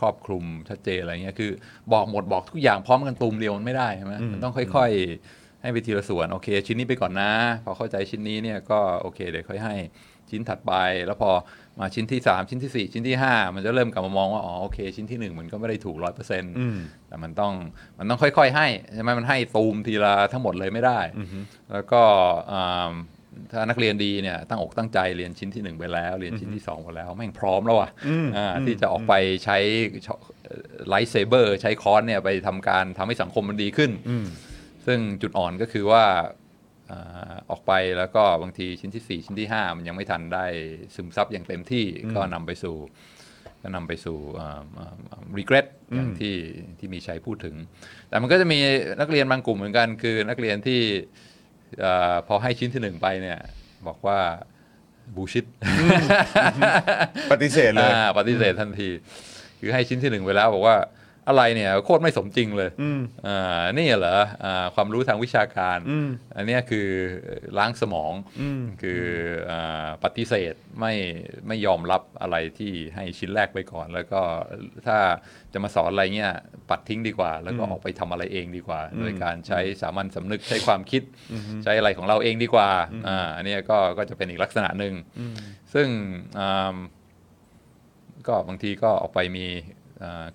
[0.01, 1.51] ครอบคลุมชัดเจนอะไรเงี้ยคือ
[1.93, 7.33] บอกหมดบอกทุกอย่างพร้อมกันตูมเดียวมันไม่ได้ใช่ไหมมันต้องค่อยๆ ให้ไปทีละส่วนโอเค ชิ้นนี้ไปก่อนนะ
[7.65, 9.75] พอเข้าใจชิ้นนี้เนี่ยก็โอเคเดี๋ยวค่อยให้
[10.31, 10.73] ชิ้นถัดไป
[11.07, 11.31] แล้วพอ
[11.79, 16.77] มาชิ้นที่ 3 ชิ้นทีสี่4 ชิ้นที่ 5 มันจะเริ่มกลับมามองว่าอ๋อโอเค ชิ้นที่ 1 มันก็ไม่ได้ถูกร้อยเปอร์เซ็นต์อืม
[17.09, 17.53] แต่มันต้อง
[17.99, 21.01] มันต้องค่อยๆ ให้ใช่ไหมมันให้ตูมทีละทั้งหมดเลยไม่ได้
[21.73, 22.03] แล้วก็
[22.53, 22.93] อ่า
[23.53, 27.91] ถ้านักเรียนดีเนี่ยตั้งอกตั้งใจเรียนชิ้นที่หนึ่งไปแล้ว เรียนชิ้นที่สองไปแล้ว แม่งพร้อมแล้วอะ
[28.37, 29.15] อ่าที่จะออกไป
[29.45, 29.59] ใช้
[30.89, 33.91] ไลท์เซเบอร์ใช้ค้อนเนี่ยไปทำการทำให้สังคมมันดีขึ้น
[34.87, 36.05] ซึ่งจุดอ่อนก็คือว่า
[36.91, 40.47] อ่าออกไปแล้วก็บางทีชิ้นที่ 4 ชิ้นที่ 5 มันยังไม่ทันได้
[40.95, 42.77] ซึมซับอย่างเต็มที่ก็นำไปสู่
[43.63, 46.35] ก็นำไปสู่อ่าอ่าอ่า regret อย่างที่
[46.79, 47.57] ที่มีชัยพูดถึง
[48.09, 48.59] แต่มันก็จะมี
[49.01, 50.81] นักเรียนบางกลุ่มเหมือนกัน คือนักเรียนที่
[51.85, 53.39] อ่าพอให้ชิ้นที่หนึ่งไปเนี่ย
[53.87, 54.19] บอกว่า
[55.17, 55.45] บูชิด
[57.33, 58.89] ปฏิเสธเลยปฏิเสธทันที
[59.61, 60.77] คือให้ชิ้นที่หนึ่งไปแล้วบอกว่า
[61.31, 62.71] อะไรเนี่ยโคตรไม่สมจริงเลย
[63.27, 65.79] อ่านี่เหรออ่าความรู้ทางวิชาการ
[66.37, 66.89] อันเนี้ยคือ
[67.59, 68.13] ล้างสมอง
[68.83, 69.03] คือ
[69.51, 70.93] อาปฏิเสธไม่
[71.49, 74.21] ไม่ยอมรับอะไรที่ให้ชิ้นแรกไปก่อน แล้วก็
[74.87, 74.99] ถ้า
[75.53, 76.35] จะมาสอนอะไรเงี้ย
[76.69, 81.03] ปัดทิ้งดีกว่า แล้วก็ออกไปทำอะไรเองดีกว่า โดยการใช้สามัญสำนึกใช้ความคิด
[81.65, 82.71] ใช้อะไรของเราเองดีกว่า
[83.09, 84.95] อ่าอันเนี้ยก็ก็จะเป็นอีกลักษณะหนึ่ง
[85.75, 85.89] ซึ่ง
[86.39, 86.77] อ่า
[88.29, 89.47] ก็บางทีก็ออกไปมี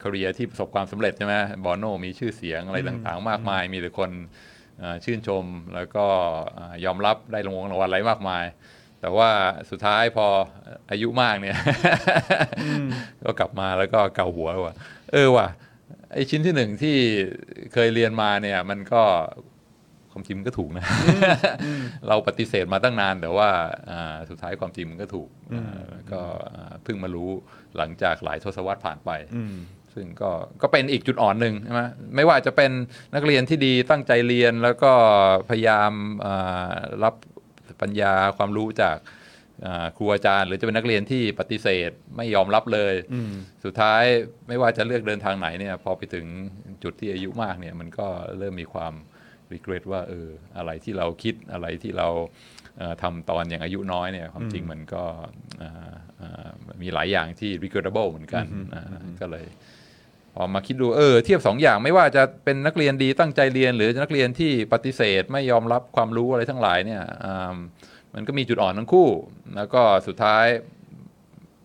[0.01, 1.35] คาเรียที่ประสบความสำเร็จใช่ไหม
[1.65, 4.11] บอโนมีชื่อเสียงอะไรต่างๆ มากมาย มีแต่คน
[4.79, 5.45] เอ่อชื่นชม
[5.75, 6.05] แล้วก็
[6.53, 8.45] เอ่อยอมรับได้รางวัลรางวัลอะไรมากมาย
[9.01, 9.29] แต่ว่า
[9.69, 10.27] สุดท้ายพอ
[10.91, 11.57] อายุมากเนี่ย
[13.23, 14.75] ก็กลับมาแล้วก็เกาหัวว่า
[15.11, 15.47] เออว่ะ
[16.13, 16.97] ไอชิ้นที่หนึ่งที่
[17.73, 19.03] เคยเรียนมาเนี่ยมันก็
[20.15, 20.85] ความจริงมันก็ถูกนะ
[22.07, 23.49] เราปฏิเสธมาตั้งนาน แต่ว่า
[23.89, 26.21] อ่าสุดท้ายความจริงมันก็ถูกอ่าแล้วก็
[26.53, 27.31] อ่าเพิ่งมารู้
[27.77, 29.11] หลังจากหลายทศวรรษผ่านไป
[29.93, 31.81] ซึ่งก็ก็เป็นอีกจุดอ่อนหนึ่งใช่ไหม
[32.15, 32.71] ไม่ว่าจะเป็น
[33.15, 34.91] นักเรียนที่ดีตั้งใจเรียนแล้วก็
[35.49, 35.91] พยายาม
[36.25, 37.13] อ่ารับ
[37.81, 38.97] ปัญญาความรู้จาก
[39.65, 42.93] อ่าครูอาจารย์หรือจะเป็นนักเรียนที่ปฏิเสธไม่ยอมรับเลย
[43.63, 44.03] สุดท้าย
[44.47, 46.25] ไม่ว่าจะเลือกเดินทางไหนเนี่ยพอไปถึง
[46.83, 48.07] จุดที่อายุมากเนี่ยมันก็
[48.37, 48.93] เริ่มมีความ
[49.53, 50.27] regret ว่าเออ
[50.57, 52.07] อะไรที่เราคิดอะไรที่เรา
[52.77, 55.03] เอ่อทำตอนอย่างอายุน้อยเนี่ยความจริงมันก็
[55.61, 56.47] อ่าอ่า
[56.81, 58.83] มีหลายอย่างที่ regrettable เหมือนกันอ่า
[59.21, 59.45] ก็เลย
[60.35, 67.55] พอมาคิดดูเออเทียบสองอย่างไม่ว่าจะเป็นนักเรียนดีตั้งใจเรียน หรือนักเรียนที่ปฏิเสธไม่ยอมรับความรู้อะไรทั้งหลายเนี่ยอ่า
[68.13, 69.09] มันก็มีจุดอ่อนทั้งคู่
[69.55, 70.45] แล้วก็สุดท้าย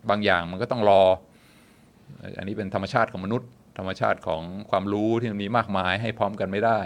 [0.09, 1.01] บางอย่างมันก็ต้องรอ
[2.37, 6.79] อันนี้เป็นธรรมชาติของมนุษย์ ธรรมชาติของความรู้ที่มันมีมากมายให้พร้อมกันไม่ได้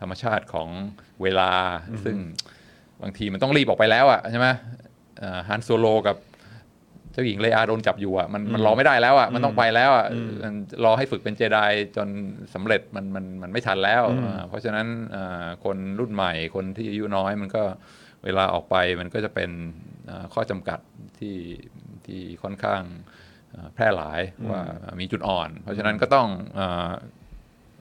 [0.00, 0.68] ธรรมชาติของ
[1.22, 1.50] เวลา
[2.04, 2.16] ซึ่ง
[3.02, 4.46] บางทีมันต้องรีบออกไปแล้วอะใช่ไหม
[5.48, 6.16] ฮันโซโลกับ
[7.12, 10.06] เจ้าหญิงเลอาโดนจับอยู่อะมันมันรอไม่ได้แล้วอะมันต้องไปแล้วอะ
[10.42, 11.58] มันรอให้ฝึกเป็นเจได
[11.96, 12.08] จน
[12.54, 17.62] สำเร็จมันมันมันไม่ทันแล้วอ่าเพราะฉะนั้นอ่าคนรุ่นใหม่คนที่อายุน้อยมันก็
[18.24, 19.50] เวลาออกไปมันก็จะเป็น
[20.10, 20.78] อ่าข้อจำกัด
[21.18, 21.36] ที่
[22.06, 22.82] ที่ค่อนข้าง
[23.54, 24.20] อ่าแพร่หลาย
[24.50, 24.62] ว่า
[25.00, 26.28] มีจุดอ่อน เพราะฉะนั้นก็ต้อง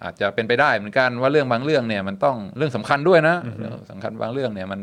[0.02, 4.80] อาอาจจะเป็นไปได้เหมือนกันว่าเรื่องบางเรื่องเนี่ยมันต้องเรื่องสำคัญด้วยนะเรื่องสำคัญบางเรื่องเนี่ยมัน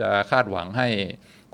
[0.00, 0.88] จะคาดหวังให้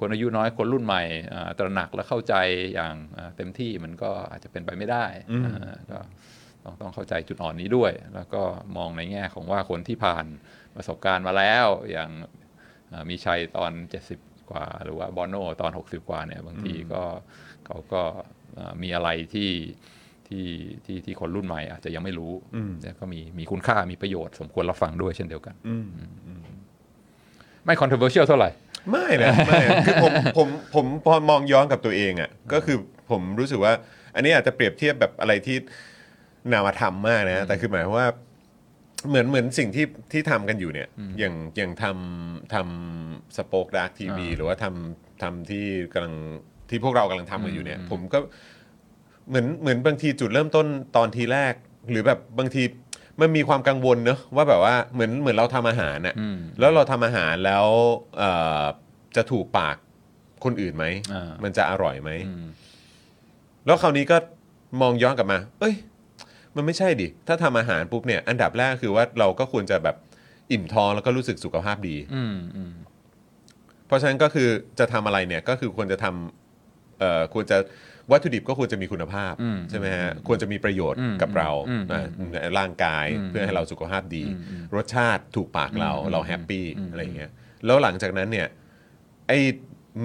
[0.00, 1.02] คนอายุน้อยคนรุ่นใหม่
[1.34, 2.34] อ่าตระหนักและเข้าใจ
[2.74, 5.04] อย่างอ่าเต็มที่มันก็อาจจะเป็นไปไม่ได้
[5.44, 5.98] อ่าก็
[6.64, 8.42] ต้องต้องเข้าใจจุดอ่อนนี้ด้วย แล้วก็
[8.76, 10.26] มองในแง่ของว่าคนที่ผ่าน
[10.76, 12.10] ประสบการณ์มาแล้วอย่าง
[12.92, 13.72] อ่ามีชัยตอน
[14.10, 17.02] 70 กว่า หรือว่าบอนโนตอน 60 กว่าเนี่ยบางทีก็
[17.66, 18.02] เขาก็
[18.58, 19.50] อ่ามีอะไรที่
[20.28, 20.46] ที่
[20.84, 22.32] ที่ที่คนรุ่นใหม่อาจจะยังไม่รู้
[22.82, 25.54] แล้วก็มีมีคุณค่ามีประโยชน์สมควรรับฟังด้วยเช่นเดียวกัน
[27.64, 28.50] ไม่ controversial เท่าไหร่
[28.90, 32.76] ไม่นะไม่นะคือผมผมผมพอมองย้อนกับตัวเองอะก็คือ
[33.10, 33.72] ผมรู้สึกว่า
[34.14, 35.56] อันนี้อาจจะเปรียบเทียบแบบอะไรที่
[36.52, 38.08] นามธรรมมากนะ แต่คือหมายความว่า
[39.08, 46.14] เหมือนเหมือนสิ่งที่ที่ทำกันอยู่เนี่ย อย่างอย่างทำทำสป็อคดักทีวีอ่าหรือว่าทำทำที่กำลัง
[46.70, 48.18] ที่พวกเรากำลังทำกันอยู่เนี่ย ผมก็
[49.28, 50.66] เหมือนเหมือนบางทีจุดเริ่มต้น
[50.96, 51.54] ตอนทีแรก
[51.90, 52.62] หรือแบบบางที
[53.20, 57.66] มันมีความกังวลเนอะว่าแบบว่าเหมือนเหมือนเราทำอาหารน่ะอืม แล้วเราทำอาหารแล้ว
[58.18, 58.62] เอ่อ
[59.16, 59.76] จะถูกปาก
[60.44, 62.46] คนอื่นไหม อ่ามั มันจะอร่อยไหม อืม
[63.66, 64.16] แล้วคราวนี้ก็
[64.80, 65.74] มองย้อนกลับมา เอ้ย
[66.56, 69.96] มันไม่ใช่ดิ ถ้าทำอาหารปุ๊บเนี่ย อันดับแรกคือว่าเราก็ควรจะแบบ
[70.52, 72.72] อิ่มท้องแล้วก็รู้สึกสุขภาพดี อืมอืม
[73.86, 74.48] เพราะฉะนั้นก็คือ
[74.78, 77.58] จะทำอะไรเนี่ยก็คือควรจะทำเอ่อควรจะ
[78.10, 87.30] วัตถุดิบก็ควรจะมีคุณภาพอืมใช่ไหมฮะควรจะมีประโยชน์อืมกับเราอืมอะร่างกายอืมเพื่อให้เราสุขภาพดีอืมอืมรสชาติถูกปากเราอืมเราแฮปปี้อืมอะไรอย่างเงี้ย
[87.66, 88.46] แล้วหลังจากนั้นเนี่ย
[89.28, 89.32] ไอ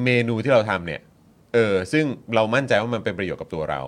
[0.03, 1.01] เมนูที่เราทำเนี่ย
[1.53, 3.81] เออซึ่งเรามั่นใจว่ามันเป็นประโยชน์กับตัวเรา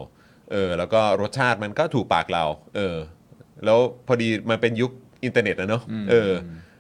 [0.52, 2.44] เออแล้วก็รสชาติมันก็ถูกปากเรา
[2.76, 2.98] เออ
[3.66, 4.92] แล้วพอดีมันเป็นยุค
[5.24, 6.32] อินเทอร์เน็ตนะเนาะเอออ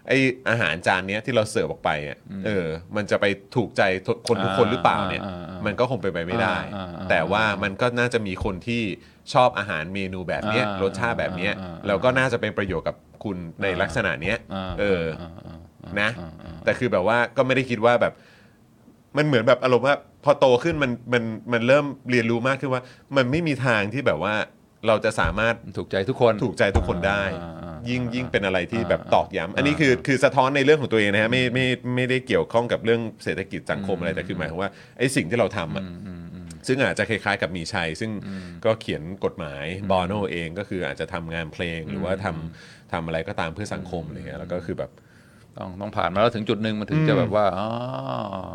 [0.08, 0.12] ไอ
[0.50, 3.26] อาหารจานเนี้ยที่เราเสิร์ฟออกไปอะเออ มันจะไป
[3.56, 3.82] ถูกใจ
[4.28, 8.82] คนทุกคนหรือเปล่าเนี่ยอ่าอ่าอ่ามันก็คงเป็นไปไม่ได้อ่าอ่าแต่ว่ามันก็น่าจะมีคนที่
[9.34, 18.14] ชอบอาหารเมนูแบบเนี้ยอ่ารสชาติแบบเนี้ยอ่าอ่าแล้วก็น่าจะเป็นประโยชน์กับคุณในลักษณะเนี้ยอ่าเอออ่าอ่าอ่านะอ่าอ่าแต่คือแบบว่าก็ไม่ได้คิดว่าแบบ
[19.18, 22.84] มันเหมือนแบบอารมณ์ว่าพอโตขึ้นมันมันมันเริ่มเรียนรู้มากขึ้นว่า
[23.16, 24.36] มันไม่มีทางที่แบบว่า
[24.88, 31.66] เราจะสามารถถูกใจทุกคนถูกใจทุกคนได้อ่าอ่า ยิ่งอ่ายิ่งเป็นอะไรที่อ่าแบบตอกย้ำอันนี้คือคือสะท้อนในเรื่องของตัวเองนะฮะไม่ไม่
[31.96, 38.12] ไม่ได้เกี่ยวข้องกับเรื่องเศรษฐกิจสังคมอะไรแต่คือหมายความว่าไอ้สิ่งที่เราทำอะอืมอืมอืมซึ่งอาจจะคล้ายๆกับมีชัย ซึ่ง
[38.66, 44.92] ก็เขียนกฎหมายบอโนเองก็คืออาจจะทำงานเพลงหรือว่าทำทำอะไรก็ตามเพื่อสังคมอะไรเงี้ยแล้วก็คือแบบ
[45.58, 47.68] ต้องต้องผ่านมาแล้วถึงจุดหนึ่งมันถึงจะแบบว่าอ๋อ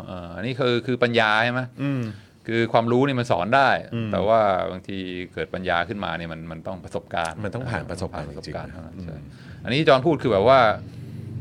[0.07, 2.01] เอออันนี้คือคือปัญญาใช่ไหมอืม
[2.47, 3.69] คือความรู้นี่มันสอนได้
[4.11, 4.39] แต่ว่า
[4.71, 4.97] บางที
[5.33, 9.17] เกิดปัญญาขึ้นมาเนี่ยมันมันต้องประสบการณ์ มันต้องผ่านประสบการณ์ผ่นประสบจริงๆการณ์เท่านั้นใช่
[9.63, 10.59] อันนี้จอห์นพูดคือแบบว่า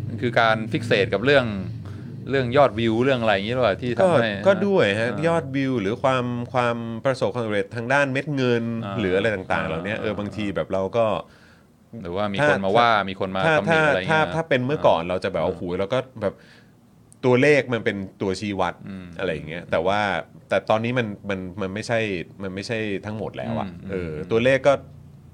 [0.08, 1.46] มันคือการฟิกเซตกับเรื่อง
[2.30, 11.06] เรื่องยอดวิวเรื่องอะไรอย่างนี้หรือเปล่าที่ก็ทำให้ก็ด้วยฮะอ่ายอดวิวหรือความความประสบความสำเร็จทางด้านเม็ดเงินอ่าหรืออะไรต่างๆเหล่านี้เอออ่าบางทีแบบเราก็
[12.02, 16.34] หรือว่ามีถ้าคนมาว่ามีคนมาถ้าตำหนิถ้าอะไรอย่างถ้าเงี้ยถ้าเป็นเมื่อก่อนเราจะแบบโอ้โหแล้วก็แบบ
[17.24, 20.00] ตัวเลขมันเป็นตัวชี้วัดอืมอะไรอย่างเงี้ยแต่ว่า
[20.48, 21.98] แต่ตอนนี้มันมันมันไม่ใช่
[22.42, 24.74] มันไม่ใช่ทั้งหมดแล้วอะอืมเออตัวเลขก็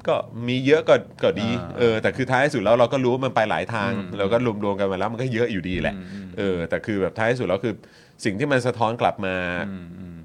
[0.09, 0.15] ก็
[0.49, 7.75] มีเยอะก็ก็ดีอ่าเออแต่คือท้ายสุดแล้วเราก็รู้ว่ามันไปหลายทางอืมเราก็รวมๆกันมาแล้วมันก็เยอะอยู่ดีแหละอืมอืมเออแต่คือแบบท้ายสุดแล้วคือ
[8.25, 9.35] สิ่งที่มันสะท้อนกลับมา
[9.69, 10.17] อืมอืม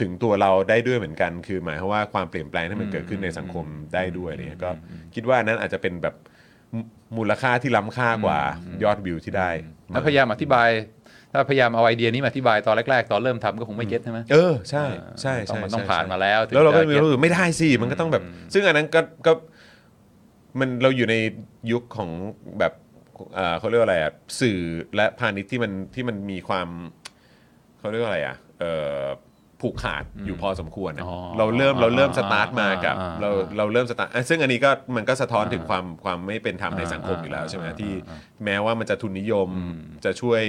[0.00, 6.14] ถึงตัวเราได้ด้วยเหมือนกัน คือหมายความว่าความเปลี่ยนแปลงที่มันอืมเกิดขึ้นในสังคมได้ด้วยอะไรเนี่ยก็อืมคิดว่าอันนั้นอาจจะเป็นแบบ
[6.74, 6.80] มู
[7.16, 8.40] มูลค่าที่ล้ำค่ากว่า
[8.84, 9.50] ยอดวิวที่ได้
[9.94, 10.68] ถ้าพยายามอธิบาย
[11.32, 14.84] ถ้าพยายามเอาไอเดียนี้มาอธิบายตอนแรกๆ ตอนเริ่มทำก็คงไม่เก็ตใช่ไหมเออใช่
[15.22, 19.32] ใช่ต้องใช่มันต้องใช่ผ่านมาแล้วถึงแล้วเราก็จะมีเก็ตรู้สึกไม่ได้สิมันก็ต้องแบบ ซึ่งอันนั้นก็ก็
[20.58, 21.14] มันเราอยู่ใน
[21.72, 22.10] ยุคของ
[22.58, 22.72] แบบ
[23.34, 24.58] เอ่อเขาเรียกว่าอะไรอะสื่อ
[24.96, 26.68] และพาณิชย์ที่มันที่มันมีความ
[27.78, 29.02] เขาเรียกว่าอะไรอะเอ่อ
[29.60, 37.92] ผูกขาดอยู่พอสมควรนะอ๋อเราเริ่มเราเริ่มอ่าสตาร์ทมากับอ่าเราเราเริ่มสตาร์ทอะซึ่งอันนี้ก็มันก็สะท้อนถึงความความไม่เป็นธรรมในสังคมอยู่แล้วใช่ไหมอ่าที่
[38.44, 39.48] แม้ว่ามันจะทุนนิยม
[40.04, 40.42] จะช่วย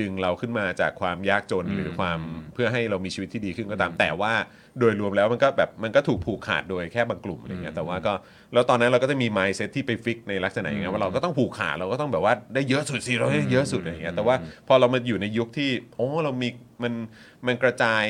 [0.00, 2.20] ดึงเราขึ้นมาจากความยากจนหรือความ
[2.54, 4.32] เพื่อให้เรามีชีวิตที่ดีขึ้นก็ตาม แต่ว่า
[4.78, 8.12] โดยรวมแล้วมันก็แบบมันก็ถูกผูกขาดโดยแค่บางกลุ่มอะไรเงี้ยแต่ว่าก็
[8.52, 14.36] แล้วตอนนั้นเราก็จะมี mindset ที่ไป fix ในลักษณะอย่างเงี้ยว่าเราก็ต้องผูกขาดเราก็ต้องแบบว่าได้เยอะสุดสิเราได้เยอะสุดอะไรเงี้ยแต่ว่า
[14.68, 16.48] พอเรามาอยู่ในยุคที่โอ้เรามี
[16.82, 16.92] มัน
[17.46, 18.04] มันกระจาย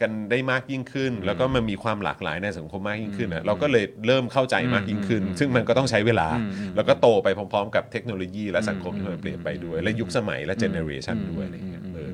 [0.00, 6.28] กันได้มากยิ่งขึ้น แล้วก็มันมีความหลากหลายในสังคมมากยิ่งขึ้นนะเราก็เลยเริ่มเข้าใจมากยิ่งขึ้น ซึ่งมันก็ต้องใช้เวลา
[6.76, 12.12] แล้วก็โตไปพร้อมๆ กับเทคโนโลยีและสังคมที่มันเปลี่ยนไปด้วย และยุคสมัยและ generation ด้วยอะไรเงี้ยเออ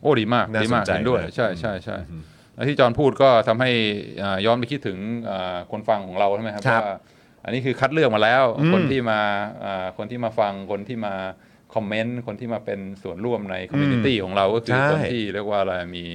[0.00, 1.96] โอ้ดีมากน่าดีมากสนใจเห็นด้วยนะใช่ใช่ใช่
[2.54, 3.70] แล้วที่จอห์นพูดก็ทำให้
[4.22, 4.98] อ่าย้อนไปคิดถึง
[5.30, 6.96] อ่าคนฟังของเราใช่ไหมครับครับว่า
[7.44, 9.20] อันนี้คือคัดเลือกมาแล้วอืมคนที่มา
[9.64, 11.14] อ่าคนที่มาฟังคนที่มา
[11.74, 16.06] คอมเมนต์คนที่มาเป็นส่วนร่วมใน community ของเราก็คือใช่คนที่เรียกว่าอะไรมี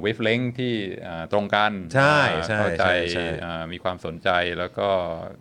[0.00, 0.72] wavelength ที่
[1.06, 4.28] อ่าตรงกันใช่อ่าใช่เข้าใจใช่ใช่อ่ามีความสนใจ
[4.58, 4.88] แล้วก็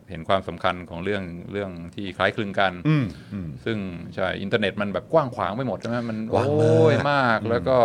[0.10, 3.78] เห็นความสำคัญของเรื่องเรื่องที่คล้ายคลึงกันอืมอืมซึ่ง
[4.16, 7.78] ใช่อินเทอร์เน็ตมันแบบกว้างขวางไปหมดใช่ไหมมันกว้างมากโอ้ยมากแล้วก็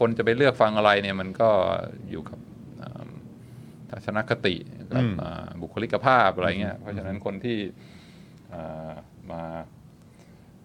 [0.00, 1.50] คนจะไปเลือกฟังอะไรเนี่ยมันก็
[2.10, 2.38] อยู่กับ
[2.82, 3.08] อ่า
[3.90, 4.56] ทัศนคติ
[4.94, 7.58] กับอ่าบุคลิกภาพอะไรเงี้ยเพราะฉะนั้นคนที่
[8.52, 8.92] อ่า
[9.32, 9.42] มา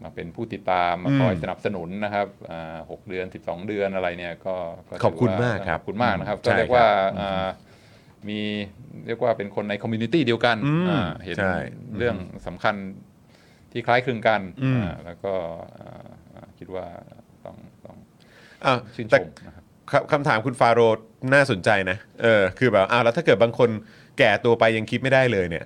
[0.03, 4.55] มาเป็นผู้ติดตามมาคอยสนับสนุนนะครับอ่าหกเดือน 12 เดือนอะไรเนี่ยก็
[4.89, 7.47] ก็ถืขอบคุณว่มากครับขอบคุณมากนะครับใช่ก็เรียกว่าครับอ่า
[8.29, 8.39] มี
[9.07, 11.55] เรียกว่าเป็นคนในคอมมูนิตี้เดียวกันอืมอ่าเห็นใช่
[11.97, 12.15] เรื่อง
[12.47, 12.75] สำคัญ
[13.71, 15.33] ที่คล้ายคลึงกันอืมอ่าแล้วก็
[15.79, 16.85] อ่าอ่าคิดว่า
[17.45, 17.55] ต้อง
[17.85, 17.97] ต้อง
[18.65, 23.69] อะชื่นชแต่มนะครับคำคำถามคุณฟาโรห์น่าสนใจนะเออคือแบบอ้าวแล้วถ้าเกิดบางคน
[24.17, 25.65] แก่ตัวไปยังคิดไม่ได้เลยเนี่ย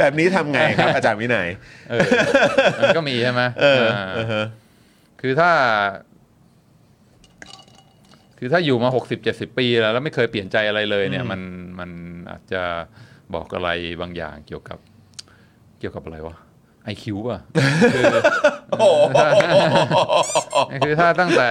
[0.00, 1.48] แบบนี้ทำไงครับ อาจารย์วินัย
[1.90, 2.08] เออ
[2.80, 4.46] มันก็มีใช่ไหมเอออ่าเออฮะ
[5.20, 5.50] คือถ้า
[8.38, 11.40] คือถ้าอยู่มาหกสิบเจ็ดสิบปีแล้ว แล้วไม่เคยเปลี่ยนใจอะไรเลย เนี่ย มัน
[11.78, 11.90] มัน
[12.30, 12.62] อาจจะ
[13.34, 13.70] บอกอะไร
[14.00, 14.78] บางอย่างเกี่ยวกับ
[15.78, 16.36] เกี่ยวกับอะไรวะ
[16.84, 17.40] ไอคิวป่ะ
[17.94, 18.04] คือ
[20.84, 21.48] คือถ้าตั้งแต่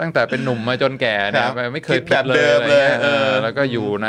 [0.00, 4.08] ตั้งแต่เป็นหนุ่มมาจนแก่เนี่คยรับไม่เคยคิดผิดเลยแบบเดิมอะไรเงี้ยเลยเออเออแล้วก็อยู่ใน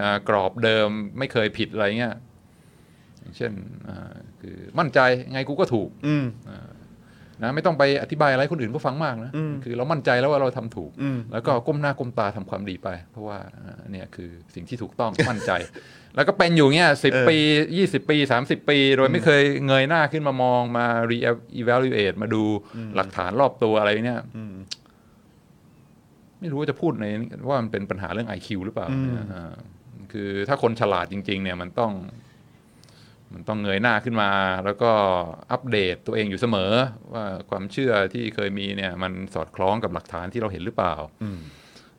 [0.00, 0.88] อ่ากรอบเดิม
[1.18, 2.14] ไม่เคยผิดอะไรเงี้ย
[3.20, 3.52] อย่างเช่น
[3.88, 5.00] อ่าคือมั่นใจ
[5.32, 6.26] ไงกูก็ถูกอืม
[7.42, 15.52] นะไม่ต้องไปอธิบายอะไรคนอื่นก็ฟังมากนะอืมคือเรามั่นใจแล้วว่าเราทำถูกอืมแล้วก็ก้มหน้าก้มตาทำความดีไป เพราะว่าอ่าเนี่ยคือสิ่งที่ถูกต้องมั่นใจ
[16.16, 17.36] แล้วก็เป็นอยู่เงี้ยสิบเออปี
[17.76, 22.42] ยี่สิบปีสามสิบปี โดยไม่เคยเงยหน้าขึ้นมามองมา re-evaluate มาดู
[22.96, 24.54] หลักฐานรอบตัวอะไรเนี่ยอืม
[26.40, 27.06] ไม่รู้ว่าจะพูดใน
[27.48, 29.54] ว่ามันเป็นปัญหาเรื่อง IQ หรือเปล่าอืมเนี่ยอ่า
[30.12, 31.92] คือถ้าคนฉลาดจริง ๆ เนี่ยมันต้อง
[33.34, 34.30] มันต้องเงยหน้าขึ้นมา
[34.64, 34.90] แล้วก็
[35.52, 36.72] อัปเดตตัวเองอยู่เสมอ
[37.14, 41.38] ว่าความเชื่อที่เคยมีเนี่ย มันสอดคล้องกับหลักฐานที่เราเห็นหรือเปล่าอืม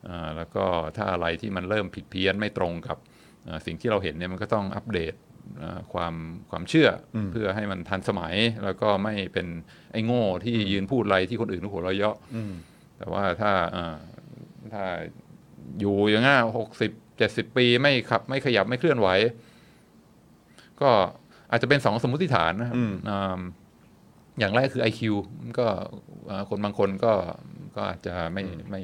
[0.07, 0.65] อ่าแล้วก็
[0.95, 2.97] ถ้าอะไรที่มันเริ่มผิดเพี้ยนไม่ตรงกับ
[3.47, 5.13] อ่าสิ่งที่เราเห็นเนี่ยมันก็ต้องอัปเดต
[5.61, 6.13] อ่าความ
[6.49, 9.47] ความเชื่ออมเพื่อให้มันทันสมัย แล้วก็ไม่เป็น
[9.91, 12.53] ไอ้โง่ที่ยืนพูดอะไรที่คนอื่นหัวเราะเยาะอืม
[12.97, 13.95] แต่ว่าถ้าอ่า
[14.73, 14.85] ถ้า
[15.79, 19.07] อยู่อย่างงั้นหกสิบเจ็ดสิบปีไม่ขับ ไม่ขยับไม่เคลื่อนไหว
[20.81, 20.89] ก็
[21.51, 23.41] อาจจะเป็นสองสมมติฐานนะครับอืมอ่า
[24.39, 25.01] อย่างแรกคือ IQ
[25.41, 25.67] มันก็
[26.29, 27.13] อ่าคนบางคนก็
[27.75, 28.81] ก็อาจจะไม่ไม่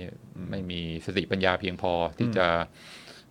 [0.49, 2.48] ไม่มีสติปัญญาเพียงพอที่จะ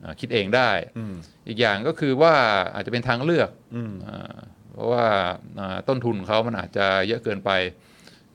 [0.03, 1.15] อ่าคิดเองได้อืม
[1.49, 2.35] อีกอย่างก็คือว่า
[2.75, 4.37] อาจจะเป็นทางเลือกอืมอ่า
[4.73, 5.07] เพราะว่า
[5.61, 7.51] อ่าต้นทุนของเขามันอาจจะเยอะเกินไป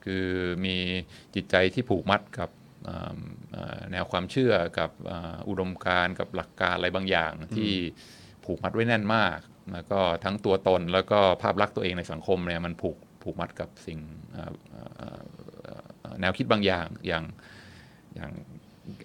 [0.06, 0.26] คือ
[0.66, 0.76] มี
[1.36, 2.61] จิตใจที่ผูกมัดกับอ่าอ่า
[3.92, 7.72] แนวความเชื่อกับอ่าอุดมการณ์กับหลักการอะไรบางอย่างที่
[8.46, 9.40] ผูกมัดไว้แน่นมาก
[9.74, 14.00] แล้วก็ทั้งตัวตนแล้วก็ภาพลักษณ์ตัวเองในสังคมเนี่ยมันผูกผูกมัดกับสิ่ง
[14.36, 17.24] อ่าอ่าอ่าแนวคิดบางอย่างอย่าง
[18.16, 18.32] อย่าง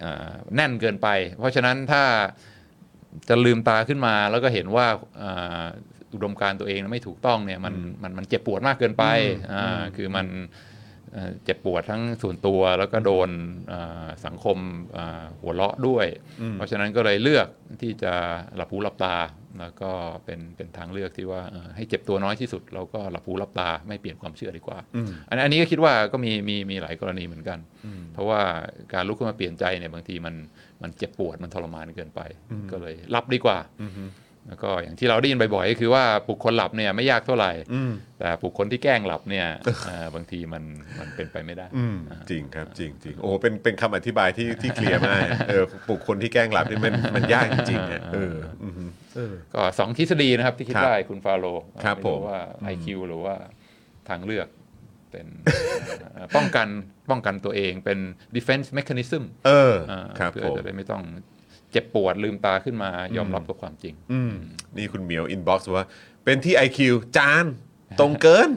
[0.03, 1.07] อ่าแน่นเกินไป
[1.39, 2.03] เพราะฉะนั้นถ้า
[3.29, 4.87] จะลืมตาขึ้นมาแล้วก็เห็นว่า
[5.21, 5.65] อ่า
[6.13, 7.73] อุดมการณ์ตัวเองไม่ถูกต้องเนี่ยมัน
[8.03, 9.05] มันมันเจ็บปวดมากเกินไป
[9.53, 10.27] อ่าคือมัน
[11.17, 13.29] เอ่อเจ็บปวดทั้งส่วนตัวแล้วก็โดน
[13.71, 14.57] อ่าสังคม
[14.97, 16.05] อ่าหัวเราะด้วย
[16.53, 17.47] เพราะฉะนั้นก็เลยเลือก
[17.81, 18.13] ที่จะ
[18.55, 19.15] หลับหูหลับตา
[19.59, 19.91] แล้วก็
[20.25, 27.59] เป็นเป็นทางเลือกที่ว่าเอ่อให้เจ็บตัวน้อยที่สุด เราก็หลับหูหลับตาไม่เปลี่ยนความเชื่อดีกว่าอืมอันอันนี้ก็คิดว่าก็มีมีมีหลายกรณีเหมือนกัน
[28.13, 28.41] เพราะว่า
[28.93, 30.35] การลุกขึ้นมาเปลี่ยนใจเนี่ยบางทีมัน
[30.81, 32.21] มันเจ็บปวดมันทรมานเกินไป
[32.71, 33.91] ก็เลยรับดีกว่าอืม
[34.49, 39.47] แล้วก็อย่างที่เราได้ยินบ่อยๆก็คือว่าปลุกคนหลับเนี่ยไม่ยากเท่าไหร่อืมแต่ปลุกคนที่แกล้งหลับเนี่ย
[39.87, 40.63] เอ่อบางทีมัน
[40.99, 41.97] มันเป็นไปไม่ได้อืม
[42.29, 48.73] จริงครับจริงจริงโอ้เป็นเป็นคำอธิบายที่ที่เคลียร์มากเออปลุกคนที่แกล้งหลับนี่มันมันยากจริงๆอะเอออืม
[49.15, 52.39] เออก็สองทฤษฎีนะครับที่คิดครับได้คุณฟาโรห์ครับไรู้ผมว่า
[52.73, 53.35] IQ หรือว่า
[54.09, 54.47] ทางเลือก
[55.11, 55.27] เป็น
[56.13, 56.67] เอ่อป้องกัน
[57.09, 57.99] ป้องกันตัวเองเป็น
[58.35, 64.33] defense mechanism เอออ่าครับเพื่ผอมจะได้ไม่ต้องเจ็บปวดลืมตาขึ้นมายอมรับกับความจริง อืม
[64.77, 65.85] นี่คุณเหมียวอินบ็อกซ์ว่า
[66.23, 66.79] เป็นที่ IQ
[67.17, 67.45] จาน
[67.99, 68.49] ตรงเกิน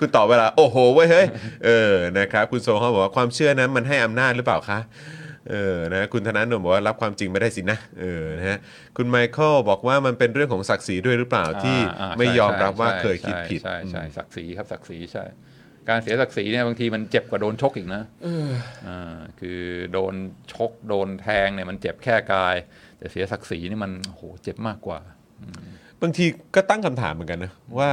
[0.00, 1.26] คุณตอบเวลา โอ้โหเว้ยเฮ้ย
[1.64, 4.78] เออนะครับ คุณโซเขาบอกว่าความเชื่อนั้นมันให้อำนาจหรือเปล่าคะ
[5.50, 8.58] เออนะคุณธนาโนมบอกว่ารับความจริงไม่ได้สินะเออนะฮะ
[8.96, 15.24] คุณไมเคิลบอกว่ามันเป็นเรื่องของศักดิ์ศรีด้วยหรือเปล่าที่อ่าไม่ยอมใช่รับว่าใช่เคยคิดผิดใช่ใช่ใช่ศักดิ์ศรีครับศักดิ์ศรีใช่
[15.90, 18.02] การเสียศักดิ์ศรีเนี่ยบางทีมันเจ็บกว่าโดนชกอีกนะ
[18.86, 19.60] อ่าคือ
[19.92, 20.14] โดน
[20.52, 22.56] ชกโดนแทงเนี่ยมันเจ็บแค่กาย
[22.98, 24.98] แต่เสียศักดิ์ศรีนี่มันโอ้โหเจ็บมากกว่า
[26.02, 27.90] บางทีก็ตั้งคำถามเหมือนกันนะว่า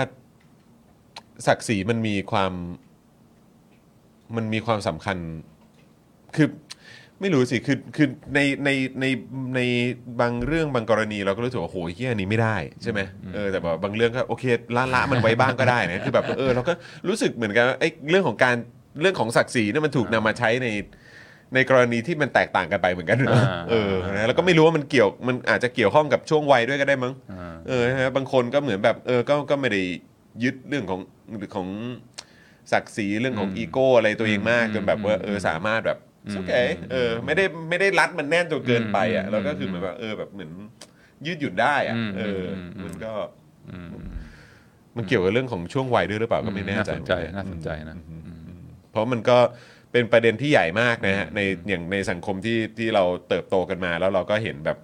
[1.48, 2.54] ศักดิ์ศรีมันมีความ
[4.36, 5.18] มันมีความสำคัญ
[6.36, 6.48] คือ
[7.22, 8.70] ไม่รู้สิ คือ คือ ใน ใน
[9.02, 9.06] ใน
[9.56, 9.60] ใน
[10.22, 13.00] บางเรื่องบางกรณีเราก็รู้สึกว่าโหเฮียอันนี้ไม่ได้ใช่ไหม
[13.34, 14.44] เออ แต่แบบบางเรื่องก็โอเค
[14.76, 16.74] ละละมันไว้บ้างก็ได้นะ คือแบบ เออ เราก็
[17.08, 18.56] รู้สึกเหมือนกันว่าไอ้เรื่องของการ
[19.02, 20.68] เรื่องของศักดิ์ศรีเนี่ยมันถูกนำมาใช้ใน
[21.56, 29.82] ในกรณีที่มันแตกต่างกันไปเหมือนกันนะอ่าเออ นะ แล้วก็ไม่รู้ว่ามันเกี่ยว มันอาจจะเกี่ยวข้องกับช่วงวัยด้วยก็ได้มั้งอ่าเออนะฮะบางคนก็เหมือนแบบ เออ ก็ ก็ไม่ได้
[30.44, 31.00] ยึดเรื่องของ
[31.56, 31.68] ของ
[32.72, 36.54] ศักดิ์ศรีเรื่องของอืมอีโก้อะไรตัวเองมากอืมจนแบบว่าอืมเออ สามารถแบบอืม โอเค
[36.92, 40.52] เออไม่ได้ไม่ได้รัดมันแน่นจนเกินไปอะอืมแล้วก็คือเหมือนแบบเออแบบเหมือน
[41.26, 43.14] ยืดหยุ่นได้อะอืมเอออมอืมมันก็
[43.70, 43.90] อืม
[44.98, 47.96] มันเกี่ยวกับเรื่องของช่วงวัยด้วยหรือเปล่าก็ไม่แน่ใจน่าสนใจเหมือกัน่าสนใจนะ
[48.92, 49.38] เพราะมันก็
[49.92, 51.40] เป็นประเด็นที่ใหญ่มากนะฮะใน
[51.70, 54.78] อย่างในสังคมที่ที่เราเติบโตกันมา แล้วเราก็เห็นแบบ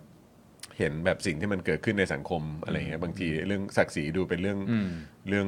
[0.80, 4.90] เห็นแบบสิ่งที่มันเกิดขึ้นในสังคมอะไรเงี้ยบางทีเรื่องศักดิ์ศรีดูเป็นเรื่องอืม
[5.30, 5.48] เรื่อง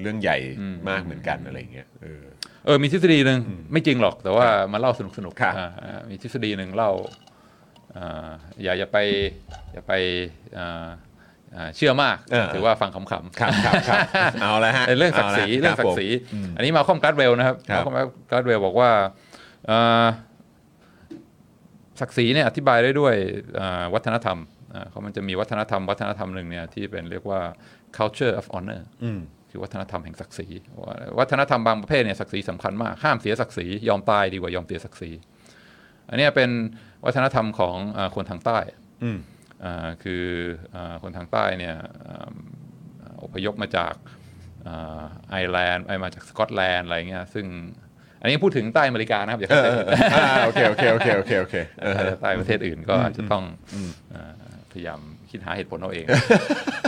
[0.00, 2.24] เรื่องใหญ่อืมมากเหมือนกันอะไรเงี้ยเออ
[2.64, 3.40] เออมีทฤษฎีหนึ่ง
[3.72, 6.92] ไม่จริงหรอกแต่ว่ามาเล่าสนุกสนุกๆครับอ่าอ่ามีทฤษฎีหนึ่งเล่า
[7.96, 8.30] อ่า
[8.62, 8.98] อย่าอย่าไป
[9.72, 9.92] อย่าไป
[10.58, 10.88] อ่า
[11.56, 13.12] อ่าเชื่อมากเออถือว่าฟังขำๆค
[13.42, 13.98] รับครับครับ
[14.42, 17.94] เอาละฮะเรื่องศักดิ์ศรีเอาละเรื่องศักดิ์ศรีครับผมอันนี้ Malcolm Gladwell นะครับครับ Malcolm
[18.30, 18.90] Gladwell บอกว่า
[19.66, 20.06] เอ่อ
[22.00, 23.14] ศักดิ์ศรีเนี่ยอธิบายได้ด้วย
[23.60, 24.38] อ่าวัฒนธรรม
[24.74, 27.40] อ่าเขามันจะมีวัฒนธรรมวัฒนธรรมหนึ่งเนี่ยที่เป็นเรียกว่า
[27.96, 29.20] culture of honor อืม
[29.54, 30.46] คือวัฒนธรรมแห่งศักดิ์ศรี
[30.86, 35.10] ว่าวัฒนธรรมบางประเภทเนี่ยศักดิ์ศรีสำคัญมากห้ามเสียศักดิ์ศรียอมตายดีกว่ายอมเสียศักดิ์ศรี
[36.08, 36.50] อันเนี้ยเป็น
[37.04, 38.58] วัฒนธรรมของอาคนทางใต้
[39.02, 39.18] อืม
[39.64, 40.24] อ่าคือ
[40.74, 41.76] อาคนทางใต้เนี่ย
[42.08, 42.28] อ่า
[43.22, 43.94] อพยพมาจาก
[44.66, 47.46] อ่าไอร์แลนด์ไอยมาจากสกอตแลนด์อะไรเงี้ยซึ่ง
[48.20, 53.44] อันนี้พูดถึงใต้อเมริกานะครับอย่าเอเข้าอใจเออเอออ่าโอเคโอเคโอเคโอเคโอเคเออใต้ประเทศอื่นก็อาจจะต้อง
[53.74, 54.32] อืมอ่า
[54.72, 55.00] พยายาม
[55.34, 56.06] คิดหาเหตุผลเอาเอง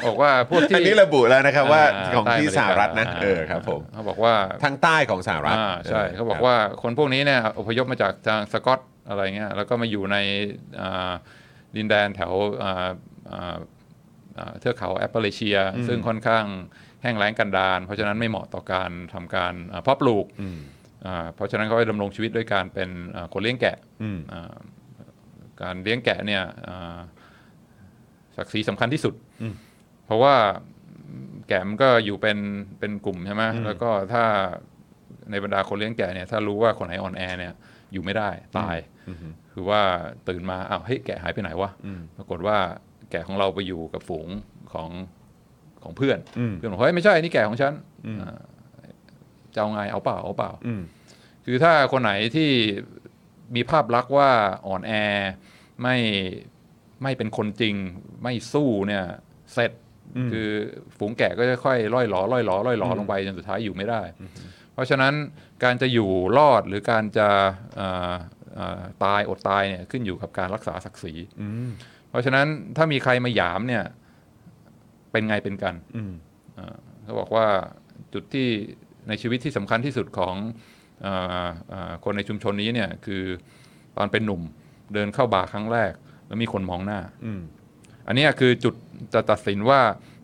[0.06, 10.16] บอกว่าพวกที่อันนี้ระบุแล้วนะครับว่าาของที่ใต้สหรัฐนะาเออครับผมเขาบอกว่าทางใต้ของสหรัฐอ่าใช่เขาบอกว่าคนพวกนี้เนี่ยอพยพมาจากทางสกอตอะไรเงี้ยแล้วก็มาอยู่ใน
[10.80, 11.12] อ่า
[11.76, 12.32] ดินแดนแถว
[12.62, 12.88] อ่า
[13.30, 13.56] อ่า
[14.38, 16.44] อ่าเทือกเขาแอปเปอเรเชีย ซึ่งค่อนข้าง
[17.02, 20.58] แห้งแล้งกันดารเพราะฉะนั้นไม่เหมาะต่อการทำการอ่าเพาะปลูกอืม
[21.06, 24.54] อ่าเพราะฉะนั้นเขาไปดำรงชีวิตด้วยการเป็นอ่าคนเลี้ยงแกะอืมอ่า
[25.62, 26.98] การเลี้ยงแกะเนี่ยอ่า
[28.36, 29.54] ศักดิ์ศรีสำคัญที่สุดอืม
[30.06, 30.34] เพราะว่า
[31.48, 32.38] แกะมันก็อยู่เป็น
[32.78, 34.24] เป็นกลุ่มใช่ไหมแล้วก็ถ้า
[35.30, 37.52] ในบรรดาคนเลี้ยงแกะเนี่ยถ้ารู้ว่าคนไหนอ่อนแอเนี่ย
[37.92, 38.76] อยู่ไม่ได้ตาย
[39.08, 39.16] อืม
[39.52, 39.80] คือว่า
[40.28, 42.56] ตื่นมาอ้าวเฮ้ยแกะหายไปไหนวะอืมปรากฏว่า
[43.10, 44.28] แกะของเราไปอยู่กับฝูง
[44.72, 44.90] ของ
[45.82, 47.72] ของเพื่อนอืมเพื่อนบอกเฮ้ยไม่ใช่นี่แกะของฉัน
[48.06, 48.38] อืมอ่า
[49.54, 50.82] จะเอาไงเอาเปล่าเอาเปล่าอืม
[51.44, 52.50] คือถ้าคนไหนที่
[53.54, 54.30] มีภาพลักษณ์ว่า
[54.66, 54.92] อ่อนแอ
[55.82, 55.96] ไม่
[57.02, 57.74] ไม่เป็นคนจริง
[58.22, 59.04] ไม่สู้เนี่ย
[59.54, 59.72] เสร็จ
[60.16, 60.48] อืมคือ
[60.98, 64.02] ฝูงแกะก็จะค่อยล่อยหลอล่อยหลอล่อยหลอลงไปจนสุดท้ายอยู่ไม่ได้
[64.72, 65.14] เพราะฉะนั้น
[65.64, 67.28] การจะอยู่รอดหรือการจะ
[67.76, 68.14] เอ่อ
[68.54, 71.70] เอ่อตายอดตายเนี่ยขึ้นอยู่กับการรักษาศักดิ์ศรีอืม
[72.10, 72.46] เพราะฉะนั้น
[72.76, 73.84] ถ้ามีใครมาหยามเนี่ย
[75.12, 76.12] เป็นไงเป็นกันอืม
[76.58, 77.46] อ่าเขาบอกว่า
[78.14, 78.48] จุดที่
[79.08, 80.34] ในชีวิตที่สำคัญที่สุดของ
[81.04, 83.22] อาอ่าคนในชุมชนนี้เนี่ยคือ
[83.96, 84.42] ตอนเป็นหนุ่ม
[84.94, 85.92] เดินเข้าบาร์ครั้งแรก
[86.26, 87.40] แล้วมีคนมองหน้าอืม
[88.06, 88.74] อันเนี้ยคือจุด
[89.14, 89.80] จะตัดสินว่า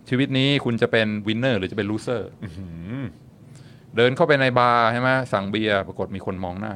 [0.08, 2.48] ชีวิตนี้คุณจะเป็น winner หรือจะเป็น loser อื
[3.02, 3.04] ม
[3.96, 6.74] เดินเข้าไปในบาร์ใช่ไหมสั่งเบียร์ปรากฏมีคนมองหน้า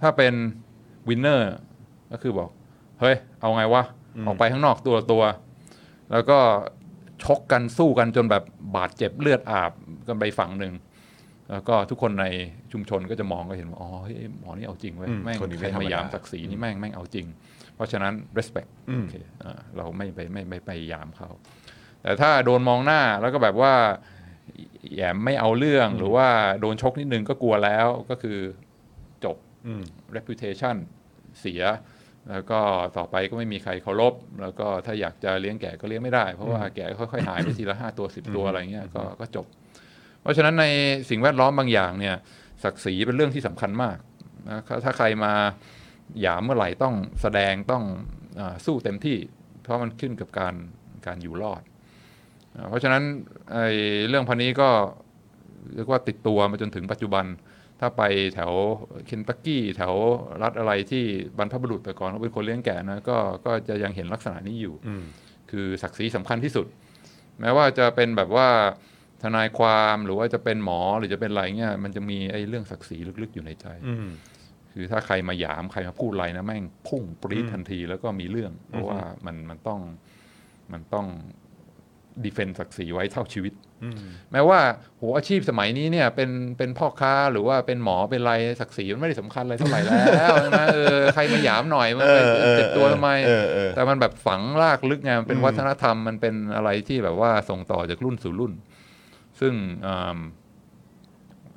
[0.00, 0.34] ถ้าเป็น
[1.08, 1.50] winner
[2.12, 2.50] ก็คือบอก
[3.00, 3.84] เฮ้ย เอาไงวะ
[4.26, 5.24] ออกไปข้างนอกตัวต่อตัว
[6.12, 6.38] แล้วก็
[7.24, 8.44] ชกกันสู้กันจนแบบ
[8.76, 9.72] บาดเจ็บเลือดอาบ
[10.08, 10.72] กันไปฝั่งหนึ่ง
[11.52, 12.26] แล้วก็ทุกคนใน
[12.72, 17.26] ชุมชนก็จะมองก็เห็นว่าอ๋อเฮ้ยหมอนี่เอาจริงเว้ยอืมแม่งคนนี้ใคไม่รธรรมมาดายามศักดิ์ศรีนี่แม่งแม่งเอาจริง
[17.74, 21.30] เพราะฉะนั้น respect อืมโอเคอ่าเราไม่ไปไม่ไม่ไปยามเขา
[22.02, 23.74] แต่ถ้าโดนมองหน้าแล้วก็แบบว่า
[24.94, 26.28] แหยมไม่เอาเรื่องหรือว่า
[26.60, 28.38] โดนชกนิดนึงก็กลัวแล้วก็คือ
[29.24, 29.82] จบอืม
[30.16, 30.76] reputation
[31.40, 31.62] เสีย
[32.30, 32.60] แล้วก็
[32.96, 39.46] ต่อไปก็ไม่มีใครเคารพ แล้วก็ถ้าอยากจะเลี้ยงแก่ก็เลี้ยงไม่ได้ เพราะว่าแก่ค่อยๆหายไปทีละห้าตัวสิบตัวอะไรเงี้ยก็ก็จบ
[40.22, 40.64] เพราะฉะนั้นใน
[41.10, 42.16] สิ่งแวดล้อมบางอย่างเนี่ย
[42.64, 43.96] ศักดิ์ศรีเป็นเรื่องที่สำคัญมาก
[44.48, 45.32] นะถ้าใครมา
[46.20, 47.84] หยามเมื่อไหร่ต้องแสดงต้อง
[48.40, 49.18] อาสู้เต็มที่
[49.62, 50.54] เพราะมันขึ้นกับการ
[51.06, 51.62] การอยู่รอด
[52.56, 53.02] อ่าเพราะฉะนั้น
[53.52, 53.66] ไอ้
[54.08, 54.68] เรื่องพันนี้ก็
[55.74, 57.24] เรียกว่าติดตัวมาจนถึงปัจจุบัน
[57.80, 58.02] ถ้าไป
[58.34, 58.52] แถว
[59.06, 59.94] เคนตักกี้แถว
[60.42, 61.04] รัฐอะไรที่
[61.38, 63.16] บรรพบุรุษแต่ก่อนเขาเป็นคนเลี้ยงแก่นะก็
[63.46, 65.04] ก็จะยังเห็นลักษณะนี้อยู่อืม
[65.50, 66.66] คือศักดิ์ศรีสำคัญที่สุด
[67.40, 68.48] แม้ว่าจะเป็นแบบว่า
[69.22, 74.08] ทนายความหรือว่าจะเป็นหมอหรือจะเป็นอะไรเงี้ยมันจะมีไอ้เรื่องศักดิ์ศรีลึกๆอยู่ในใจอืม
[74.72, 79.80] คือถ้าใครมาหยามใครมาพูดอะไรนะแม่งพุ่งปรี๊ดอืมทันทีแล้วก็มีเรื่อง เพราะว่ามันมันต้อง
[80.72, 81.06] มันต้อง
[82.24, 83.52] ดีเฟนต์ศักดิ์ศรีไว้เท่าชีวิต
[83.84, 84.60] อืมแม้ว่า
[84.98, 98.52] โหอาชีพสมัยนี้เนี่ย เป็นเป็นพ่อค้าหรือว่าเป็นหมอเป็นอะไรศักดิ์ศรีมันไม่ได้สำคัญอะไรเท่าไหร่แล้วนะเออใครมาหยามหน่อยมันไปเออเออเจ็บตัวทำไมเออเออแต่มันแบบฝังรากลึกไงมันเป็นอืมวัฒนธรรมมันเป็นอะไรที่แบบว่าส่งต่อจากรุ่นสู่รุ่น
[99.40, 99.54] ซึ่ง
[99.86, 100.18] อ่า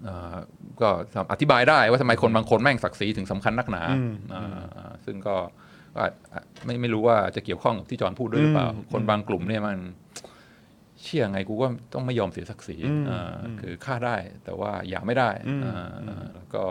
[0.07, 0.37] อ่า
[0.81, 0.89] ก็
[1.31, 5.35] อธิบายได้ว่าทำไมคนบางคนแม่งศักดิ์ศรีถึงสำคัญนักหนาอืมอ่าซึ่งก็
[5.95, 6.13] ก็อาจ
[6.65, 9.77] ไม่ไม่รู้ว่าจะเกี่ยวข้องกับที่จอห์นพูดด้วยหรือเปล่าอืมคนบางกลุ่มเนี่ยมัน
[11.03, 15.73] เชื่อไงกูก็ต้องไม่ยอมเสียศักดิ์ศรีอืมอ่าอืมคือฆ่าได้แต่ว่าอย่าไม่ได้อืมอ่า
[16.07, 16.63] อ่าแล้วก็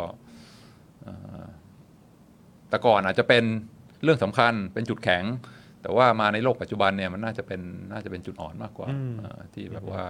[1.06, 1.44] อ่า
[2.68, 3.44] แต่ก่อนอาจจะเป็น
[4.02, 5.24] เรื่องสำคัญเป็นจุดแข็ง
[5.82, 7.60] แต่ว่ามาในโลกปัจจุบันเนี่ยมันน่าจะเป็น
[7.92, 10.04] น่าจะเป็นจุดอ่อนมากกว่าอืมอ่าที่แบบว่า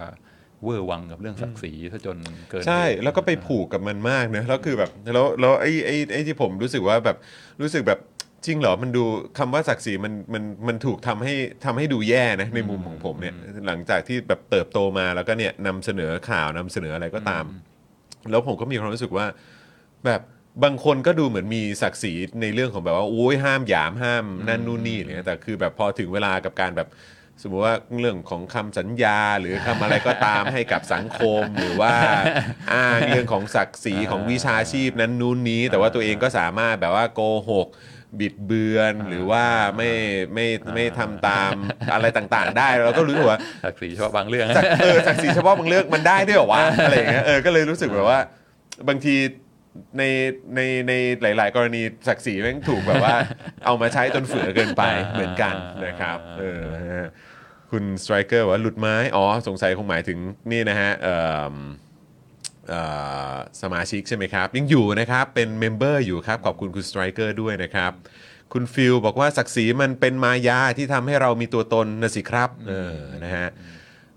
[0.65, 2.17] เวอร์วังกับเรื่องศักดิ์ศรีซะจน
[2.49, 7.17] เกินใช่เหตุแล้วก็ไปผูกกับมันมากเนอะแล้วคือแบบแล้วแล้วไอ้ไอ้ไอ้ที่ผมรู้สึกว่าแบบ
[7.61, 8.01] รู้สึกแบบ
[8.47, 9.05] จริงเหรอ มันดู
[9.39, 11.35] คำว่าศักดิ์ศรีมันมันมันถูกทำให้
[11.65, 13.35] ทำให้ดูแย่นะในมุมของผมเนี่ย
[13.67, 17.45] หลังจากที่แบบเติบโตมาแล้วก็เนี่ยนำเสนอข่าวนำเสนออะไรก็ตาม
[18.31, 19.27] แล้วผมก็มีความรู้สึกว่า
[20.07, 20.21] แบบ
[20.65, 22.13] บางคนก็ดูเหมือนมีศักดิ์ศรี
[22.43, 26.89] ในเรื่องของแบบว่าโอ้ยห้ามหยามห้ามนั่นนู่นนี่อะไรเนี่ยแต่คือแบบพอถึงเวลากับการแบบ
[27.43, 31.95] สมมติว่าเรื่องของคำสัญญาหรือคำอะไรก็ตาม ให้กับสังคมหรือว่า
[32.73, 37.69] อ้างเรื่องของศักดิ์ศรีของวิชาชีพนั้นนู่นนี้ แต่ว่าตัวเองก็สามารถแบบว่าโกหก
[38.21, 39.45] บิดเบือนหรือว่า
[39.77, 39.91] ไม่
[40.35, 41.53] ไม่ไม่ทำตาม
[41.93, 48.21] อะไรต่างๆ ได้เราก็รู้สึกว่า ศักดิ์ศรีเฉพาะบางเรื่อง จากเออจากสีเฉพาะบางเรื่องมันได้ด้วยเหรอวะอะไรอย่างเงี้ยเออก็เลยรู้สึกแบบว่า
[48.89, 49.17] บางที
[49.99, 50.03] ใน
[50.57, 50.93] ในใน
[51.23, 53.17] หลาย ๆ กรณีศักดิ์ศรีแม่งถูกแบบว่า
[53.67, 55.55] เอามาใช้จนเฝือเกินไปเหมือนกัน
[55.85, 57.09] นะครับ เออนะฮะ
[57.71, 60.19] คุณสไตรเกอร์ว่าหลุดไม้อ๋อสงสัยคงหมายถึง
[60.51, 61.17] นี่นะฮะเอ่
[61.53, 61.55] อ
[62.69, 62.81] เอ่
[63.33, 67.93] อสมาชิกใช่ไหมครับ ยังอยู่นะครับ เป็น member อยู่ครับ ขอบคุณคุณสไตรเกอร์ด้วยนะครับ
[68.53, 73.49] คุณฟิลบอกว่าศักดิ์ศรีมันเป็นมายาที่ทำให้เรามีตัวตนนะสิครับเออนะฮะ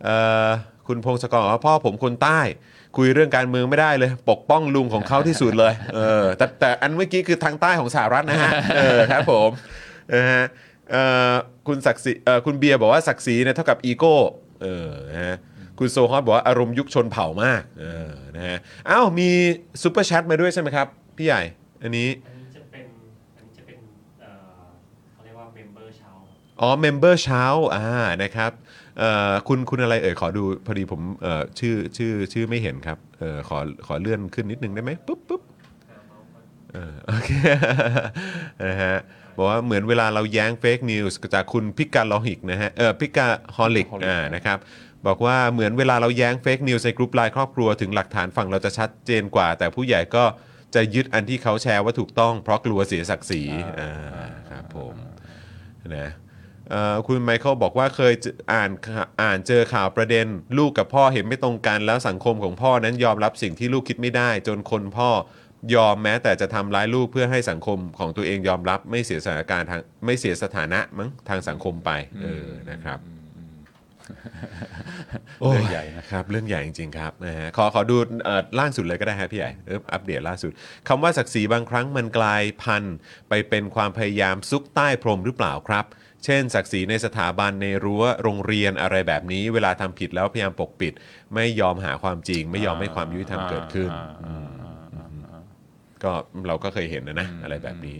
[0.04, 0.48] เอ่อ
[0.88, 2.42] คุณพงศกรบอกว่าพ่อผมคนใต้
[2.98, 9.50] คุยเรื่องการเมืองไม่ได้เลย ปกป้องลุงของเขาที่สุดเลยเออแต่แต่อันเมื่อกี้คือทางใต้ของสหรัฐนะฮะเออครับผม
[10.16, 10.44] นะฮะ
[10.94, 11.34] เอ่อ
[11.68, 14.16] คุณศักดิ์ศรีเอ่อคุณเบียร์บอกว่าศักดิ์ศรีเนี่ยเท่ากับอีโก้
[14.62, 15.38] เออนะฮะ
[15.80, 18.58] คุณโซฮอตบอกว่าอารมณ์ยุคชนเผ่ามากเออนะฮะ
[18.90, 19.30] อ้าวมี
[19.82, 20.88] super chat มาด้วยใช่ไหมครับ
[21.18, 21.42] พี่ใหญ่
[21.84, 22.86] อันนี้ อันนี้จะเป็น
[23.38, 23.80] อันนี้จะเป็น
[24.22, 24.64] เอ่อ
[25.14, 27.44] เขาเรียกว่า member chat ครับอ๋อ member chat
[27.76, 27.86] อ่า
[28.24, 28.52] นะครับ
[29.00, 35.42] เอ่อคุณคุณอะไรเอ่ยขอดูพอดีผมเอ่อชื่อชื่อชื่อไม่เห็นครับเอ่อขอขอเลื่อนขึ้นนิดนึงได้ไหมปุ๊บปุ๊บ
[36.74, 37.32] เออโอเค
[38.66, 38.98] นะฮะ
[39.38, 44.58] บอกว่าเหมือนเวลาเราแย้ง fake news จากคุณพิกาลอหิกนะฮะเออพิกาฮอลิกอ่านะครับ
[45.08, 50.24] บอกว่าเหมือนเวลาเราแย้ง fake news ในกลุ่มไลน์ครอบครัวถึงหลักฐานฝั่งเราจะชัดเจนกว่า แต่ผู้ใหญ่ก็
[50.76, 53.42] จะยึดอันที่เขาแชร์ว่าถูกต้อง เพราะกลัวเสียศักดิ์ศรี
[53.82, 53.94] อ่า
[54.50, 54.96] ครับผม
[55.98, 56.10] นะ
[56.70, 60.26] เอ่อคุณไมเคิลบอกว่าเคยเจออ่านข่าวอ่านเจอข่าวประเด็น
[60.58, 65.10] ลูกกับพ่อเห็นไม่ตรงกัน แล้วสังคมของพ่อนั้นยอมรับสิ่งที่ลูกคิดไม่ได้ จนคนพ่อ
[65.76, 71.92] ยอมแม้แต่จะทำร้ายลูกเพื่อให้สังคมของตัวเองยอมรับไม่เสียสถานการณ์ทางไม่เสียสถานะมั้งทางสังคมไป
[72.24, 73.00] เออนะครับ
[75.42, 80.52] โอ้ยเรื่องใหญ่นะครับเรื่องใหญ่จริงๆครับนะฮะขอขอดูเอ่อล่าสุดเลยก็ได้ฮะพี่ใหญ่เอออัปเดตล่าสุด
[80.88, 82.96] คำว่าศักดิ์ศรีบางครั้งมันกลายพันธุ์
[83.30, 85.86] ไปเป็นความพยายามซุกใต้พรมหรือเปล่าครับ
[86.26, 90.94] เช่น ศักดิ์ศรีในสถาบันในรั้วโรงเรียนอะไรแบบนี้ เวลาทำผิดแล้วพยายามปกปิด
[91.36, 94.53] ไม่ยอมหาความจริง ไม่ยอมให้ความยุติธรรมเกิดขึ้นอ่าอ่าอ่าอ่า
[96.06, 96.12] ก็
[96.48, 97.98] เราก็เคยเห็นนะนะอะไรแบบนี้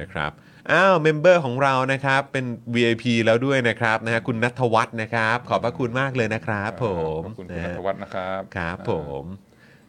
[0.00, 0.32] นะครับ
[0.72, 2.44] อ้าวเมมเบอร์ของเรานะครับเป็น
[2.74, 6.86] VIP แล้วด้วยนะครับนะฮะคุณนัทวัฒน์นะครับ ขอบพระคุณมากเลยนะครับผ
[7.20, 8.92] มขอบคุณคุณนะนัฮะทวัฒน์นะครับครับผ
[9.22, 9.24] ม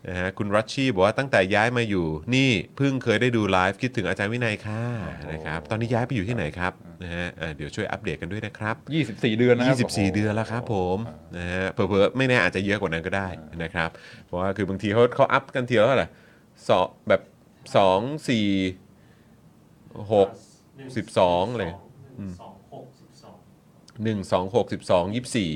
[0.08, 4.84] นะฮะคุณรัชชี่บอกว่าตั้งแต่ย้ายมาอยู่ นี่เพิ่งเคยได้ดูไลฟ์คิดถึงอาจารย์วินัยค่ะ
[5.32, 6.74] นะครับตอนนี้ย้ายไปอยู่ที่ไหนครับ
[7.04, 8.76] นะฮะอ่าเดี๋ยวช่วยอัปเดตกันด้วยนะครับ
[9.10, 10.98] 24 เดือนนะครับ24 เดือนแล้วครับผม
[11.38, 13.28] นะฮะเผลอๆไม่แน่อาจจะเยอะกว่านั้นก็ได้
[13.64, 13.90] นะครับ
[14.26, 16.08] เพราะว่าคือบางทีเขาเขาอัพกันทีละเท่าไหร่
[16.70, 17.22] สองแบบ
[17.76, 18.00] สอง
[18.30, 18.48] สี่
[20.14, 20.30] หก
[20.96, 21.78] สิบสองเลยห
[22.18, 23.36] นึ่งสองหกสิบสอง
[24.04, 25.52] หนึ่งสองหกสิบสองยี่สิบสี่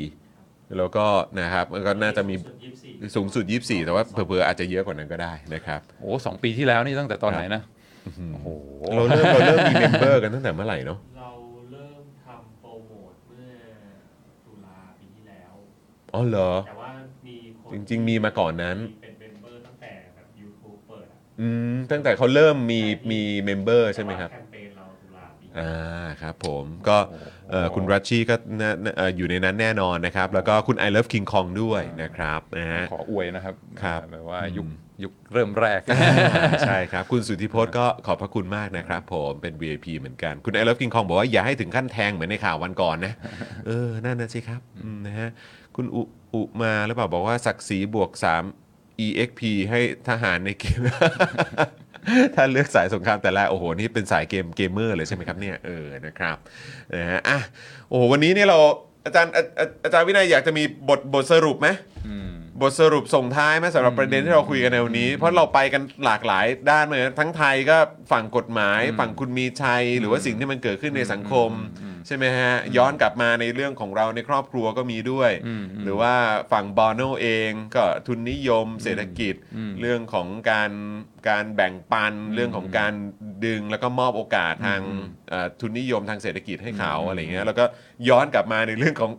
[0.77, 1.05] แล้วก็
[1.39, 7.61] นะครับมันก็น่าจะมียี่สิบสี่สูงสุด 24 แต่ว่าเผลอๆอาจจะเยอะกว่านั้นก็ได้นะครับโอ้สองปีที่แล้วนี่ตั้งแต่ตอนไหนนะ
[8.33, 8.47] โอ้โห
[8.95, 11.29] เราเริ่มเราเริ่มมี member กันตั้งแต่เมื่อไหร่เนาะเรา
[11.71, 13.53] เริ่มทำโปรโมทเมื่อ
[14.45, 15.53] ตุลาปีที่แล้ว
[16.13, 16.93] อ๋อเหรอแต่ว่า
[17.27, 18.77] มีคนจริง ๆ มีมาก่อนนั้น
[21.33, 22.81] อะอืมตั้งแต่เขาเริ่มมี
[23.11, 26.97] มี member ใช่ไหมครับแต่ว่าแคมเปญเราตุลาปีอ่าครับผมก็
[27.51, 34.67] เอ่อคุณรัชชี่ก็น่าเอ่ออยู่ในนั้นแน่นอนนะครับ แล้วก็คุณ I Love King Kong ด้วยนะครับนะฮะ ขออวยนะครับครับ แบบว่ายุค
[35.03, 35.81] ยุคเริ่มแรก
[36.67, 43.13] ใช่ครับ คุณสุทธิพจน์ก็ขอบพระคุณมากนะครับผมเป็น VIP เหมือนกัน คุณ I Love King Kong บอกว่าอย่าให้ถึงขั้นแทงเหมือนในข่าววันก่อนนะ
[43.67, 45.29] เออ นั่นนะสิครับอืมนะฮะ
[45.75, 46.01] คุณอุ
[46.35, 48.11] อุมาหรือเปล่าบอกว่าศักดิ์ศรีบวก
[48.49, 48.72] 3
[49.05, 49.79] EXP ให้
[50.09, 50.79] ทหารในเกม
[52.35, 56.37] ถ้าเลือกสายสงครามแต่ละโอ้โห นี่เป็นสายเกมเกมเมอร์เลยใช่ไหมครับเนี่ยเออนะครับ
[56.95, 57.39] นะฮะอะ
[57.89, 58.59] โอ้โหวันนี้เนี่ยเรา
[59.05, 61.67] อาจารย์อาอาอาจารย์วินัยอยากจะมีบทบทสรุปไหม
[62.07, 67.77] อืม บทสรุปส่งท้ายไหมสำหรับประเด็นที่เราคุยกันในวันนี้ เพราะเราไปกันหลากหลายด้านเลยทั้งไทยก็
[68.11, 71.51] ฝั่งกฎหมาย ฝั่งคุณมีชัย หรือว่าสิ่งที่มันเกิดขึ้นในสังคม
[72.07, 76.13] ใช่ไหมฮะ ย้อนกลับมาในเรื่องของเราในครอบครัวก็มีด้วยอืมอืมหรือว่า
[76.51, 80.71] ฝั่งบอโนเองก็ทุนนิยมเศรษฐกิจอืมเรื่องของการ
[81.29, 82.93] การแบ่งปันเรื่องของการ
[83.45, 84.81] ดึงแล้วก็มอบโอกาสทาง
[85.29, 87.65] เอ่อทุนนิยมทางเศรษฐกิจให้เขาอะไรเงี้ยแล้วก็
[88.09, 89.11] ย้อนกลับมาในเรื่องของ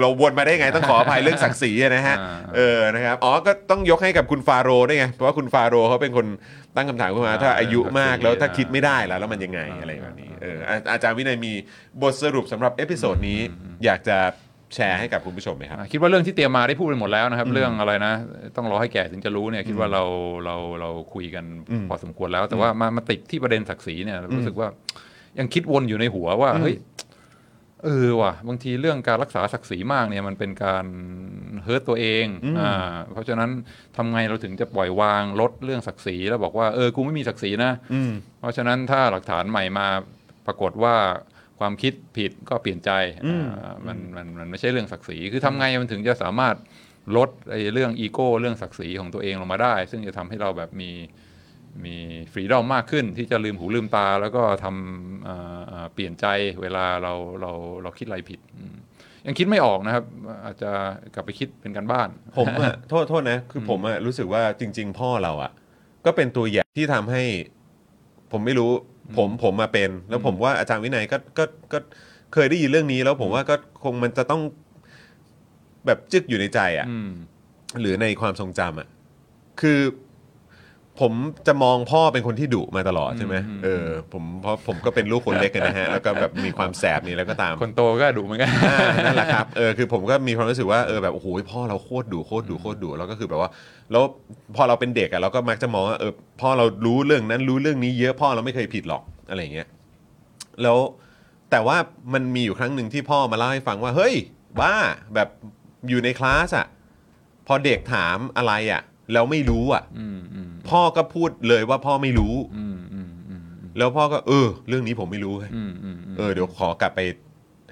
[0.00, 6.26] เราวนมาได้ไงต้องขออภัยเรื่องศักดิ์ศรีอะนะฮะอ่าเออนะครับอ๋อก็ต้องยกให้กับคุณฟาโรห์ด้วยไงเพราะว่าคุณฟาโรห์เขาเป็นคน
[6.76, 11.52] ตั้งคำถามขึ้นมาถ้าอายุมากแล้วถ้าคิดไม่ได้แล้วแล้วมันยังไงอะไรแบบนี้เอออาอาจารย์วินัยมี
[12.02, 13.38] บทสรุปสำหรับ episode นี้
[13.84, 14.18] อยากจะ
[14.74, 18.14] แชร์ให้กับคุณผู้ชมไหมครับอะคิดว่าเรื่องที่เตรียมมาได้พูดไปหมดแล้วนะครับ เรื่องอะไรนะ
[18.56, 20.04] ต้องรอให้แก่ถึงจะรู้เนี่ยคิดว่าเรา
[20.44, 24.68] เราเราคุยกันอืมพอสมควรแล้ว แต่ว่ามามาติดที่ประเด็นศักดิ์ศรีเนี่ยรู้สึกว่า
[25.38, 26.74] ยังคิดวนอยู่ในหัวว่าเฮ้ย
[27.84, 30.86] เออว่ะบางทีเรื่องการรักษาศักดิ์ศรีมากเนี่ยมันเป็นการ
[31.64, 32.26] เฮิร์ตตัวเอง
[32.58, 33.50] อ่าเพราะฉะนั้น
[33.96, 39.86] ทำไงเราถึงจะปล่อยวางลดเรื่องศักดิ์ศรีแล้วบอกว่าเออกูไม่มีศักดิ์ศรีนะอืมเพราะฉะนั้นถ้าหลักฐานใหม่มา
[40.46, 40.96] ปรากฏว่า
[41.58, 42.90] ความคิดผิดก็เปลี่ยนใจ
[43.26, 46.56] อืมอ่ามันมันมันไม่ใช่เรื่องศักดิ์ศรีคือทำไงมันถึงจะสามารถ
[47.16, 50.90] ลดไอ้เรื่องอีโก้เรื่องศักดิ์ศรีของตัวเองลงมาได้ ซึ่งจะทำให้เราแบบมี
[51.84, 51.96] มี
[52.32, 56.26] freedom มากขึ้นที่จะลืมหูลืมตา แล้วก็ทำอ่าอ่าเปลี่ยนใจ
[56.62, 57.52] เวลาเราเรา
[57.82, 58.74] เราคิดอะไรผิดอืม
[59.26, 60.04] ยังคิดไม่ออกนะครับ
[60.44, 60.70] อาจจะ
[61.14, 65.52] กลับไปคิดเป็นการบ้าน ผมอะโทษโทษนะ คือผมอะรู้สึกว่าจริง ๆ พ่อเราอะ
[66.06, 67.22] ก็เป็นตัวอย่างที่ทำให้
[68.32, 68.70] ผมไม่รู้
[69.16, 71.78] ผมผมมาเป็น แล้วผมว่าอาจารย์วินัยก็ก็ก็
[72.34, 74.42] เคยได้ยินเรื่องนี้ แล้วผมว่าก็คงมันจะต้อง
[75.86, 77.10] แบบจึกอยู่ในใจอะอืม
[77.80, 78.88] หรือในความทรงจำอะ
[79.60, 79.78] คือ
[81.00, 81.12] ผม
[81.46, 93.50] จะมองพ่อเป็นคนที่ดุมาตลอดใช่ไหมอืมเออผมเพราะผมก็เป็นลูกคนเล็กกันนะฮะแล้วก็แบบมีความแสบนี่แล้วก็ตามคนโตก็ดุเหมือนกันอ่านั่นแหละครับเออคือผมก็มีความรู้สึกว่าเออแบบโอ้โหพ่อเราโคตรดุโคตรดุโคตรดุแล้วก็คือแบบว่า
[93.92, 94.02] แล้ว
[94.56, 99.68] พอเราเป็นเด็กอะเราก็มักจะมองว่าเออพ่อเรารู้เรื่องนั้นรู้เรื่องนี้เยอะพ่อเราไม่เคยผิดหรอกอะไรอย่างเงี้ย
[100.62, 100.78] แล้ว
[101.50, 101.76] แต่ว่า
[102.12, 104.14] มันมีอยู่ครั้งหนึ่งที่พ่อมาเล่าให้ฟังว่าเฮ้ย
[104.60, 104.74] บ้า
[105.14, 105.28] แบบ
[105.88, 106.66] อยู่ในคลาสอะ
[107.46, 108.82] พอเด็กถามอะไรอะ
[109.12, 113.42] แล้วไม่รู้อะอืมอืม พ่อก็พูดเลยว่าพ่อไม่รู้อืมอืมอืม
[113.78, 117.00] แล้วพ่อก็เออ เรื่องนี้ผมไม่รู้เว้ยอืมอืมมเออเดี๋ยวขอกลับไป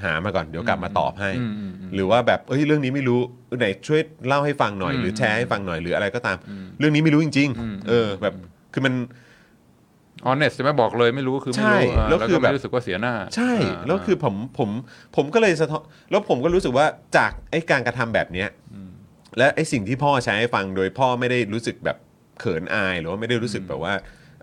[0.05, 8.35] หามาก่อนเดี๋ยวกลับมาตอบให้ อืมอืมอืม หรือว่าแบบเอ้ยเรื่องนี้ไม่รู้เออไหนช่วยเล่าให้ฟังหน่อย อืมหรือแชร์ให้ฟังหน่อยหรืออะไรก็ตาม อืมเรื่องนี้ไม่รู้จริง อืม ๆ เออ แบบ
[8.73, 8.95] คือมัน
[10.25, 14.71] ออนเนสใช่ไหมบอกเลยไม่รู้คือไม่รู้ใช่อ่าแล้วคือก็แบบ ไม่รู้สึกว่าเสียหน้าใช่าแล้วคือผมผม
[15.17, 16.87] ผมก็เลยสะท้อนแล้วผมก็รู้สึกว่า
[17.17, 18.49] จากไอ้การกระทำแบบเนี้ย
[19.39, 21.97] และไอ้สิ่งที่พ่อใช้ให้ฟังโดยพ่อไม่ได้รู้สึกแบบ
[22.41, 23.95] เขินอายหรือว่าไม่ได้รู้สึกแบบว่า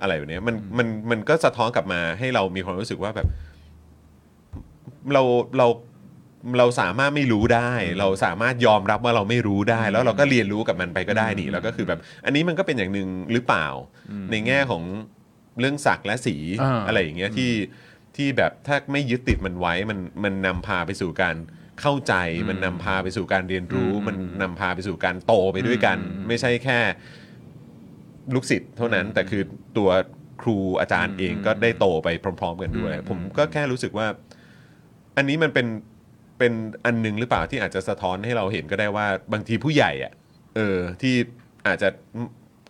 [0.02, 3.28] อะไรแบบเนี้ยมันมันมันก็สะท้อนกลับมาให้เรามีความรู้สึกว่าแบบ
[5.14, 5.24] เรา
[5.58, 5.68] เรา
[6.58, 13.68] เราสามารถไม่รู้ได้ เราสามารถยอมรับว่าเราไม่รู้ได้ แล้วเราก็เรียนรู้กับมันไปก็ได้นี่แล้วก็คือแบบ อันนี้มันก็เป็นอย่างหนึ่งหรือเปล่า
[14.32, 14.84] ในแง่ของ
[15.60, 17.52] เรื่องศักดิ์และสีอ่าอะไรอย่างเงี้ยที่
[18.16, 21.36] ที่แบบถ้าไม่ยึดติดมันไว้มันมันนำพาไปสู่การ
[21.82, 22.14] เข้าใจ
[22.50, 26.80] มันนำพาไปสู่การเรียนรู้อืมมันนำพาไปสู่การโตไปด้วยกันอืมไม่ใช่แค่
[28.34, 29.44] ลูกศิษย์เท่านั้นแต่คือ
[29.78, 29.90] ตัว
[30.42, 32.08] ครูอาจารย์เองก็ได้โตไป
[32.40, 34.08] พร้อม ๆ กันด้วยอืมผมก็แค่รู้สึกว่า
[35.18, 35.68] อันนี้มันเป็น
[36.40, 36.54] เป็น
[36.86, 40.14] อันหนึงหรือเปล่าที่อาจจะสะท้อนให้เราเห็นก็ได้ว่าบางทีผู้ใหญ่อะ
[40.56, 41.16] เออที่
[41.68, 41.90] อาจจะ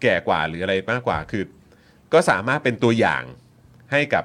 [0.02, 1.44] แก่กว่าหรืออะไรมากกว่าคือ
[2.14, 3.24] ก็สามารถเป็นตัวอย่าง
[3.92, 4.24] ให้กับ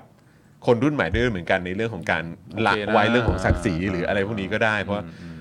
[0.66, 2.24] คนรุ่นใหม่ด้วยเหมือนกันในเรื่องของการ
[2.66, 5.38] ละโอเคนะไว้เรื่องของศักดิ์ศรีหรืออะไรพวกนี้ก็ได้ เพราะว่าอืม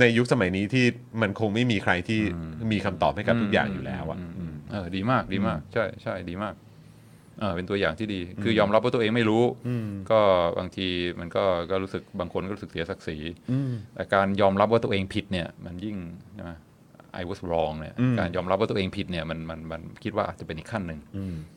[0.00, 0.84] ในยุคสมัยนี้ที่
[1.22, 6.54] มันคงไม่มีใครที่อืมมีคำตอบให้กับทุกอย่างอยู่แล้วอะมม เออดีมากดีมาก ใช่ใช่ดีมาก
[7.40, 9.44] เออเป็นตัวอย่างที่ดี คือยอมรับว่าตัวเองไม่รู้
[10.10, 10.20] ก็
[10.58, 10.88] บางที
[11.20, 13.18] มันก็ก็รู้สึกบางคนก็รู้สึกเสียศักดิ์ศรี
[13.94, 15.96] แต่การยอมรับว่าตัวเองผิดเนี่ย มันยิ่ง
[16.34, 16.52] ใช่ไหม
[17.20, 21.00] I was wrong เนี่ยอืมการยอมรับว่าตัวเองผิดเนี่ยมันมันมันคิดว่าอาจจะเป็นอีกขั้นหนึ่ง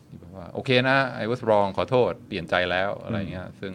[0.08, 3.74] ที่แบบว่าโอเคนะ I was wrong ขอโทษ เปลี่ยนใจแล้วอะไรเงี้ยซึ่ง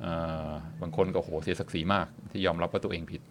[0.00, 0.12] เอ่
[0.46, 0.48] อ
[0.80, 3.22] บางคนก็โหเสียศักดิ์ศรีมาก ที่ยอมรับว่าตัวเองผิด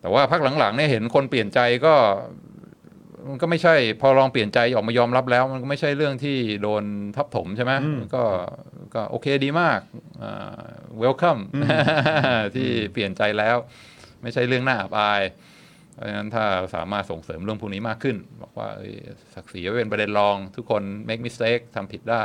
[0.00, 1.94] แต่ว่าพักหลังๆเนี่ยเห็นคนเปลี่ยนใจก็
[3.28, 6.84] มันก็ไม่ใช่ พอลองเปลี่ยนใจออกมายอมรับแล้ว มันก็ไม่ใช่เรื่องที่โดน
[7.16, 7.72] ทับถมใช่ไหม
[8.14, 8.24] ก็
[8.94, 9.80] ก็โอเคดีมาก
[10.98, 11.38] เวลคัม
[12.54, 13.56] ที่เปลี่ยนใจแล้ว
[14.22, 15.22] ไม่ใช่เรื่องน่าอับอาย
[15.94, 16.44] เพราะฉะนั้นถ้า
[16.74, 18.94] สามารถส่งเสริมเรื่องพวกนี้มากขึ้น บอกว่าเอ้ย
[19.34, 22.24] ศักดิ์ศรีเป็นประเด็นรองทุกคน make mistake ทำผิดได้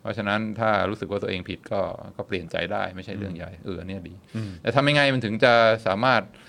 [0.00, 1.80] เพราะฉะนั้นถ้ารู้สึกว่าตัวเองผิดก็
[2.16, 4.14] ก็เปลี่ยนใจได้ไม่ใช่เรื่องใหญ่เอออันเนี้ยดี
[4.62, 5.52] แต่ทำยังไงมันถึงจะ
[5.86, 6.47] สามารถอ่า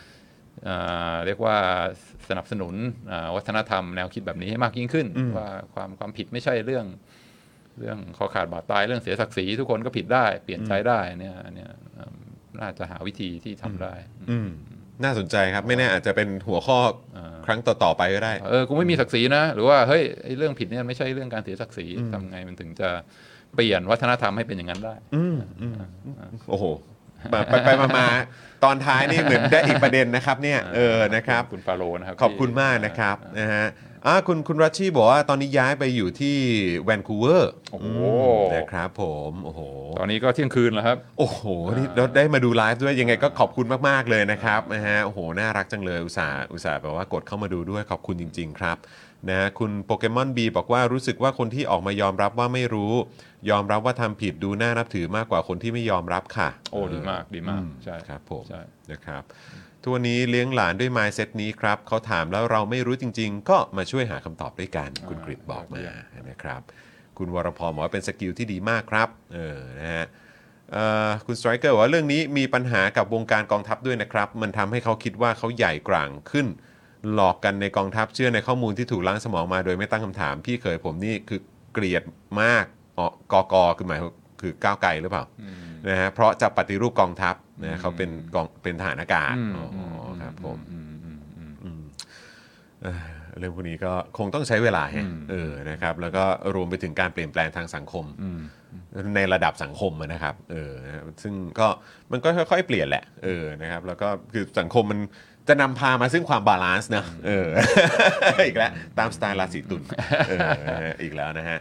[1.26, 1.58] เรียกว่า
[2.30, 2.74] สนับสนุน
[3.12, 5.08] อ่าวัฒนธรรมแนวคิดแบบนี้ให้มากยิ่งขึ้น
[5.38, 6.86] ว่าความความผิดไม่ใช่เรื่อง
[7.80, 12.16] เรื่องคอขาดบาดตายเรื่องเสียศักดิ์ศรีทุกคนก็ผิดได้เปลี่ยนใจได้เนี่ยเนี่ยอืม
[12.60, 13.94] น่าจะหาวิธีที่ทำได้
[14.32, 14.50] อืม
[15.04, 16.80] น่าสนใจครับไม่แน่อาจจะเป็นหัวข้อ
[17.46, 22.90] ครั้งต่อๆไปก็ได้เออกูไม่มีศักดิ์ศรีนะ หรือว่าเฮ้ยไอ้เรื่องผิดเนี่ยไม่ใช่เรื่องการเสียศักดิ์ศรีทำไงมันถึงจะ
[23.56, 24.96] เปลี่ยนวัฒนธรรมให้เป็นอย่างนั้นได้
[26.50, 26.66] โอ้โห
[27.34, 28.08] มาไปไปมามา
[28.64, 33.66] ตอนท้ายนี่เหมือนได้อีกประเด็นนะครับเนี่ยเออนะครับคุณฟาโรห์นะครับขอบคุณมากนะครับนะฮะ
[34.08, 36.36] อ่าคุณคุณรัชชี่บอกว่าตอนนี้ย้ายไปอยู่ที่
[36.84, 37.90] แวนคูเวอร์โอ้โห
[38.56, 39.62] นะครับผมโอ้โห
[40.00, 41.42] ตอนนี้ก็เที่ยงคืนแล้วครับ โอ้โห
[41.78, 48.78] นี่เราได้มาดูไลฟ์ด้วยยังไงก็ขอบคุณมากๆเลยนะครับนะฮะโอ้โหน่ารักจังเลยอุตส่าห์อุตส่าห์แบบว่ากดเข้ามาดูด้วยขอบคุณจริง ๆ ครับ
[49.28, 52.94] นะฮะคุณโปเกมอนบีบอกว่ารู้สึกว่าคนที่ออกมายอมรับว่าไม่รู้
[53.50, 59.24] ยอมรับว่าทำผิดดูน่านับถือมากกว่าคนที่ไม่ยอมรับค่ะ โอ้ดีมมากดีมากใช่ครับผมใช่นะครับ
[59.82, 65.80] ทุกวันนี้เลี้ยงหลานด้วย mindset นี้ครับเขาถามแล้วเราไม่รู้จริง ๆ ก็มาช่วยหาคำตอบด้วยกันคุณกริดบอกมา
[66.30, 66.62] นะครับ
[67.18, 70.06] คุณวรพรบอกว่าเป็น skill ที่ดีมากครับเออนะฮะ
[70.74, 76.48] เอ่อคุณสไตรเกอร์ว่าเรื่องนี้มีปัญหากับวงการกองทัพด้วยนะครับ มันทำให้เขาคิดว่าเขาใหญ่กร่างขึ้น
[77.14, 81.40] หลอกกันในกองทัพเชื่อในข้อมูลที่ถูกล้างสมองมาโดยไม่ตั้งคำถาม พี่เคยผมนี่คือ
[81.74, 82.04] เกลียด
[82.42, 82.66] มาก
[82.98, 84.00] อ๋อกกคือหมาย
[84.42, 85.24] คือก้าวไกลหรือเปล่า
[85.90, 89.66] นะฮะเพราะจะปฏิรูปกองทัพนะเขาเป็นกองเป็นทหารอากาศอืมอ๋อ
[90.22, 91.82] ครับผมอืมอืมอืมอืม
[92.82, 93.08] เอ่อ
[93.40, 96.24] เรื่องพวกนี้ก็คงต้องใช้เวลาฮะเออนะครับ แล้วก็
[96.56, 98.42] รวมไปถึงการเปลี่ยนแปลงทางสังคมอืม
[99.16, 101.68] ในระดับสังคมอะนะครับ เออนะครับซึ่งก็
[102.12, 105.00] มันก็ค่อยๆ เปลี่ยนแหละ เออนะครับ แล้วก็คือสังคมมัน
[105.50, 107.48] จะนำพามาซึ่งความ balance นะเออ
[108.48, 109.82] อีกแล้ว ตามสไตล์ราศีตุล
[110.30, 110.40] เออ
[110.72, 111.58] นะฮะอีกแล้วนะฮะ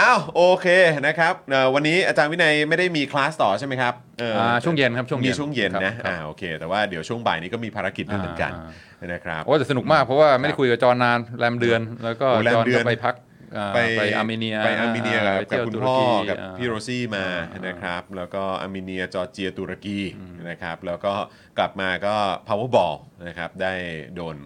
[0.00, 0.66] อ้าวโอเค
[1.06, 8.52] นะครับเอ่อวันนี้อาจารย์วินัยไม่ได้มีคลาสต่อใช่ไหมครับเออออ่าช่วงเย็นครับช่วงเย็มีนช่วงเย็นนะครับอ่าโอเค แต่ว่าเดี๋ยวช่วงบ่ายนี้ก็มีภารกิจด้วยเหมือนกัน
[9.00, 13.14] อ่นะครับโอ้แต่สนุกมากเพราะว่าไม่ได้คุยกับจอนนานแรมเดือน แล้วก็โอ้แรจมอนเดือก็นไปพัก
[13.56, 20.00] อ่าไปอาร์เมเนียไปอาร์เมเนียกับไปกับเที่ยวคุณตุรพ่อกีกับอ่าพี่โรซี่มาอ่านนะครับแล้วก็อาร์เมเนียจอร์เจียตุรกี
[20.48, 21.14] นะครับแล้วก็
[21.58, 22.14] กลับมาก็
[22.48, 22.96] powerball
[23.26, 23.74] นะครับได้
[24.16, 24.36] โดน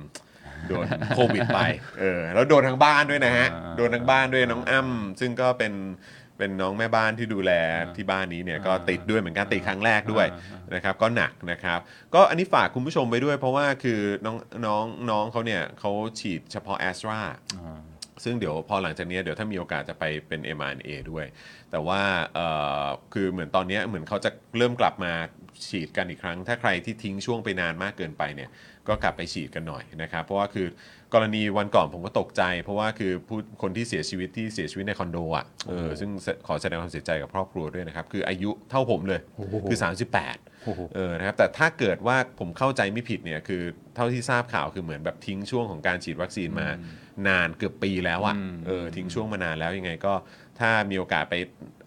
[0.68, 1.58] โดนโควิดไป
[2.00, 5.74] เออแล้วโดนทั้งบ้านด้วยนะฮะโดนทั้งบ้านด้วยน้องอ้ำซึ่งก็เป็น
[6.38, 7.52] เป็นน้องแม่บ้านที่ดูแล
[7.96, 10.26] ที่บ้านนี้เนี่ยก็ติดด้วยเหมือนกันติดครั้งแรกด้วย
[10.74, 11.80] นะครับก็หนักนะครับ
[12.14, 17.20] ก็อันนี้ฝากคุณผู้ชมไปด้วยเพราะว่าคือน้องน้องน้องเขาเนี่ยเขาฉีดเฉพาะแอสตรา
[17.58, 17.80] อ่า
[18.24, 21.26] ซึ่งเดี๋ยวพอหลังจากนี้เดี๋ยวถ้ามีโอกาสจะไปเป็น mRNA ด้วย
[21.70, 22.00] แต่ว่า
[22.34, 22.46] เอ่
[22.84, 25.12] อคือเหมือนตอนนี้เหมือนเขาจะเริ่มกลับมา
[25.68, 28.50] ฉีดกันอีกครั้ง ถ้าใครที่ทิ้งช่วงไปนานมากเกินไปเนี่ย
[28.88, 30.66] ก็กลับไปฉีดกันหน่อยนะครับ เพราะว่าคือ
[31.14, 36.10] กรณีวันก่อนผมก็ตกใจ เพราะว่าคือผู้คนที่เสียชีวิตที่เสียชีวิตในคอนโดอะเออซึ่ง
[36.46, 39.20] ขอแสดงความเสียใจกับครอบครัวด้วยนะครับ คืออายุเท่าผมเลย
[39.68, 39.78] คือ
[40.22, 43.62] 38โอ้โหเออนะครับแต่ถ้าเกิดว่าผมเข้าใจไม่ผิดเนี่ยคือ
[43.96, 46.68] เท่าที่ทราบข่าวคือเหมือนแบบทิ้งช่วงของการฉีดวัคซีนมา
[47.28, 50.14] นานเกือบปีแล้วอะอืมเออทิ้งช่วงมานานแล้วยังไงก็
[50.60, 51.34] ถ้ามีโอกาสไป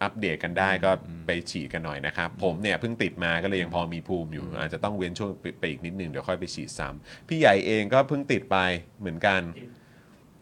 [0.04, 0.92] อัปเดตกันได้ก็
[1.28, 8.58] ไปฉีดกันหน่อยนะครับ ผมเนี่ยเพิ่งติดมาก็เลยยังพอมีภูมิอยู่ อาจจะต้องเว้นช่วงไปไปอีกนิดนึงเดี๋ยวค่อยไปฉีดซ้ำพี่ใหญ่เองก็เพิ่งติดไป
[9.00, 9.42] เหมือนกัน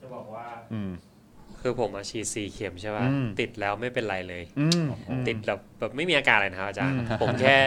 [0.01, 0.91] จะบอกว่าอืม
[1.61, 4.85] คือผมมาฉีดสี่เข็มใช่ป่ะอืมติดแล้วไม่เป็นไรเลยอืม
[5.27, 7.57] ติดแบบแบบไม่มีอาการอะไรนะครับอาจารย์ ผมแค่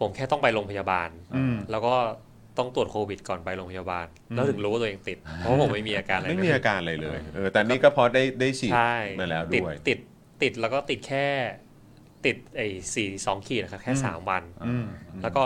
[0.00, 1.94] ผมแค่ต้องไปโรงพยาบาลอืมแล้วก็
[2.58, 9.98] ต้องตรวจโควิดก่อนไปโรงพยาบาล แล้วถึงรู้ว่าตัวเองติด เพราะว่าผมไม่มีอาการอะไรไม่มีอาการอะไรเลยเออแต่นี่ก็พอได้ได้ฉีดใช่มาแล้วติดด้วยติด
[10.42, 11.26] ติดแล้วก็ติดแค่
[12.26, 14.86] ติดไอ้สี่สองขีดนะครับแค่สามวันอืม
[15.22, 15.42] แล้วก็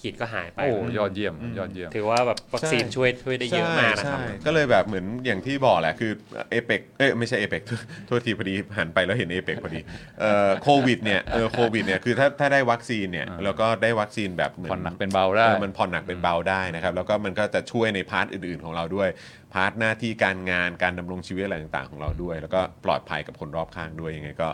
[0.00, 6.12] ขีดก็หายไป โอ้ยอดเยี่ยม ยอดเยี่ยม ถือว่าแบบวัคซีนใช่ช่วยช่วยได้เยอะมากนะครับใช่ใช่ก็เลยแบบเหมือนอย่างที่บอกแหละคือ
[6.50, 7.62] เอเปกเอ้ยไม่ใช่เอเปก
[8.06, 9.80] โทษทีพอดีหันไปแล้วเห็นเอเปกพอดี
[10.20, 19.08] เอ่อโควิดเนี่ยเออโควิดเนี่ยคือถ้าถ้าได้วัคซีนเนี่ยแล้วก็ได้วัคซีนแบบเหมือนผ่อนหนักเป็นเบาได้ออมันผ่อนหนักเป็นเบาได้นะครับแล้วก็มันก็จะช่วยใน part อื่น ๆของเราด้วย
[19.54, 24.48] part หน้าที่การงานการดำรงชีวิตอะไรต่างๆ ของเราด้วย แล้วก็ปลอดภัยกับคนรอบข้างด้วยยังไงก็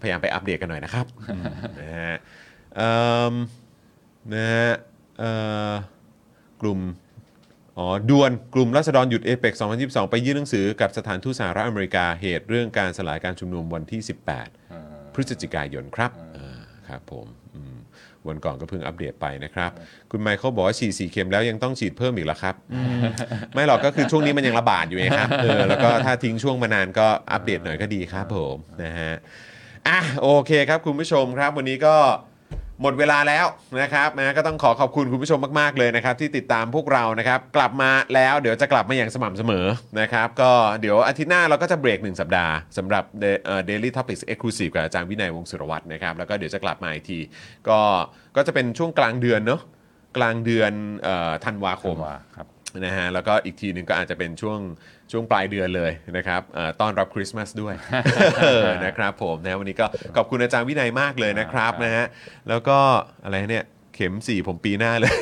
[0.00, 1.06] พยายามไปอัปเดตกันหน่อยนะครับ
[1.80, 2.16] นะฮะ
[2.76, 2.92] เอิ่
[3.32, 3.34] ม
[4.34, 4.70] นะฮะ
[5.18, 5.30] เอ่
[5.70, 5.72] อ
[6.62, 6.80] กลุ่ม
[7.78, 14.00] อ๋อดวนกลุ่มรัษฎรหยุดเอเปก2022 ไปยื่นหนังสือกับสถานทูตสหรัฐอเมริกาเหตุเรื่องการสลายการชุมนุมวันที่
[14.56, 17.76] 18 พฤศจิกายนครับอ่าครับผมอืม
[18.28, 19.70] วันก่อนก็เพิ่งอัปเดตไปนะครับ
[20.10, 23.02] คุณไมเคิลบอกว่าฉีดสีเข็มแล้วยังต้องฉีดเพิ่มอีกเหรอครับอืม
[23.54, 29.12] ไม่หรอกก็คือช่วงนี้มันยังระบาดอยู่ไงครับเออแล้วก็ถ้าทิ้งช่วงมานานก็อัปเดตหน่อยก็ดีครับผมนะฮะ
[29.88, 31.96] อะโอเคครับคุณผู้ชมครับวันนี้ก็
[32.82, 33.46] หมดเวลาแล้ว
[33.80, 39.66] นะครับนะก็ต้องขอขอบคุณคุณผู้ชมมาก ๆ เลยนะครับ ที่ติดตามพวกเรานะครับ กลับมาแล้วเดี๋ยวจะกลับมาอย่างสม่ำเสมอ
[40.00, 40.50] นะครับ ก็
[40.80, 47.18] เดี๋ยวอาทิตย์หน้าเราก็จะเบรก 1 สัปดาห์สำหรับ Da- เอ่อ Daily Topics Exclusive กับอาจารย์วินัยวงศ์สุรวัตรนะครับ แล้วก็เดี๋ยวจะกลับมาอีกที
[47.68, 47.78] ก็
[48.36, 49.60] ก็จะเป็นช่วงกลางเดือนเนาะ
[50.16, 52.46] กลางเดือนเอ่อธันวาคมว่าครับ
[52.84, 54.58] นะฮะแล้วก็อีกทีหนึ่งก็อาจจะเป็นช่วง
[55.12, 57.74] ช่วงปลายเดือนเลยนะครับเอ่อต้อนรับคริสต์มาสด้วย
[58.42, 62.04] เออนะครับผมนะวันนี้ก็ขอบคุณอาจารย์วินัยมากเลยนะครับนะฮะ
[62.48, 62.78] แล้วก็
[63.24, 65.12] อะไรเนี่ยเข็ม4ผมปีหน้าเลย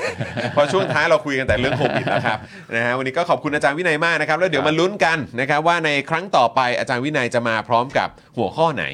[0.52, 2.38] เพราะช่วงท้ายเราคุยกันแต่เรื่องโควิดแล้วครับ
[2.76, 8.84] นะฮะวันนี้ก็ขอบคุณอาจารย์วินัยมากนะครับ แล้วเดี๋ยวมาลุ้นกันนะครับว่าในครั้งต่อไปอาจารย์วินัยจะมาพร้อมกับหัวข้อไหน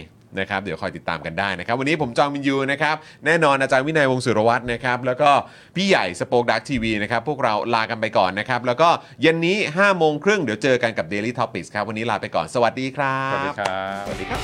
[0.40, 2.96] นะครับเดี๋ยวคอยติดตามกันได้นะครับ วันนี้ผมจองมินยูนะครับ
[3.26, 5.30] แน่นอนอาจารย์วินัยวงศ์สุรวัตรนะครับแล้วก็
[5.76, 8.88] พี่ใหญ่สป o อ e ดักทีวีนะครับพวกเราลากันไปก่อนนะครับแล้วก็
[9.22, 14.40] เย็นนี้5้าโมงครึ่งเดี๋ยวเจอกันกับ Daily Topics ครับวันนี้ลาไปก่อนสวัสดีครับ สวัสดีครับ สวัสดีครับ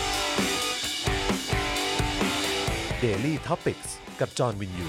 [3.05, 3.83] Daily t o p i c ก
[4.21, 4.89] กับจอห์นวินยู